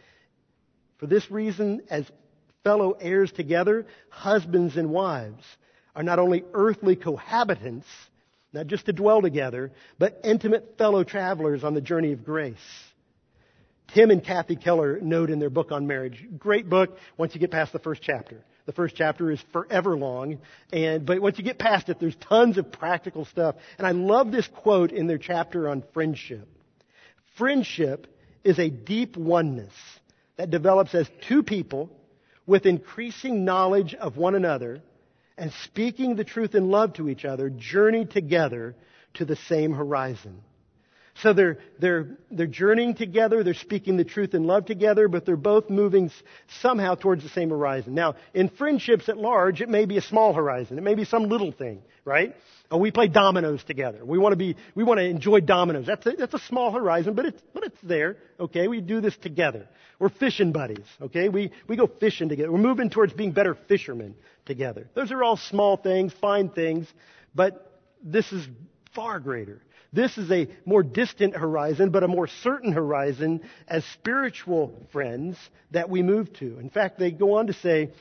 For 0.97 1.07
this 1.07 1.29
reason, 1.31 1.81
as 1.89 2.05
fellow 2.63 2.91
heirs 2.91 3.31
together, 3.31 3.87
husbands 4.09 4.77
and 4.77 4.89
wives 4.89 5.43
are 5.95 6.03
not 6.03 6.19
only 6.19 6.43
earthly 6.53 6.95
cohabitants, 6.95 7.85
not 8.57 8.67
just 8.67 8.87
to 8.87 8.93
dwell 8.93 9.21
together, 9.21 9.71
but 9.99 10.19
intimate 10.23 10.77
fellow 10.77 11.03
travelers 11.03 11.63
on 11.63 11.75
the 11.75 11.81
journey 11.81 12.11
of 12.11 12.25
grace. 12.25 12.57
Tim 13.93 14.09
and 14.09 14.23
Kathy 14.23 14.55
Keller 14.55 14.99
note 14.99 15.29
in 15.29 15.39
their 15.39 15.51
book 15.51 15.71
on 15.71 15.87
marriage, 15.87 16.25
great 16.37 16.67
book 16.67 16.97
once 17.17 17.33
you 17.35 17.39
get 17.39 17.51
past 17.51 17.71
the 17.71 17.79
first 17.79 18.01
chapter. 18.01 18.43
The 18.65 18.73
first 18.73 18.95
chapter 18.95 19.31
is 19.31 19.39
forever 19.53 19.95
long, 19.95 20.39
and, 20.73 21.05
but 21.05 21.21
once 21.21 21.37
you 21.37 21.43
get 21.43 21.57
past 21.57 21.87
it, 21.87 21.99
there's 21.99 22.15
tons 22.15 22.57
of 22.57 22.69
practical 22.69 23.23
stuff. 23.25 23.55
And 23.77 23.87
I 23.87 23.91
love 23.91 24.31
this 24.31 24.47
quote 24.47 24.91
in 24.91 25.07
their 25.07 25.19
chapter 25.19 25.69
on 25.69 25.83
friendship. 25.93 26.49
Friendship 27.37 28.07
is 28.43 28.59
a 28.59 28.69
deep 28.69 29.15
oneness 29.15 29.71
that 30.35 30.49
develops 30.49 30.93
as 30.95 31.07
two 31.29 31.43
people 31.43 31.89
with 32.45 32.65
increasing 32.65 33.45
knowledge 33.45 33.93
of 33.93 34.17
one 34.17 34.35
another 34.35 34.81
and 35.37 35.51
speaking 35.63 36.15
the 36.15 36.23
truth 36.23 36.55
in 36.55 36.69
love 36.69 36.93
to 36.93 37.09
each 37.09 37.25
other 37.25 37.49
journey 37.49 38.05
together 38.05 38.75
to 39.15 39.25
the 39.25 39.35
same 39.35 39.73
horizon. 39.73 40.41
So 41.21 41.33
they're, 41.33 41.57
they're, 41.79 42.17
they're 42.29 42.45
journeying 42.45 42.93
together, 42.95 43.43
they're 43.43 43.55
speaking 43.55 43.97
the 43.97 44.03
truth 44.03 44.35
in 44.35 44.43
love 44.43 44.65
together, 44.65 45.07
but 45.07 45.25
they're 45.25 45.35
both 45.35 45.69
moving 45.69 46.11
somehow 46.61 46.93
towards 46.93 47.23
the 47.23 47.29
same 47.29 47.49
horizon. 47.49 47.95
Now, 47.95 48.15
in 48.35 48.49
friendships 48.49 49.09
at 49.09 49.17
large, 49.17 49.61
it 49.61 49.69
may 49.69 49.85
be 49.85 49.97
a 49.97 50.01
small 50.01 50.33
horizon. 50.33 50.77
It 50.77 50.83
may 50.83 50.93
be 50.93 51.05
some 51.05 51.23
little 51.23 51.51
thing, 51.51 51.81
right? 52.05 52.35
We 52.75 52.91
play 52.91 53.07
dominoes 53.07 53.63
together. 53.63 54.03
We 54.03 54.17
want 54.17 54.33
to 54.33 54.37
be, 54.37 54.57
we 54.75 54.83
want 54.83 54.99
to 54.99 55.05
enjoy 55.05 55.39
dominoes. 55.39 55.85
That's 55.85 56.05
a, 56.05 56.11
that's 56.11 56.33
a 56.33 56.39
small 56.39 56.71
horizon, 56.71 57.13
but 57.13 57.25
it's, 57.25 57.41
but 57.53 57.63
it's 57.63 57.77
there. 57.81 58.17
Okay, 58.39 58.67
we 58.67 58.81
do 58.81 58.99
this 58.99 59.15
together. 59.15 59.69
We're 59.99 60.09
fishing 60.09 60.51
buddies. 60.51 60.85
Okay, 61.01 61.29
we, 61.29 61.51
we 61.67 61.77
go 61.77 61.87
fishing 61.87 62.27
together. 62.27 62.51
We're 62.51 62.57
moving 62.57 62.89
towards 62.89 63.13
being 63.13 63.31
better 63.31 63.55
fishermen 63.69 64.15
together. 64.45 64.89
Those 64.95 65.11
are 65.11 65.23
all 65.23 65.37
small 65.37 65.77
things, 65.77 66.13
fine 66.19 66.49
things, 66.49 66.91
but 67.33 67.81
this 68.03 68.31
is 68.33 68.45
far 68.93 69.21
greater. 69.21 69.61
This 69.93 70.17
is 70.17 70.29
a 70.29 70.49
more 70.65 70.83
distant 70.83 71.37
horizon, 71.37 71.91
but 71.91 72.03
a 72.03 72.07
more 72.09 72.27
certain 72.27 72.73
horizon 72.73 73.41
as 73.69 73.85
spiritual 73.93 74.85
friends 74.91 75.37
that 75.71 75.89
we 75.89 76.03
move 76.03 76.33
to. 76.33 76.59
In 76.59 76.69
fact, 76.69 76.99
they 76.99 77.11
go 77.11 77.37
on 77.37 77.47
to 77.47 77.53
say 77.53 77.91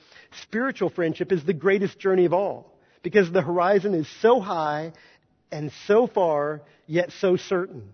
spiritual 0.43 0.91
friendship 0.91 1.31
is 1.31 1.45
the 1.45 1.55
greatest 1.55 2.01
journey 2.01 2.25
of 2.25 2.33
all 2.33 2.76
because 3.07 3.31
the 3.31 3.41
horizon 3.41 3.95
is 3.95 4.09
so 4.21 4.41
high 4.41 4.93
and 5.53 5.71
so 5.87 6.09
far, 6.09 6.63
yet 6.89 7.13
so 7.21 7.37
certain. 7.37 7.91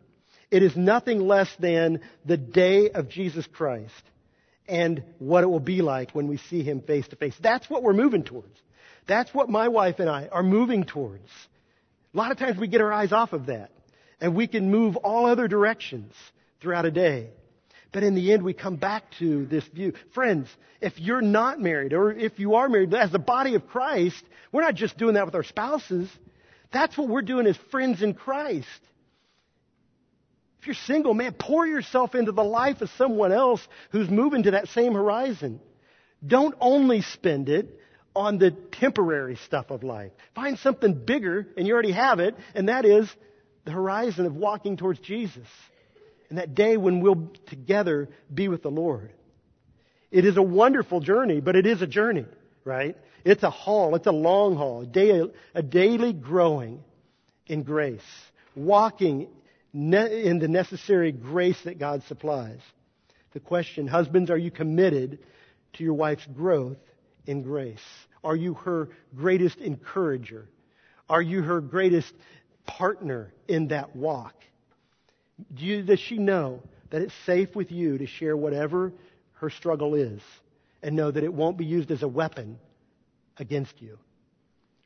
It 0.51 0.63
is 0.63 0.75
nothing 0.75 1.21
less 1.21 1.55
than 1.59 2.01
the 2.25 2.39
day 2.39 2.89
of 2.89 3.11
Jesus 3.11 3.47
Christ 3.47 3.93
and 4.67 5.05
what 5.19 5.45
it 5.45 5.49
will 5.49 5.61
be 5.61 5.83
like 5.83 6.13
when 6.13 6.29
we 6.29 6.39
see 6.39 6.63
him 6.63 6.81
face 6.81 7.07
to 7.09 7.17
face. 7.17 7.35
That's 7.43 7.69
what 7.69 7.83
we're 7.83 7.93
moving 7.93 8.23
towards. 8.23 8.59
That's 9.07 9.35
what 9.35 9.51
my 9.51 9.69
wife 9.69 9.99
and 9.99 10.09
I 10.09 10.29
are 10.33 10.43
moving 10.43 10.85
towards. 10.85 11.29
A 12.15 12.17
lot 12.17 12.33
of 12.33 12.39
times 12.39 12.59
we 12.59 12.67
get 12.67 12.81
our 12.81 12.91
eyes 12.91 13.13
off 13.13 13.35
of 13.35 13.47
that 13.49 13.71
and 14.19 14.35
we 14.35 14.47
can 14.47 14.71
move 14.71 14.97
all 14.97 15.27
other 15.27 15.47
directions 15.47 16.15
throughout 16.63 16.87
a 16.87 16.91
day. 16.91 17.29
But 17.93 18.03
in 18.03 18.15
the 18.15 18.33
end, 18.33 18.43
we 18.43 18.55
come 18.55 18.77
back 18.77 19.05
to 19.19 19.45
this 19.47 19.65
view. 19.65 19.93
Friends, 20.15 20.49
if 20.81 20.99
you're 20.99 21.21
not 21.21 21.61
married 21.61 21.93
or 21.93 22.11
if 22.11 22.39
you 22.39 22.55
are 22.55 22.69
married, 22.69 22.93
as 22.95 23.13
the 23.13 23.19
body 23.19 23.55
of 23.55 23.69
Christ, 23.69 24.23
we're 24.51 24.63
not 24.63 24.75
just 24.75 24.97
doing 24.97 25.15
that 25.15 25.27
with 25.27 25.35
our 25.35 25.45
spouses. 25.45 26.11
That's 26.73 26.97
what 26.97 27.09
we're 27.09 27.23
doing 27.23 27.47
as 27.47 27.57
friends 27.71 28.03
in 28.03 28.15
Christ. 28.15 28.67
If 30.61 30.67
you're 30.67 30.75
single, 30.75 31.13
man, 31.13 31.35
pour 31.35 31.67
yourself 31.67 32.15
into 32.15 32.33
the 32.33 32.45
life 32.45 32.81
of 32.81 32.91
someone 32.97 33.33
else 33.33 33.61
who's 33.91 34.09
moving 34.09 34.45
to 34.45 34.53
that 34.53 34.69
same 34.69 34.95
horizon. 34.95 35.61
Don't 36.27 36.55
only 36.61 37.03
spend 37.03 37.49
it 37.49 37.79
on 38.15 38.39
the 38.39 38.53
temporary 38.53 39.37
stuff 39.37 39.71
of 39.71 39.83
life. 39.83 40.13
Find 40.35 40.59
something 40.59 40.95
bigger, 40.95 41.49
and 41.57 41.67
you 41.67 41.75
already 41.75 41.93
have 41.93 42.21
it, 42.21 42.37
and 42.55 42.69
that 42.69 42.85
is 42.85 43.11
the 43.65 43.73
horizon 43.73 44.25
of 44.25 44.35
walking 44.35 44.77
towards 44.77 45.01
Jesus 45.01 45.49
and 46.33 46.39
that 46.39 46.55
day 46.55 46.79
when 46.79 47.01
we'll 47.01 47.31
together 47.45 48.09
be 48.33 48.49
with 48.49 48.63
the 48.63 48.71
Lord. 48.71 49.13
It 50.11 50.25
is 50.25 50.39
a 50.39 50.43
wonderful 50.43 51.01
journey, 51.01 51.43
but 51.43 51.57
it 51.57 51.67
is 51.67 51.83
a 51.83 51.87
journey, 51.87 52.25
right? 52.65 52.97
It's 53.23 53.43
a 53.43 53.51
haul. 53.51 53.95
It's 53.97 54.07
a 54.07 54.13
long 54.13 54.57
haul. 54.57 54.81
A, 54.81 54.87
day, 54.87 55.21
a 55.55 55.63
daily 55.63 56.15
growing 56.15 56.83
in 57.47 57.65
grace. 57.65 58.01
Walking 58.57 59.29
in 59.75 60.39
the 60.39 60.49
necessary 60.49 61.13
grace 61.13 61.61
that 61.65 61.79
God 61.79 62.03
supplies. 62.05 62.61
The 63.35 63.41
question, 63.41 63.87
husbands, 63.87 64.31
are 64.31 64.39
you 64.39 64.51
committed 64.51 65.19
to 65.75 65.85
your 65.85 65.93
wife's 65.93 66.27
growth 66.35 66.79
in 67.27 67.43
grace? 67.43 67.85
Are 68.25 68.37
you 68.37 68.55
her 68.55 68.89
greatest 69.15 69.59
encourager? 69.59 70.49
Are 71.11 71.21
you 71.21 71.43
her 71.43 71.61
greatest 71.61 72.15
partner 72.65 73.35
in 73.49 73.69
that 73.69 73.95
walk? 73.95 74.33
You, 75.57 75.83
does 75.83 76.01
she 76.01 76.19
know 76.19 76.63
that 76.91 77.03
it's 77.03 77.15
safe 77.27 77.55
with 77.55 77.73
you 77.73 77.99
to 77.99 78.07
share 78.07 78.37
whatever 78.37 78.93
her 79.35 79.51
struggle 79.51 79.95
is 79.95 80.21
and 80.83 80.97
know 80.97 81.11
that 81.11 81.25
it 81.25 81.33
won't 81.33 81.57
be 81.57 81.65
used 81.65 81.91
as 81.91 82.03
a 82.03 82.09
weapon 82.09 82.59
against 83.39 83.81
you? 83.81 83.99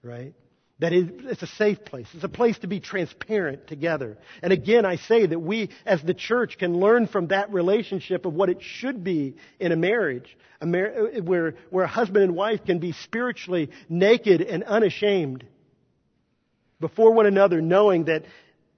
Right? 0.02 0.34
That 0.78 0.92
it's 0.92 1.42
a 1.42 1.46
safe 1.46 1.84
place. 1.84 2.06
It's 2.12 2.24
a 2.24 2.28
place 2.28 2.58
to 2.58 2.66
be 2.66 2.80
transparent 2.80 3.66
together. 3.66 4.18
And 4.42 4.52
again, 4.52 4.84
I 4.84 4.96
say 4.96 5.24
that 5.26 5.38
we 5.38 5.70
as 5.86 6.02
the 6.02 6.12
church 6.14 6.58
can 6.58 6.78
learn 6.78 7.06
from 7.06 7.28
that 7.28 7.50
relationship 7.52 8.26
of 8.26 8.34
what 8.34 8.50
it 8.50 8.58
should 8.60 9.02
be 9.02 9.36
in 9.58 9.72
a 9.72 9.76
marriage, 9.76 10.36
a 10.60 10.66
mar- 10.66 10.92
where, 11.22 11.54
where 11.70 11.84
a 11.84 11.88
husband 11.88 12.24
and 12.24 12.36
wife 12.36 12.64
can 12.66 12.78
be 12.78 12.92
spiritually 12.92 13.70
naked 13.88 14.42
and 14.42 14.64
unashamed 14.64 15.44
before 16.78 17.12
one 17.12 17.24
another, 17.26 17.62
knowing 17.62 18.04
that 18.04 18.24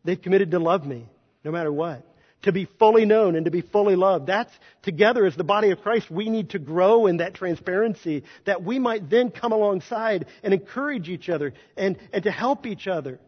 they've 0.05 0.23
committed 0.23 0.53
to 0.53 0.61
love 0.61 0.87
me 0.87 1.09
no 1.49 1.53
matter 1.53 1.73
what. 1.73 2.05
To 2.43 2.53
be 2.53 2.67
fully 2.79 3.07
known 3.07 3.35
and 3.35 3.47
to 3.47 3.51
be 3.51 3.63
fully 3.63 3.97
loved. 3.97 4.27
That's 4.27 4.53
together 4.83 5.25
as 5.25 5.35
the 5.35 5.45
body 5.45 5.71
of 5.71 5.81
Christ, 5.81 6.11
we 6.11 6.29
need 6.29 6.51
to 6.51 6.59
grow 6.59 7.07
in 7.07 7.17
that 7.17 7.33
transparency 7.33 8.25
that 8.45 8.63
we 8.63 8.79
might 8.79 9.09
then 9.09 9.31
come 9.31 9.53
alongside 9.53 10.27
and 10.43 10.53
encourage 10.53 11.09
each 11.09 11.31
other 11.31 11.55
and, 11.75 11.97
and 12.13 12.25
to 12.25 12.31
help 12.31 12.67
each 12.67 12.87
other 12.87 13.19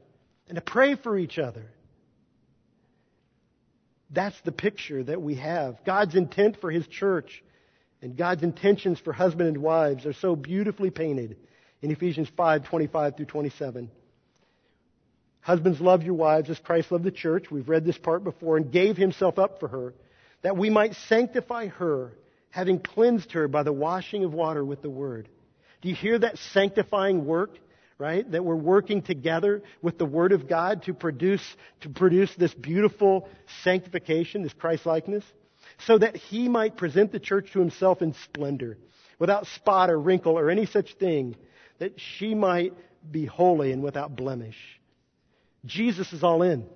and 0.48 0.56
to 0.56 0.60
pray 0.60 0.96
for 0.96 1.18
each 1.18 1.38
other. 1.38 1.64
That's 4.10 4.38
the 4.42 4.52
picture 4.52 5.02
that 5.02 5.22
we 5.22 5.36
have. 5.36 5.82
God's 5.86 6.14
intent 6.14 6.60
for 6.60 6.70
His 6.70 6.86
church 6.86 7.42
and 8.02 8.18
God's 8.18 8.42
intentions 8.42 9.00
for 9.00 9.14
husband 9.14 9.48
and 9.48 9.58
wives 9.58 10.04
are 10.04 10.12
so 10.12 10.36
beautifully 10.36 10.90
painted 10.90 11.38
in 11.80 11.90
Ephesians 11.90 12.28
5, 12.36 12.64
25 12.64 13.16
through 13.16 13.26
27. 13.26 13.90
Husbands, 15.41 15.80
love 15.80 16.03
your 16.03 16.14
wives 16.14 16.51
as 16.51 16.59
Christ 16.59 16.93
loved 16.93 17.05
the 17.05 17.11
church. 17.11 17.51
We've 17.51 17.68
read 17.68 17.84
this 17.84 17.99
part 17.99 18.24
before 18.24 18.57
and 18.57 18.70
gave 18.70 18.97
himself 18.97 19.38
up 19.38 19.61
for 19.61 19.68
her, 19.68 19.95
that 20.43 20.57
we 20.57 20.70
might 20.70 20.95
sanctify 21.09 21.68
her, 21.68 22.12
having 22.51 22.78
cleansed 22.78 23.32
her 23.32 23.49
by 23.49 23.62
the 23.62 23.72
washing 23.72 24.24
of 24.24 24.34
water 24.34 24.64
with 24.64 24.82
the 24.82 24.91
word. 24.91 25.28
Do 25.80 25.88
you 25.88 25.95
hear 25.95 26.18
that 26.18 26.38
sanctifying 26.38 27.24
work 27.24 27.59
right? 28.01 28.28
That 28.32 28.45
we're 28.45 28.57
working 28.57 29.03
together 29.03 29.62
with 29.82 29.99
the 29.99 30.07
Word 30.07 30.32
of 30.32 30.49
God 30.49 30.84
to 30.84 30.95
produce, 30.95 31.45
to 31.82 31.91
produce 31.91 32.34
this 32.34 32.53
beautiful 32.55 33.28
sanctification, 33.62 34.43
this 34.43 34.55
Christ 34.55 34.86
likeness, 34.86 35.22
so 35.86 35.99
that 35.99 36.16
He 36.16 36.49
might 36.49 36.78
present 36.78 37.12
the 37.12 37.20
church 37.20 37.53
to 37.53 37.61
Himself 37.61 38.01
in 38.01 38.14
splendor, 38.24 38.78
without 39.18 39.47
spot 39.47 39.91
or 39.91 40.01
wrinkle 40.01 40.38
or 40.38 40.51
any 40.51 40.64
such 40.64 40.95
thing, 40.95 41.36
that 41.78 42.01
she 42.01 42.34
might 42.34 42.72
be 43.09 43.26
holy 43.26 43.70
and 43.70 43.82
without 43.82 44.16
blemish. 44.16 44.57
Jesus 45.64 46.12
is 46.12 46.22
all 46.22 46.42
in. 46.42 46.66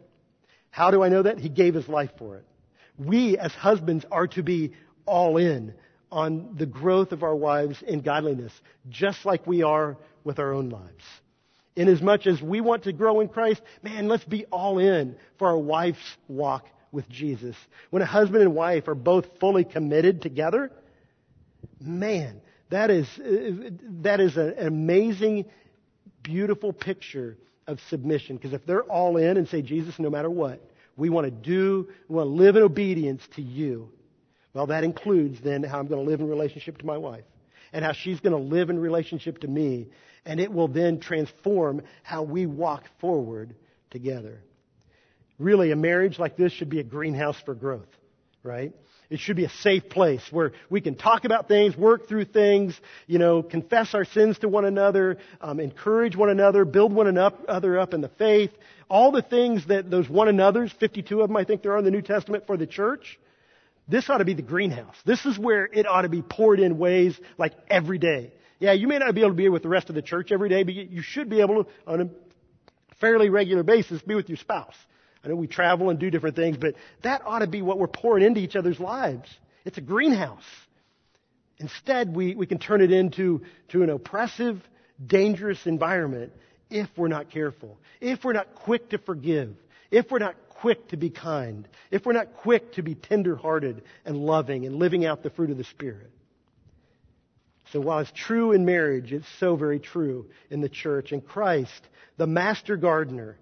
How 0.70 0.90
do 0.90 1.02
I 1.02 1.08
know 1.08 1.22
that? 1.22 1.38
He 1.38 1.48
gave 1.48 1.74
His 1.74 1.88
life 1.88 2.10
for 2.18 2.36
it. 2.36 2.44
We 2.98 3.38
as 3.38 3.52
husbands 3.52 4.04
are 4.10 4.26
to 4.28 4.42
be 4.42 4.72
all 5.06 5.36
in 5.36 5.74
on 6.10 6.54
the 6.56 6.66
growth 6.66 7.12
of 7.12 7.22
our 7.22 7.34
wives 7.34 7.82
in 7.82 8.00
godliness, 8.00 8.52
just 8.88 9.24
like 9.24 9.46
we 9.46 9.62
are 9.62 9.96
with 10.22 10.38
our 10.38 10.52
own 10.52 10.68
lives. 10.70 11.04
Inasmuch 11.76 12.26
as 12.26 12.40
we 12.40 12.60
want 12.60 12.84
to 12.84 12.92
grow 12.92 13.20
in 13.20 13.28
Christ, 13.28 13.60
man, 13.82 14.08
let's 14.08 14.24
be 14.24 14.44
all 14.46 14.78
in 14.78 15.16
for 15.38 15.48
our 15.48 15.58
wife's 15.58 16.16
walk 16.28 16.68
with 16.92 17.08
Jesus. 17.08 17.56
When 17.90 18.00
a 18.00 18.06
husband 18.06 18.42
and 18.42 18.54
wife 18.54 18.86
are 18.86 18.94
both 18.94 19.26
fully 19.40 19.64
committed 19.64 20.22
together, 20.22 20.70
man, 21.80 22.40
that 22.70 22.90
is, 22.90 23.08
uh, 23.18 23.70
that 24.02 24.20
is 24.20 24.36
an 24.36 24.54
amazing, 24.58 25.46
beautiful 26.22 26.72
picture 26.72 27.36
of 27.66 27.80
submission. 27.88 28.36
Because 28.36 28.52
if 28.52 28.64
they're 28.66 28.82
all 28.82 29.16
in 29.16 29.36
and 29.36 29.48
say, 29.48 29.62
Jesus, 29.62 29.98
no 29.98 30.10
matter 30.10 30.30
what, 30.30 30.60
we 30.96 31.10
want 31.10 31.26
to 31.26 31.30
do, 31.30 31.88
we 32.08 32.16
want 32.16 32.28
to 32.28 32.34
live 32.34 32.56
in 32.56 32.62
obedience 32.62 33.22
to 33.36 33.42
you. 33.42 33.90
Well, 34.52 34.66
that 34.68 34.84
includes 34.84 35.40
then 35.40 35.62
how 35.64 35.80
I'm 35.80 35.88
going 35.88 36.04
to 36.04 36.08
live 36.08 36.20
in 36.20 36.28
relationship 36.28 36.78
to 36.78 36.86
my 36.86 36.96
wife 36.96 37.24
and 37.72 37.84
how 37.84 37.92
she's 37.92 38.20
going 38.20 38.36
to 38.36 38.54
live 38.54 38.70
in 38.70 38.78
relationship 38.78 39.38
to 39.40 39.48
me. 39.48 39.88
And 40.24 40.40
it 40.40 40.52
will 40.52 40.68
then 40.68 41.00
transform 41.00 41.82
how 42.02 42.22
we 42.22 42.46
walk 42.46 42.84
forward 43.00 43.54
together. 43.90 44.40
Really, 45.38 45.72
a 45.72 45.76
marriage 45.76 46.18
like 46.18 46.36
this 46.36 46.52
should 46.52 46.70
be 46.70 46.78
a 46.78 46.84
greenhouse 46.84 47.36
for 47.44 47.54
growth, 47.54 47.88
right? 48.44 48.72
It 49.10 49.20
should 49.20 49.36
be 49.36 49.44
a 49.44 49.50
safe 49.50 49.88
place 49.88 50.22
where 50.30 50.52
we 50.70 50.80
can 50.80 50.94
talk 50.94 51.24
about 51.24 51.46
things, 51.46 51.76
work 51.76 52.08
through 52.08 52.24
things, 52.26 52.78
you 53.06 53.18
know, 53.18 53.42
confess 53.42 53.94
our 53.94 54.04
sins 54.04 54.38
to 54.40 54.48
one 54.48 54.64
another, 54.64 55.18
um, 55.40 55.60
encourage 55.60 56.16
one 56.16 56.30
another, 56.30 56.64
build 56.64 56.92
one 56.92 57.06
another 57.06 57.78
up 57.78 57.94
in 57.94 58.00
the 58.00 58.08
faith. 58.08 58.50
All 58.88 59.12
the 59.12 59.22
things 59.22 59.66
that 59.66 59.90
those 59.90 60.08
one 60.08 60.28
another's, 60.28 60.72
52 60.72 61.20
of 61.20 61.28
them 61.28 61.36
I 61.36 61.44
think 61.44 61.62
there 61.62 61.72
are 61.72 61.78
in 61.78 61.84
the 61.84 61.90
New 61.90 62.02
Testament 62.02 62.46
for 62.46 62.56
the 62.56 62.66
church, 62.66 63.18
this 63.86 64.08
ought 64.08 64.18
to 64.18 64.24
be 64.24 64.34
the 64.34 64.42
greenhouse. 64.42 64.96
This 65.04 65.26
is 65.26 65.38
where 65.38 65.66
it 65.66 65.86
ought 65.86 66.02
to 66.02 66.08
be 66.08 66.22
poured 66.22 66.58
in 66.58 66.78
ways 66.78 67.18
like 67.36 67.52
every 67.68 67.98
day. 67.98 68.32
Yeah, 68.58 68.72
you 68.72 68.88
may 68.88 68.98
not 68.98 69.14
be 69.14 69.20
able 69.20 69.30
to 69.30 69.36
be 69.36 69.48
with 69.48 69.62
the 69.62 69.68
rest 69.68 69.90
of 69.90 69.94
the 69.94 70.02
church 70.02 70.32
every 70.32 70.48
day, 70.48 70.62
but 70.62 70.74
you 70.74 71.02
should 71.02 71.28
be 71.28 71.40
able 71.40 71.64
to, 71.64 71.70
on 71.86 72.00
a 72.00 72.08
fairly 73.00 73.28
regular 73.28 73.62
basis, 73.62 74.00
be 74.00 74.14
with 74.14 74.28
your 74.28 74.38
spouse. 74.38 74.74
I 75.24 75.28
know 75.28 75.36
we 75.36 75.46
travel 75.46 75.90
and 75.90 75.98
do 75.98 76.10
different 76.10 76.36
things, 76.36 76.56
but 76.56 76.74
that 77.02 77.22
ought 77.24 77.38
to 77.38 77.46
be 77.46 77.62
what 77.62 77.78
we're 77.78 77.86
pouring 77.86 78.24
into 78.24 78.40
each 78.40 78.56
other's 78.56 78.78
lives. 78.78 79.28
It's 79.64 79.78
a 79.78 79.82
greenhouse. 79.82 80.44
Instead, 81.58 82.14
we, 82.14 82.34
we 82.34 82.46
can 82.46 82.58
turn 82.58 82.80
it 82.80 82.92
into 82.92 83.42
to 83.68 83.82
an 83.82 83.90
oppressive, 83.90 84.60
dangerous 85.04 85.66
environment 85.66 86.32
if 86.70 86.88
we're 86.96 87.08
not 87.08 87.30
careful, 87.30 87.78
if 88.00 88.24
we're 88.24 88.32
not 88.32 88.54
quick 88.54 88.90
to 88.90 88.98
forgive, 88.98 89.54
if 89.90 90.10
we're 90.10 90.18
not 90.18 90.34
quick 90.48 90.88
to 90.88 90.96
be 90.96 91.10
kind, 91.10 91.68
if 91.90 92.04
we're 92.04 92.12
not 92.12 92.34
quick 92.38 92.72
to 92.72 92.82
be 92.82 92.94
tenderhearted 92.94 93.82
and 94.04 94.16
loving 94.16 94.66
and 94.66 94.76
living 94.76 95.06
out 95.06 95.22
the 95.22 95.30
fruit 95.30 95.50
of 95.50 95.56
the 95.56 95.64
Spirit. 95.64 96.10
So 97.72 97.80
while 97.80 98.00
it's 98.00 98.12
true 98.12 98.52
in 98.52 98.64
marriage, 98.64 99.12
it's 99.12 99.26
so 99.40 99.56
very 99.56 99.78
true 99.78 100.26
in 100.50 100.60
the 100.60 100.68
church. 100.68 101.12
And 101.12 101.24
Christ, 101.24 101.88
the 102.16 102.26
master 102.26 102.76
gardener, 102.76 103.36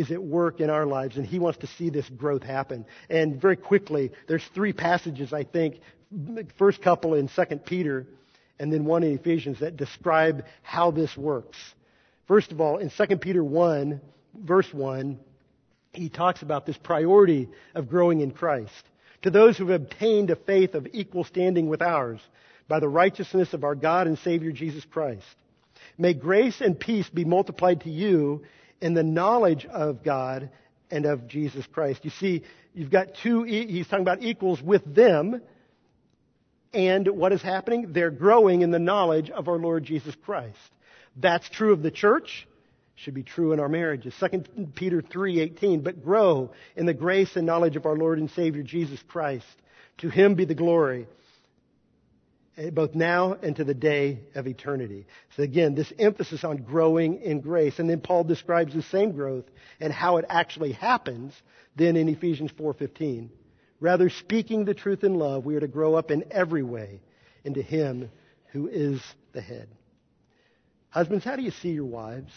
is 0.00 0.10
at 0.10 0.22
work 0.22 0.60
in 0.60 0.70
our 0.70 0.86
lives, 0.86 1.16
and 1.16 1.26
He 1.26 1.38
wants 1.38 1.58
to 1.60 1.66
see 1.66 1.90
this 1.90 2.08
growth 2.08 2.42
happen. 2.42 2.86
And 3.08 3.40
very 3.40 3.56
quickly, 3.56 4.10
there's 4.26 4.44
three 4.54 4.72
passages, 4.72 5.32
I 5.32 5.44
think, 5.44 5.80
first 6.58 6.82
couple 6.82 7.14
in 7.14 7.28
2 7.28 7.44
Peter, 7.64 8.06
and 8.58 8.72
then 8.72 8.84
one 8.84 9.02
in 9.02 9.14
Ephesians 9.14 9.60
that 9.60 9.76
describe 9.76 10.44
how 10.62 10.90
this 10.90 11.16
works. 11.16 11.56
First 12.26 12.52
of 12.52 12.60
all, 12.60 12.78
in 12.78 12.90
2 12.90 13.16
Peter 13.16 13.42
1, 13.42 14.00
verse 14.34 14.72
1, 14.72 15.18
he 15.92 16.08
talks 16.08 16.42
about 16.42 16.66
this 16.66 16.76
priority 16.76 17.48
of 17.74 17.88
growing 17.88 18.20
in 18.20 18.30
Christ. 18.30 18.84
To 19.22 19.30
those 19.30 19.58
who 19.58 19.68
have 19.68 19.82
obtained 19.82 20.30
a 20.30 20.36
faith 20.36 20.74
of 20.74 20.86
equal 20.92 21.24
standing 21.24 21.68
with 21.68 21.82
ours 21.82 22.20
by 22.68 22.80
the 22.80 22.88
righteousness 22.88 23.52
of 23.52 23.64
our 23.64 23.74
God 23.74 24.06
and 24.06 24.18
Savior 24.18 24.52
Jesus 24.52 24.84
Christ. 24.84 25.24
May 25.98 26.14
grace 26.14 26.60
and 26.60 26.78
peace 26.78 27.08
be 27.10 27.24
multiplied 27.24 27.82
to 27.82 27.90
you 27.90 28.42
in 28.80 28.94
the 28.94 29.02
knowledge 29.02 29.66
of 29.66 30.02
God 30.02 30.50
and 30.90 31.06
of 31.06 31.26
Jesus 31.28 31.66
Christ. 31.66 32.04
You 32.04 32.10
see, 32.10 32.42
you've 32.74 32.90
got 32.90 33.14
two, 33.22 33.42
he's 33.44 33.86
talking 33.86 34.02
about 34.02 34.22
equals 34.22 34.60
with 34.62 34.94
them. 34.94 35.40
And 36.72 37.08
what 37.08 37.32
is 37.32 37.42
happening? 37.42 37.92
They're 37.92 38.10
growing 38.10 38.62
in 38.62 38.70
the 38.70 38.78
knowledge 38.78 39.30
of 39.30 39.48
our 39.48 39.58
Lord 39.58 39.84
Jesus 39.84 40.14
Christ. 40.24 40.56
That's 41.16 41.48
true 41.48 41.72
of 41.72 41.82
the 41.82 41.90
church 41.90 42.46
should 43.00 43.14
be 43.14 43.22
true 43.22 43.52
in 43.52 43.60
our 43.60 43.68
marriages. 43.68 44.14
2 44.20 44.74
Peter 44.74 45.00
3:18, 45.00 45.80
but 45.80 46.04
grow 46.04 46.50
in 46.76 46.84
the 46.84 46.94
grace 46.94 47.34
and 47.34 47.46
knowledge 47.46 47.76
of 47.76 47.86
our 47.86 47.96
Lord 47.96 48.18
and 48.18 48.30
Savior 48.30 48.62
Jesus 48.62 49.02
Christ. 49.08 49.46
To 49.98 50.10
him 50.10 50.34
be 50.34 50.44
the 50.44 50.54
glory 50.54 51.06
Eh, 52.60 52.68
both 52.68 52.94
now 52.94 53.38
and 53.42 53.56
to 53.56 53.64
the 53.64 53.72
day 53.72 54.20
of 54.34 54.46
eternity. 54.46 55.06
So 55.34 55.42
again, 55.42 55.74
this 55.74 55.90
emphasis 55.98 56.44
on 56.44 56.58
growing 56.58 57.22
in 57.22 57.40
grace. 57.40 57.78
And 57.78 57.88
then 57.88 58.00
Paul 58.00 58.24
describes 58.24 58.74
the 58.74 58.82
same 58.82 59.12
growth 59.12 59.46
and 59.80 59.90
how 59.90 60.18
it 60.18 60.26
actually 60.28 60.72
happens 60.72 61.32
then 61.76 61.96
in 61.96 62.08
Ephesians 62.08 62.50
4:15. 62.52 63.30
Rather 63.80 64.10
speaking 64.10 64.66
the 64.66 64.74
truth 64.74 65.04
in 65.04 65.14
love, 65.14 65.46
we 65.46 65.56
are 65.56 65.60
to 65.60 65.68
grow 65.68 65.94
up 65.94 66.10
in 66.10 66.24
every 66.30 66.62
way 66.62 67.00
into 67.44 67.62
him 67.62 68.10
who 68.52 68.68
is 68.68 69.00
the 69.32 69.40
head. 69.40 69.68
Husbands, 70.90 71.24
how 71.24 71.36
do 71.36 71.42
you 71.42 71.52
see 71.52 71.70
your 71.70 71.86
wives? 71.86 72.32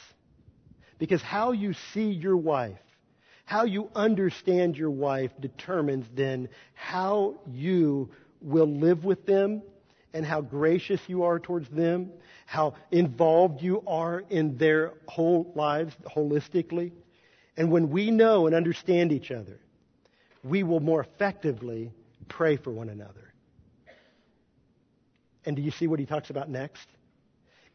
Because 0.99 1.21
how 1.21 1.51
you 1.51 1.73
see 1.93 2.11
your 2.11 2.37
wife, 2.37 2.79
how 3.43 3.65
you 3.65 3.89
understand 3.93 4.77
your 4.77 4.91
wife 4.91 5.31
determines 5.41 6.05
then 6.13 6.47
how 6.75 7.41
you 7.45 8.09
will 8.39 8.67
live 8.67 9.03
with 9.03 9.25
them 9.25 9.63
and 10.13 10.25
how 10.25 10.41
gracious 10.41 11.01
you 11.07 11.23
are 11.23 11.39
towards 11.39 11.67
them, 11.69 12.11
how 12.45 12.75
involved 12.91 13.61
you 13.61 13.83
are 13.87 14.23
in 14.29 14.57
their 14.57 14.93
whole 15.07 15.51
lives 15.55 15.93
holistically. 16.15 16.91
And 17.57 17.71
when 17.71 17.89
we 17.89 18.11
know 18.11 18.47
and 18.47 18.55
understand 18.55 19.11
each 19.11 19.31
other, 19.31 19.59
we 20.43 20.63
will 20.63 20.79
more 20.79 21.01
effectively 21.01 21.91
pray 22.27 22.57
for 22.57 22.71
one 22.71 22.89
another. 22.89 23.33
And 25.45 25.55
do 25.55 25.61
you 25.61 25.71
see 25.71 25.87
what 25.87 25.99
he 25.99 26.05
talks 26.05 26.29
about 26.29 26.49
next? 26.49 26.87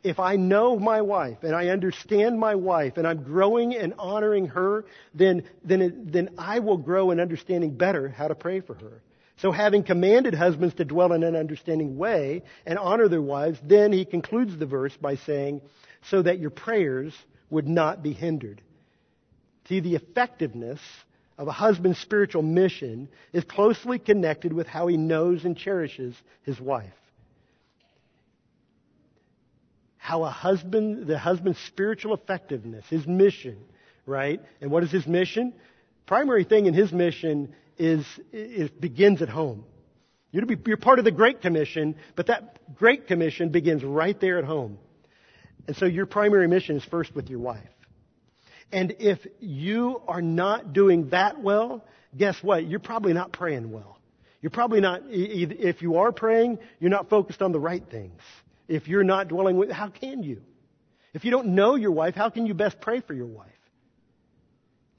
if 0.02 0.20
I 0.20 0.36
know 0.36 0.78
my 0.78 1.00
wife 1.02 1.38
and 1.42 1.54
I 1.54 1.68
understand 1.68 2.38
my 2.38 2.54
wife 2.54 2.96
and 2.96 3.06
I'm 3.06 3.22
growing 3.22 3.74
and 3.74 3.94
honoring 3.98 4.46
her, 4.48 4.84
then, 5.14 5.42
then, 5.64 6.08
then 6.10 6.30
I 6.38 6.60
will 6.60 6.76
grow 6.76 7.10
in 7.10 7.20
understanding 7.20 7.76
better 7.76 8.08
how 8.08 8.28
to 8.28 8.34
pray 8.34 8.60
for 8.60 8.74
her. 8.74 9.02
So 9.38 9.52
having 9.52 9.84
commanded 9.84 10.34
husbands 10.34 10.74
to 10.76 10.84
dwell 10.84 11.12
in 11.12 11.22
an 11.22 11.36
understanding 11.36 11.96
way 11.96 12.42
and 12.66 12.78
honor 12.78 13.08
their 13.08 13.22
wives, 13.22 13.58
then 13.62 13.92
he 13.92 14.04
concludes 14.04 14.56
the 14.56 14.66
verse 14.66 14.96
by 14.96 15.16
saying, 15.16 15.62
so 16.10 16.22
that 16.22 16.38
your 16.38 16.50
prayers 16.50 17.14
would 17.50 17.68
not 17.68 18.02
be 18.02 18.12
hindered. 18.12 18.60
See, 19.68 19.80
the 19.80 19.94
effectiveness 19.94 20.80
of 21.36 21.48
a 21.48 21.52
husband's 21.52 21.98
spiritual 21.98 22.42
mission 22.42 23.08
is 23.32 23.44
closely 23.44 23.98
connected 23.98 24.52
with 24.52 24.66
how 24.66 24.86
he 24.86 24.96
knows 24.96 25.44
and 25.44 25.56
cherishes 25.56 26.14
his 26.42 26.60
wife 26.60 26.92
how 30.08 30.24
a 30.24 30.30
husband, 30.30 31.06
the 31.06 31.18
husband's 31.18 31.58
spiritual 31.66 32.14
effectiveness, 32.14 32.82
his 32.88 33.06
mission, 33.06 33.58
right? 34.06 34.40
And 34.62 34.70
what 34.70 34.82
is 34.82 34.90
his 34.90 35.06
mission? 35.06 35.52
Primary 36.06 36.44
thing 36.44 36.64
in 36.64 36.72
his 36.72 36.90
mission 36.90 37.54
is, 37.78 38.04
is 38.32 38.70
begins 38.70 39.22
at 39.22 39.28
home. 39.28 39.64
You're, 40.30 40.46
be, 40.46 40.56
you're 40.66 40.76
part 40.76 40.98
of 40.98 41.04
the 41.04 41.10
Great 41.10 41.40
Commission, 41.40 41.96
but 42.14 42.26
that 42.26 42.74
Great 42.74 43.06
Commission 43.06 43.48
begins 43.48 43.82
right 43.82 44.18
there 44.20 44.38
at 44.38 44.44
home. 44.44 44.78
And 45.66 45.76
so 45.76 45.86
your 45.86 46.06
primary 46.06 46.48
mission 46.48 46.76
is 46.76 46.84
first 46.84 47.14
with 47.14 47.30
your 47.30 47.38
wife. 47.38 47.68
And 48.70 48.96
if 48.98 49.18
you 49.40 50.02
are 50.06 50.20
not 50.20 50.72
doing 50.72 51.10
that 51.10 51.40
well, 51.40 51.84
guess 52.16 52.36
what? 52.42 52.66
You're 52.66 52.80
probably 52.80 53.14
not 53.14 53.32
praying 53.32 53.70
well. 53.70 53.98
You're 54.40 54.50
probably 54.50 54.80
not, 54.80 55.02
if 55.08 55.82
you 55.82 55.96
are 55.96 56.12
praying, 56.12 56.58
you're 56.78 56.90
not 56.90 57.08
focused 57.08 57.42
on 57.42 57.52
the 57.52 57.58
right 57.58 57.82
things. 57.90 58.20
If 58.68 58.86
you're 58.86 59.04
not 59.04 59.28
dwelling 59.28 59.56
with, 59.56 59.70
how 59.70 59.88
can 59.88 60.22
you? 60.22 60.42
If 61.14 61.24
you 61.24 61.30
don't 61.30 61.48
know 61.48 61.74
your 61.74 61.90
wife, 61.90 62.14
how 62.14 62.28
can 62.28 62.46
you 62.46 62.54
best 62.54 62.80
pray 62.80 63.00
for 63.00 63.14
your 63.14 63.26
wife? 63.26 63.48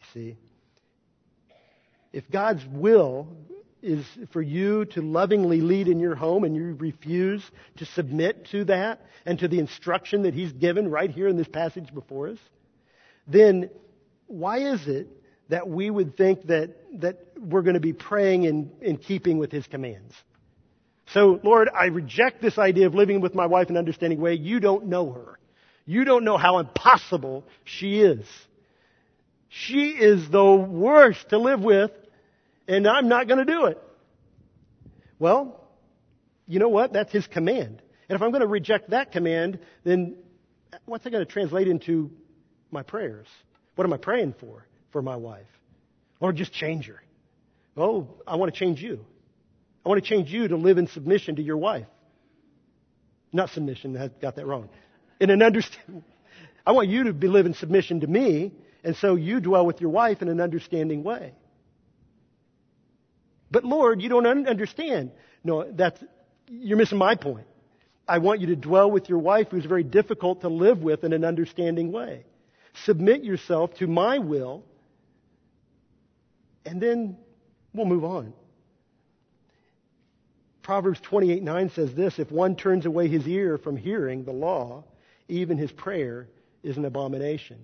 You 0.02 0.08
see? 0.14 0.38
If 2.12 2.30
God's 2.32 2.66
will 2.66 3.28
is 3.82 4.06
for 4.32 4.42
you 4.42 4.86
to 4.86 5.02
lovingly 5.02 5.62
lead 5.62 5.88
in 5.88 6.00
your 6.00 6.16
home 6.16 6.44
and 6.44 6.56
you 6.56 6.76
refuse 6.80 7.44
to 7.78 7.86
submit 7.86 8.48
to 8.52 8.66
that 8.66 9.02
and 9.26 9.40
to 9.40 9.48
the 9.48 9.60
instruction 9.60 10.24
that 10.24 10.34
he's 10.34 10.52
given 10.52 10.90
right 10.90 11.10
here 11.10 11.28
in 11.28 11.38
this 11.38 11.48
passage 11.48 11.94
before 11.94 12.30
us, 12.30 12.38
then 13.28 13.70
why 14.28 14.60
is 14.74 14.88
it 14.88 15.08
that 15.50 15.68
we 15.68 15.90
would 15.90 16.18
think 16.18 16.48
that, 16.48 16.76
that 17.02 17.20
we're 17.38 17.62
going 17.62 17.76
to 17.76 17.80
be 17.80 17.94
praying 17.94 18.44
in, 18.44 18.72
in 18.82 18.98
keeping 18.98 19.38
with 19.38 19.52
his 19.52 19.66
commands? 19.68 20.14
So, 21.14 21.40
Lord, 21.44 21.70
I 21.74 21.86
reject 21.86 22.42
this 22.42 22.58
idea 22.58 22.86
of 22.86 22.94
living 22.94 23.22
with 23.22 23.34
my 23.34 23.48
wife 23.48 23.70
in 23.70 23.76
an 23.76 23.80
understanding 23.80 24.20
way. 24.20 24.36
You 24.36 24.60
don't 24.60 24.88
know 24.88 25.12
her. 25.12 25.40
You 25.86 26.04
don't 26.04 26.24
know 26.24 26.38
how 26.38 26.60
impossible 26.60 27.46
she 27.64 28.02
is. 28.02 28.26
She 29.50 29.90
is 29.90 30.30
the 30.30 30.54
worst 30.54 31.30
to 31.30 31.40
live 31.40 31.62
with, 31.62 31.90
and 32.70 32.88
I'm 32.88 33.10
not 33.10 33.28
going 33.28 33.46
to 33.46 33.52
do 33.52 33.66
it. 33.66 33.82
Well, 35.18 35.68
you 36.48 36.60
know 36.60 36.70
what? 36.70 36.94
That's 36.94 37.12
his 37.12 37.28
command. 37.28 37.82
And 38.08 38.16
if 38.16 38.22
I'm 38.22 38.30
going 38.30 38.42
to 38.42 38.48
reject 38.48 38.92
that 38.92 39.12
command, 39.12 39.60
then 39.84 40.16
what's 40.86 41.04
that 41.04 41.10
going 41.10 41.26
to 41.26 41.32
translate 41.32 41.68
into 41.68 42.12
my 42.72 42.84
prayers? 42.84 43.28
What 43.76 43.86
am 43.86 43.94
I 43.94 43.98
praying 43.98 44.36
for, 44.40 44.66
for 44.92 45.02
my 45.02 45.16
wife? 45.16 45.48
Lord, 46.22 46.36
just 46.36 46.54
change 46.54 46.86
her. 46.86 47.02
Oh, 47.76 48.08
I 48.28 48.36
want 48.36 48.54
to 48.54 48.58
change 48.58 48.82
you. 48.82 49.04
I 49.86 49.90
want 49.90 50.04
to 50.04 50.08
change 50.08 50.32
you 50.32 50.48
to 50.48 50.56
live 50.56 50.78
in 50.78 50.88
submission 50.88 51.38
to 51.38 51.42
your 51.42 51.58
wife. 51.58 51.88
Not 53.34 53.50
submission, 53.50 53.98
I 53.98 54.10
got 54.10 54.36
that 54.36 54.46
wrong. 54.46 54.70
In 55.20 55.30
an 55.30 55.42
understanding. 55.42 56.04
I 56.66 56.72
want 56.72 56.90
you 56.90 57.06
to 57.06 57.14
be 57.14 57.28
live 57.28 57.46
in 57.46 57.54
submission 57.54 58.02
to 58.02 58.08
me, 58.08 58.52
and 58.84 58.96
so 58.96 59.16
you 59.16 59.40
dwell 59.40 59.66
with 59.66 59.82
your 59.82 59.90
wife 59.90 60.22
in 60.22 60.28
an 60.28 60.40
understanding 60.40 61.04
way. 61.04 61.34
But 63.52 63.64
Lord, 63.64 64.02
you 64.02 64.10
don't 64.10 64.26
understand. 64.26 65.12
No, 65.44 65.70
that's, 65.72 66.02
you're 66.48 66.78
missing 66.78 66.98
my 66.98 67.16
point. 67.16 67.48
I 68.08 68.18
want 68.18 68.42
you 68.42 68.48
to 68.48 68.56
dwell 68.56 68.90
with 68.90 69.08
your 69.08 69.20
wife 69.20 69.50
who's 69.52 69.66
very 69.66 69.84
difficult 69.84 70.42
to 70.42 70.50
live 70.50 70.82
with 70.82 71.04
in 71.04 71.14
an 71.14 71.24
understanding 71.24 71.92
way. 71.92 72.26
Submit 72.86 73.24
yourself 73.24 73.74
to 73.76 73.88
my 73.88 74.18
will, 74.20 74.64
and 76.66 76.82
then 76.82 77.18
we'll 77.74 77.86
move 77.86 78.04
on. 78.04 78.34
Proverbs 80.64 81.00
28 81.02 81.42
9 81.42 81.70
says 81.72 81.94
this 81.94 82.20
If 82.20 82.32
one 82.32 82.56
turns 82.56 82.86
away 82.86 83.08
his 83.08 83.28
ear 83.28 83.58
from 83.58 83.76
hearing 83.78 84.24
the 84.24 84.32
law, 84.32 84.84
even 85.28 85.58
his 85.58 85.72
prayer 85.72 86.28
is 86.64 86.78
an 86.78 86.86
abomination. 86.86 87.58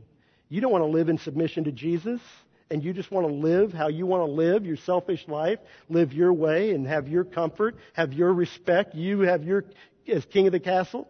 You 0.49 0.61
don't 0.61 0.71
want 0.71 0.83
to 0.83 0.88
live 0.88 1.09
in 1.09 1.17
submission 1.17 1.65
to 1.65 1.71
Jesus, 1.71 2.21
and 2.70 2.84
you 2.84 2.93
just 2.93 3.11
want 3.11 3.28
to 3.28 3.34
live 3.34 3.74
how 3.74 3.88
you 3.88 4.05
want 4.05 4.28
to 4.28 4.32
live 4.32 4.66
your 4.66 4.78
selfish 4.78 5.28
life, 5.28 5.59
live 5.89 6.13
your 6.13 6.34
way, 6.34 6.72
and 6.72 6.88
have 6.88 7.07
your 7.07 7.24
comfort, 7.24 7.76
have 7.93 8.13
your 8.13 8.34
respect, 8.34 8.95
you 8.95 9.22
have 9.22 9.43
your, 9.43 9.66
as 10.07 10.26
king 10.26 10.47
of 10.47 10.51
the 10.51 10.59
castle. 10.59 11.07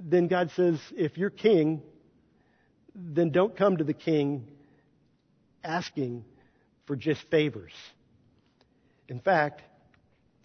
Then 0.00 0.26
God 0.26 0.50
says, 0.56 0.80
if 0.96 1.16
you're 1.16 1.30
king, 1.30 1.82
then 2.94 3.30
don't 3.30 3.56
come 3.56 3.76
to 3.76 3.84
the 3.84 3.94
king 3.94 4.48
asking 5.62 6.24
for 6.86 6.96
just 6.96 7.22
favors. 7.30 7.72
In 9.08 9.20
fact, 9.20 9.62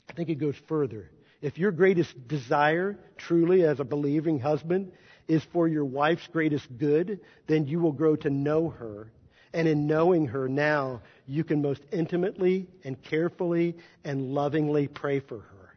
I 0.10 0.14
think 0.14 0.30
it 0.30 0.36
goes 0.36 0.56
further. 0.68 1.10
If 1.42 1.58
your 1.58 1.72
greatest 1.72 2.28
desire, 2.28 2.98
truly 3.18 3.64
as 3.64 3.80
a 3.80 3.84
believing 3.84 4.40
husband, 4.40 4.92
is 5.28 5.44
for 5.54 5.68
your 5.68 5.86
wife's 5.86 6.28
greatest 6.28 6.68
good, 6.78 7.22
then 7.48 7.68
you 7.68 7.80
will 7.80 7.92
grow 7.92 8.16
to 8.18 8.30
know 8.30 8.70
her. 8.70 9.12
And 9.54 9.68
in 9.68 9.88
knowing 9.88 10.28
her 10.28 10.47
now, 10.47 11.02
you 11.28 11.43
can 11.43 11.62
most 11.62 11.82
intimately 11.91 12.68
and 12.84 13.02
carefully 13.02 13.76
and 14.04 14.34
lovingly 14.34 14.88
pray 14.88 15.20
for 15.20 15.39
her. 15.39 15.76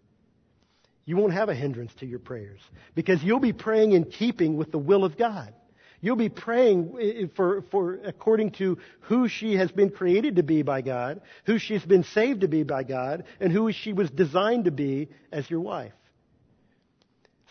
You 1.04 1.16
won't 1.16 1.32
have 1.32 1.48
a 1.48 1.54
hindrance 1.54 1.92
to 1.94 2.06
your 2.06 2.18
prayers 2.18 2.60
because 2.94 3.22
you'll 3.22 3.40
be 3.40 3.52
praying 3.52 3.92
in 3.92 4.04
keeping 4.04 4.56
with 4.56 4.70
the 4.70 4.78
will 4.78 5.04
of 5.04 5.16
God. 5.16 5.52
You'll 6.00 6.16
be 6.16 6.28
praying 6.28 7.30
for, 7.36 7.62
for 7.70 7.94
according 8.04 8.52
to 8.52 8.78
who 9.02 9.28
she 9.28 9.54
has 9.54 9.70
been 9.70 9.90
created 9.90 10.36
to 10.36 10.42
be 10.42 10.62
by 10.62 10.82
God, 10.82 11.20
who 11.44 11.58
she's 11.58 11.84
been 11.84 12.02
saved 12.02 12.40
to 12.40 12.48
be 12.48 12.64
by 12.64 12.82
God, 12.82 13.24
and 13.40 13.52
who 13.52 13.70
she 13.72 13.92
was 13.92 14.10
designed 14.10 14.64
to 14.64 14.72
be 14.72 15.08
as 15.30 15.48
your 15.48 15.60
wife. 15.60 15.92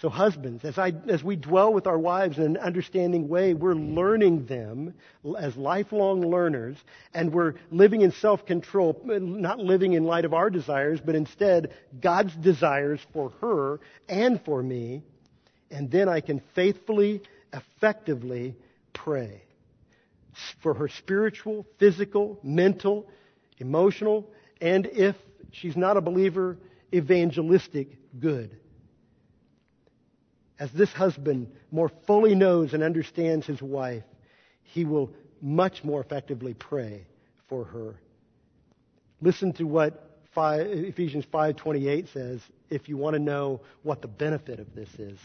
So 0.02 0.10
husbands, 0.10 0.66
as, 0.66 0.80
I, 0.80 0.94
as 1.10 1.24
we 1.24 1.36
dwell 1.36 1.72
with 1.72 1.86
our 1.86 2.00
wives 2.00 2.40
in 2.40 2.44
an 2.44 2.58
understanding 2.58 3.30
way, 3.30 3.54
we're 3.54 3.76
learning 3.76 4.48
them 4.48 4.96
as 5.38 5.56
lifelong 5.56 6.22
learners, 6.22 6.76
and 7.14 7.32
we're 7.32 7.54
living 7.70 8.02
in 8.02 8.12
self-control, 8.12 9.00
not 9.06 9.60
living 9.60 9.94
in 9.94 10.04
light 10.04 10.26
of 10.26 10.34
our 10.34 10.50
desires, 10.50 11.00
but 11.00 11.14
instead 11.14 11.76
God's 12.00 12.36
desires 12.36 13.00
for 13.14 13.30
her 13.42 13.80
and 14.10 14.44
for 14.44 14.64
me. 14.64 15.04
And 15.70 15.92
then 15.92 16.10
I 16.10 16.22
can 16.22 16.42
faithfully 16.56 17.22
effectively 17.54 18.56
pray 18.94 19.44
for 20.64 20.74
her 20.74 20.88
spiritual, 20.88 21.68
physical, 21.78 22.40
mental, 22.42 23.08
emotional, 23.60 24.32
and 24.60 24.88
if 24.88 25.16
she's 25.52 25.78
not 25.78 25.96
a 25.96 26.02
believer, 26.02 26.58
evangelistic 26.92 28.20
good. 28.20 28.58
As 30.62 30.72
this 30.72 30.94
husband 30.94 31.52
more 31.72 31.90
fully 32.06 32.36
knows 32.36 32.76
and 32.76 32.84
understands 32.84 33.48
his 33.48 33.60
wife, 33.60 34.04
he 34.62 34.86
will 34.86 35.12
much 35.42 35.84
more 35.84 36.00
effectively 36.00 36.54
pray 36.54 37.08
for 37.50 37.64
her. 37.64 37.96
Listen 39.22 39.54
to 39.54 39.64
what 39.64 40.20
5, 40.36 40.68
Ephesians 40.68 41.26
5:28 41.26 42.14
says 42.14 42.42
if 42.70 42.88
you 42.88 42.96
want 42.96 43.16
to 43.16 43.20
know 43.20 43.62
what 43.82 44.04
the 44.04 44.08
benefit 44.08 44.60
of 44.60 44.76
this 44.76 44.88
is. 45.00 45.18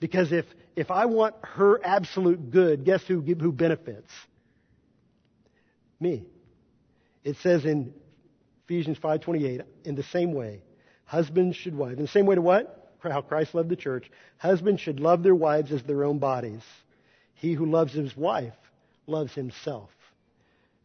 Because 0.00 0.32
if, 0.32 0.44
if 0.74 0.90
I 0.90 1.06
want 1.06 1.36
her 1.42 1.80
absolute 1.84 2.50
good, 2.50 2.84
guess 2.84 3.04
who, 3.04 3.20
who 3.20 3.52
benefits? 3.52 4.10
Me. 6.00 6.24
It 7.22 7.36
says 7.36 7.64
in 7.64 7.94
Ephesians 8.64 8.98
5.28, 8.98 9.62
in 9.84 9.94
the 9.94 10.02
same 10.02 10.32
way, 10.32 10.64
husbands 11.04 11.56
should 11.56 11.76
wives. 11.76 11.98
In 11.98 12.02
the 12.02 12.08
same 12.08 12.26
way 12.26 12.34
to 12.34 12.42
what? 12.42 12.85
How 13.12 13.22
Christ 13.22 13.54
loved 13.54 13.68
the 13.68 13.76
church. 13.76 14.10
Husbands 14.38 14.80
should 14.80 15.00
love 15.00 15.22
their 15.22 15.34
wives 15.34 15.72
as 15.72 15.82
their 15.82 16.04
own 16.04 16.18
bodies. 16.18 16.62
He 17.34 17.52
who 17.52 17.66
loves 17.66 17.92
his 17.92 18.16
wife 18.16 18.54
loves 19.06 19.34
himself. 19.34 19.90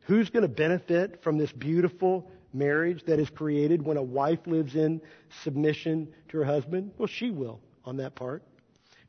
Who's 0.01 0.29
going 0.29 0.43
to 0.43 0.49
benefit 0.49 1.23
from 1.23 1.37
this 1.37 1.51
beautiful 1.51 2.29
marriage 2.53 3.03
that 3.05 3.19
is 3.19 3.29
created 3.29 3.81
when 3.81 3.97
a 3.97 4.03
wife 4.03 4.39
lives 4.45 4.75
in 4.75 5.01
submission 5.43 6.13
to 6.29 6.37
her 6.37 6.43
husband? 6.43 6.91
Well, 6.97 7.07
she 7.07 7.31
will 7.31 7.59
on 7.85 7.97
that 7.97 8.15
part. 8.15 8.43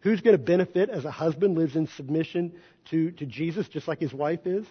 Who's 0.01 0.21
going 0.21 0.37
to 0.37 0.43
benefit 0.43 0.91
as 0.91 1.05
a 1.05 1.11
husband 1.11 1.57
lives 1.57 1.77
in 1.77 1.87
submission 1.87 2.53
to, 2.87 3.13
to 3.13 3.27
Jesus 3.27 3.69
just 3.69 3.89
like 3.89 4.01
his 4.01 4.13
wife 4.13 4.47
is? 4.47 4.67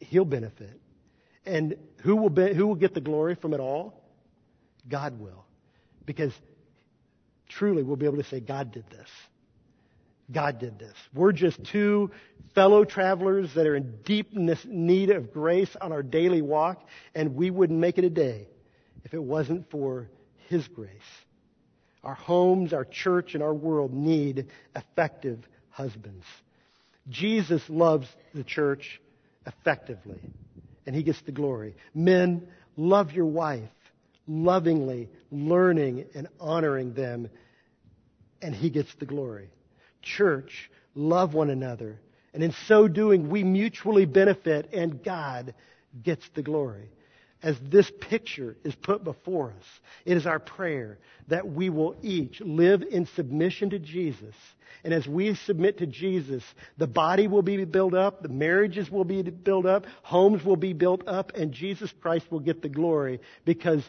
He'll 0.00 0.24
benefit. 0.24 0.80
And 1.44 1.76
who 2.02 2.16
will, 2.16 2.30
be, 2.30 2.52
who 2.52 2.66
will 2.66 2.74
get 2.74 2.92
the 2.92 3.00
glory 3.00 3.36
from 3.36 3.54
it 3.54 3.60
all? 3.60 4.02
God 4.88 5.18
will. 5.20 5.44
Because 6.04 6.32
truly 7.48 7.82
we'll 7.82 7.96
be 7.96 8.06
able 8.06 8.18
to 8.18 8.24
say, 8.24 8.40
God 8.40 8.72
did 8.72 8.84
this. 8.90 9.08
God 10.30 10.58
did 10.58 10.78
this. 10.78 10.94
We're 11.14 11.32
just 11.32 11.62
two 11.64 12.10
fellow 12.54 12.84
travelers 12.84 13.54
that 13.54 13.66
are 13.66 13.76
in 13.76 13.98
deep 14.04 14.32
need 14.34 15.10
of 15.10 15.32
grace 15.32 15.74
on 15.80 15.92
our 15.92 16.02
daily 16.02 16.42
walk, 16.42 16.84
and 17.14 17.36
we 17.36 17.50
wouldn't 17.50 17.78
make 17.78 17.98
it 17.98 18.04
a 18.04 18.10
day 18.10 18.48
if 19.04 19.14
it 19.14 19.22
wasn't 19.22 19.70
for 19.70 20.08
His 20.48 20.66
grace. 20.68 20.90
Our 22.02 22.14
homes, 22.14 22.72
our 22.72 22.84
church, 22.84 23.34
and 23.34 23.42
our 23.42 23.54
world 23.54 23.92
need 23.92 24.46
effective 24.74 25.44
husbands. 25.70 26.24
Jesus 27.08 27.62
loves 27.68 28.08
the 28.34 28.44
church 28.44 29.00
effectively, 29.46 30.20
and 30.86 30.96
he 30.96 31.02
gets 31.02 31.20
the 31.22 31.32
glory. 31.32 31.76
Men, 31.94 32.48
love 32.76 33.12
your 33.12 33.26
wife 33.26 33.68
lovingly, 34.26 35.08
learning 35.30 36.06
and 36.14 36.28
honoring 36.40 36.94
them, 36.94 37.28
and 38.42 38.54
he 38.54 38.70
gets 38.70 38.94
the 38.96 39.06
glory. 39.06 39.50
Church, 40.02 40.70
love 40.94 41.34
one 41.34 41.50
another, 41.50 42.00
and 42.32 42.42
in 42.42 42.52
so 42.66 42.86
doing, 42.88 43.30
we 43.30 43.44
mutually 43.44 44.04
benefit, 44.04 44.72
and 44.72 45.02
God 45.02 45.54
gets 46.02 46.28
the 46.34 46.42
glory 46.42 46.90
as 47.42 47.56
this 47.62 47.90
picture 48.00 48.56
is 48.64 48.74
put 48.74 49.04
before 49.04 49.50
us, 49.50 49.64
it 50.04 50.16
is 50.16 50.26
our 50.26 50.38
prayer 50.38 50.98
that 51.28 51.46
we 51.46 51.70
will 51.70 51.94
each 52.02 52.40
live 52.40 52.82
in 52.82 53.06
submission 53.06 53.70
to 53.70 53.78
Jesus. 53.78 54.34
And 54.82 54.94
as 54.94 55.06
we 55.06 55.34
submit 55.34 55.78
to 55.78 55.86
Jesus, 55.86 56.42
the 56.76 56.86
body 56.86 57.28
will 57.28 57.42
be 57.42 57.64
built 57.64 57.94
up, 57.94 58.22
the 58.22 58.28
marriages 58.28 58.90
will 58.90 59.04
be 59.04 59.22
built 59.22 59.66
up, 59.66 59.86
homes 60.02 60.44
will 60.44 60.56
be 60.56 60.72
built 60.72 61.06
up, 61.06 61.32
and 61.34 61.52
Jesus 61.52 61.92
Christ 62.00 62.30
will 62.30 62.40
get 62.40 62.62
the 62.62 62.68
glory 62.68 63.20
because 63.44 63.82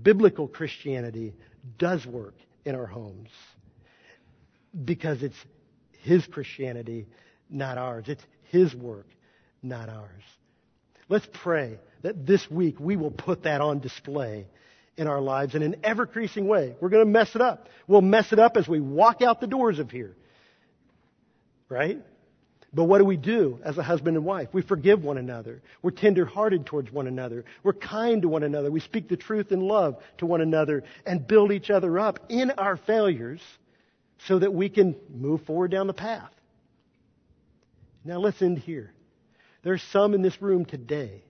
biblical 0.00 0.48
Christianity 0.48 1.34
does 1.78 2.06
work 2.06 2.34
in 2.64 2.74
our 2.74 2.86
homes. 2.86 3.30
Because 4.84 5.22
it's 5.22 5.36
His 6.00 6.26
Christianity, 6.26 7.06
not 7.50 7.78
ours. 7.78 8.04
It's 8.08 8.24
His 8.44 8.74
work, 8.74 9.06
not 9.62 9.88
ours. 9.88 10.22
Let's 11.08 11.26
pray 11.32 11.78
that 12.02 12.26
this 12.26 12.50
week 12.50 12.80
we 12.80 12.96
will 12.96 13.10
put 13.10 13.42
that 13.42 13.60
on 13.60 13.80
display 13.80 14.46
in 14.96 15.06
our 15.06 15.20
lives 15.20 15.54
in 15.54 15.62
an 15.62 15.76
ever 15.82 16.04
increasing 16.04 16.46
way. 16.46 16.74
We're 16.80 16.88
going 16.88 17.04
to 17.04 17.10
mess 17.10 17.34
it 17.34 17.40
up. 17.40 17.68
We'll 17.86 18.02
mess 18.02 18.32
it 18.32 18.38
up 18.38 18.56
as 18.56 18.68
we 18.68 18.80
walk 18.80 19.22
out 19.22 19.40
the 19.40 19.46
doors 19.46 19.78
of 19.78 19.90
here. 19.90 20.16
Right? 21.68 21.98
But 22.74 22.84
what 22.84 22.98
do 22.98 23.04
we 23.04 23.18
do 23.18 23.60
as 23.62 23.76
a 23.76 23.82
husband 23.82 24.16
and 24.16 24.24
wife? 24.24 24.48
We 24.52 24.62
forgive 24.62 25.04
one 25.04 25.18
another. 25.18 25.60
We're 25.82 25.90
tenderhearted 25.90 26.64
towards 26.64 26.90
one 26.90 27.06
another. 27.06 27.44
We're 27.62 27.74
kind 27.74 28.22
to 28.22 28.28
one 28.28 28.42
another. 28.42 28.70
We 28.70 28.80
speak 28.80 29.08
the 29.08 29.16
truth 29.16 29.52
in 29.52 29.60
love 29.60 30.02
to 30.18 30.26
one 30.26 30.40
another 30.40 30.84
and 31.04 31.26
build 31.26 31.52
each 31.52 31.70
other 31.70 31.98
up 31.98 32.18
in 32.30 32.50
our 32.52 32.78
failures 32.78 33.42
so 34.26 34.38
that 34.38 34.54
we 34.54 34.70
can 34.70 34.96
move 35.12 35.42
forward 35.42 35.70
down 35.70 35.86
the 35.86 35.92
path. 35.92 36.30
Now 38.04 38.18
let's 38.18 38.40
end 38.40 38.58
here. 38.58 38.92
There's 39.62 39.82
some 39.82 40.14
in 40.14 40.22
this 40.22 40.40
room 40.40 40.64
today, 40.64 41.22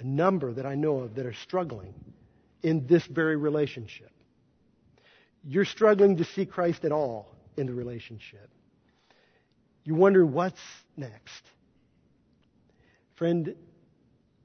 a 0.00 0.04
number 0.04 0.52
that 0.52 0.66
I 0.66 0.74
know 0.74 0.98
of 0.98 1.14
that 1.14 1.26
are 1.26 1.34
struggling 1.34 1.94
in 2.62 2.86
this 2.86 3.06
very 3.06 3.36
relationship. 3.36 4.10
You're 5.44 5.64
struggling 5.64 6.16
to 6.16 6.24
see 6.24 6.44
Christ 6.44 6.84
at 6.84 6.92
all 6.92 7.34
in 7.56 7.66
the 7.66 7.72
relationship. 7.72 8.50
You 9.88 9.94
wonder 9.94 10.26
what's 10.26 10.60
next. 10.98 11.42
Friend, 13.14 13.54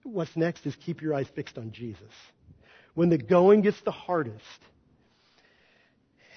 what's 0.04 0.34
next 0.38 0.66
is 0.66 0.74
keep 0.78 1.02
your 1.02 1.14
eyes 1.14 1.28
fixed 1.36 1.58
on 1.58 1.74
Jesus. 1.74 2.14
When 2.94 3.10
the 3.10 3.18
going 3.18 3.60
gets 3.60 3.82
the 3.82 3.91
hardest, 3.91 4.39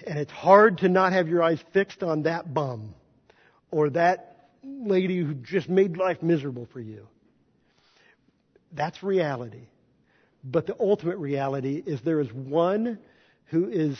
and 0.04 0.18
it's 0.18 0.32
hard 0.32 0.78
to 0.78 0.88
not 0.88 1.12
have 1.12 1.28
your 1.28 1.40
eyes 1.40 1.62
fixed 1.72 2.02
on 2.02 2.24
that 2.24 2.52
bum 2.52 2.96
or 3.70 3.90
that 3.90 4.48
lady 4.64 5.18
who 5.18 5.34
just 5.34 5.68
made 5.68 5.96
life 5.96 6.20
miserable 6.20 6.66
for 6.72 6.80
you. 6.80 7.06
That's 8.72 9.04
reality. 9.04 9.68
But 10.42 10.66
the 10.66 10.74
ultimate 10.80 11.18
reality 11.18 11.80
is 11.86 12.00
there 12.00 12.20
is 12.20 12.32
one 12.32 12.98
who 13.50 13.68
is 13.68 13.96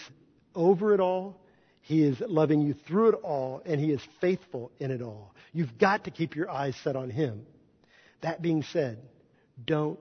over 0.53 0.95
it 0.95 0.99
all. 0.99 1.41
He 1.87 2.03
is 2.03 2.19
loving 2.21 2.63
you 2.63 2.75
through 2.75 3.11
it 3.11 3.21
all, 3.23 3.63
and 3.65 3.81
He 3.81 3.93
is 3.93 4.01
faithful 4.21 4.73
in 4.81 4.91
it 4.91 5.03
all. 5.03 5.33
You've 5.53 5.79
got 5.79 6.05
to 6.05 6.11
keep 6.11 6.35
your 6.35 6.51
eyes 6.51 6.75
set 6.83 6.97
on 6.97 7.11
Him. 7.11 7.47
That 8.23 8.43
being 8.43 8.65
said, 8.65 8.99
don't 9.65 10.01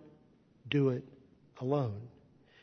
do 0.67 0.89
it 0.89 1.03
alone. 1.59 2.01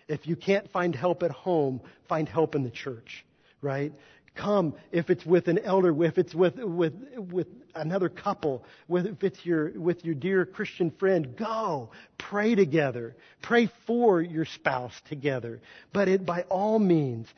If 0.09 0.27
you 0.27 0.35
can't 0.35 0.69
find 0.73 0.93
help 0.93 1.23
at 1.23 1.31
home, 1.31 1.83
find 2.09 2.29
help 2.29 2.57
in 2.57 2.65
the 2.65 2.71
church, 2.71 3.25
right? 3.61 3.93
Come 4.35 4.75
if 4.91 5.09
it's 5.09 5.25
with 5.25 5.47
an 5.47 5.61
elder, 5.61 6.03
if 6.03 6.19
it's 6.19 6.35
with, 6.35 6.57
with, 6.57 6.95
with 7.17 7.47
another 7.77 8.09
couple, 8.09 8.65
if 8.91 9.23
it's 9.23 9.47
your, 9.47 9.71
with 9.79 10.05
your 10.05 10.17
dear 10.17 10.45
Christian 10.47 10.91
friend, 10.91 11.37
go. 11.37 11.91
Pray 12.19 12.57
together. 12.57 13.15
Pray 13.41 13.71
for 13.87 14.21
your 14.21 14.47
spouse 14.47 15.01
together. 15.09 15.61
But 15.93 16.09
it, 16.09 16.27
by 16.27 16.43
all 16.43 16.81
means, 16.81 17.29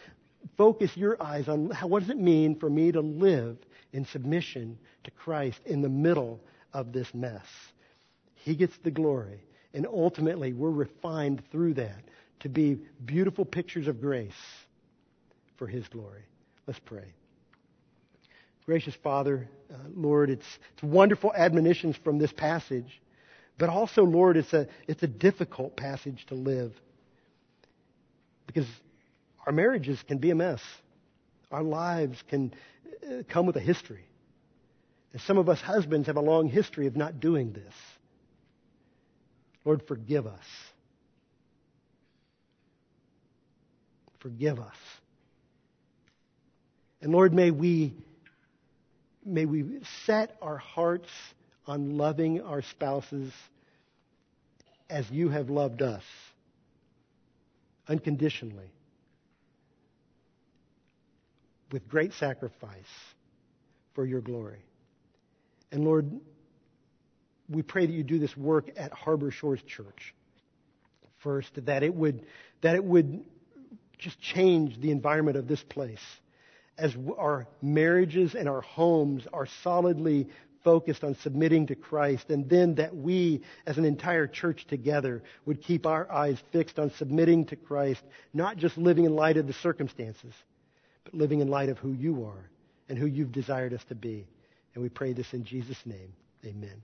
focus 0.57 0.97
your 0.97 1.23
eyes 1.23 1.49
on 1.49 1.71
how, 1.71 1.87
what 1.87 2.01
does 2.01 2.11
it 2.11 2.19
mean 2.19 2.59
for 2.59 2.69
me 2.69 2.93
to 2.93 3.01
live 3.01 3.57
in 3.93 4.05
submission 4.07 4.79
to 5.05 5.11
Christ 5.13 5.61
in 5.65 5.81
the 5.81 5.89
middle 5.89 6.41
of 6.73 6.93
this 6.93 7.15
mess. 7.15 7.47
He 8.35 8.57
gets 8.57 8.77
the 8.83 8.91
glory. 8.91 9.41
And 9.73 9.87
ultimately, 9.87 10.53
we're 10.53 10.71
refined 10.71 11.43
through 11.51 11.75
that 11.75 12.03
to 12.41 12.49
be 12.49 12.79
beautiful 13.05 13.45
pictures 13.45 13.87
of 13.89 14.01
grace 14.01 14.33
for 15.57 15.67
His 15.67 15.87
glory. 15.89 16.23
Let's 16.67 16.81
pray. 16.81 17.15
Gracious 18.67 18.95
Father, 18.97 19.49
uh, 19.73 19.77
Lord, 19.95 20.31
it's, 20.31 20.47
it's 20.73 20.83
wonderful 20.83 21.33
admonitions 21.35 21.97
from 22.03 22.19
this 22.19 22.33
passage, 22.33 23.01
but 23.59 23.69
also, 23.69 24.05
Lord, 24.05 24.37
it's 24.37 24.53
a, 24.53 24.67
it's 24.89 25.03
a 25.03 25.07
difficult 25.07 25.77
passage 25.77 26.25
to 26.27 26.35
live 26.35 26.73
because 28.47 28.67
our 29.47 29.53
marriages 29.53 30.03
can 30.07 30.19
be 30.19 30.31
a 30.31 30.35
mess. 30.35 30.61
Our 31.51 31.63
lives 31.63 32.23
can 32.29 32.55
uh, 33.05 33.23
come 33.29 33.47
with 33.47 33.57
a 33.57 33.61
history. 33.61 34.05
And 35.13 35.21
some 35.23 35.39
of 35.39 35.49
us 35.49 35.61
husbands 35.61 36.07
have 36.07 36.17
a 36.17 36.23
long 36.23 36.49
history 36.49 36.87
of 36.87 36.97
not 36.97 37.21
doing 37.21 37.53
this. 37.53 37.75
Lord, 39.65 39.83
forgive 39.87 40.27
us. 40.27 40.45
Forgive 44.21 44.59
us. 44.59 44.77
And 47.01 47.13
Lord, 47.13 47.35
may 47.35 47.51
we, 47.51 47.95
may 49.25 49.45
we 49.45 49.81
set 50.07 50.37
our 50.41 50.57
hearts 50.57 51.11
on 51.67 51.97
loving 51.97 52.41
our 52.41 52.63
spouses 52.63 53.33
as 54.89 55.11
you 55.11 55.29
have 55.29 55.51
loved 55.51 55.83
us 55.83 56.03
unconditionally 57.87 58.74
with 61.75 61.89
great 61.89 62.13
sacrifice 62.13 62.95
for 63.95 64.07
your 64.07 64.21
glory. 64.21 64.63
And 65.73 65.85
Lord, 65.85 66.09
we 67.49 67.63
pray 67.63 67.85
that 67.85 67.93
you 67.93 68.05
do 68.05 68.21
this 68.21 68.37
work 68.37 68.71
at 68.77 68.93
Harbor 68.93 69.33
Shores 69.33 69.61
Church. 69.67 70.15
First, 71.25 71.51
that 71.67 71.83
it 71.83 71.93
would, 71.93 72.27
that 72.61 72.77
it 72.77 72.85
would 72.85 73.25
just 73.99 74.21
change 74.21 74.81
the 74.81 74.93
environment 74.93 75.37
of 75.37 75.49
this 75.49 75.61
place 75.65 75.99
as 76.79 76.95
our 77.19 77.49
marriages 77.61 78.37
and 78.37 78.49
our 78.49 78.61
homes 78.61 79.27
are 79.33 79.49
solidly 79.65 80.29
focused 80.63 81.03
on 81.03 81.17
submitting 81.25 81.67
to 81.67 81.75
Christ, 81.75 82.31
and 82.31 82.49
then 82.49 82.77
that 82.77 82.95
we, 82.95 83.43
as 83.67 83.79
an 83.79 83.85
entire 83.85 84.29
church 84.29 84.65
together, 84.69 85.25
would 85.45 85.61
keep 85.61 85.87
our 85.87 86.11
eyes 86.11 86.39
fixed 86.53 86.79
on 86.79 86.93
submitting 86.99 87.47
to 87.47 87.57
Christ, 87.57 88.01
not 88.33 88.59
just 88.59 88.79
living 88.79 89.07
in 89.07 89.17
light 89.17 89.39
of 89.39 89.49
the 89.49 89.53
circumstances, 89.55 90.33
but 91.05 91.15
living 91.15 91.41
in 91.41 91.49
light 91.49 91.69
of 91.69 91.79
who 91.79 91.93
you 91.93 92.25
are 92.25 92.51
and 92.89 92.99
who 92.99 93.07
you've 93.07 93.33
desired 93.33 93.73
us 93.73 93.85
to 93.85 93.95
be. 93.95 94.27
And 94.75 94.83
we 94.83 94.89
pray 94.89 95.13
this 95.13 95.35
in 95.35 95.45
Jesus' 95.45 95.85
name. 95.87 96.13
Amen. 96.45 96.83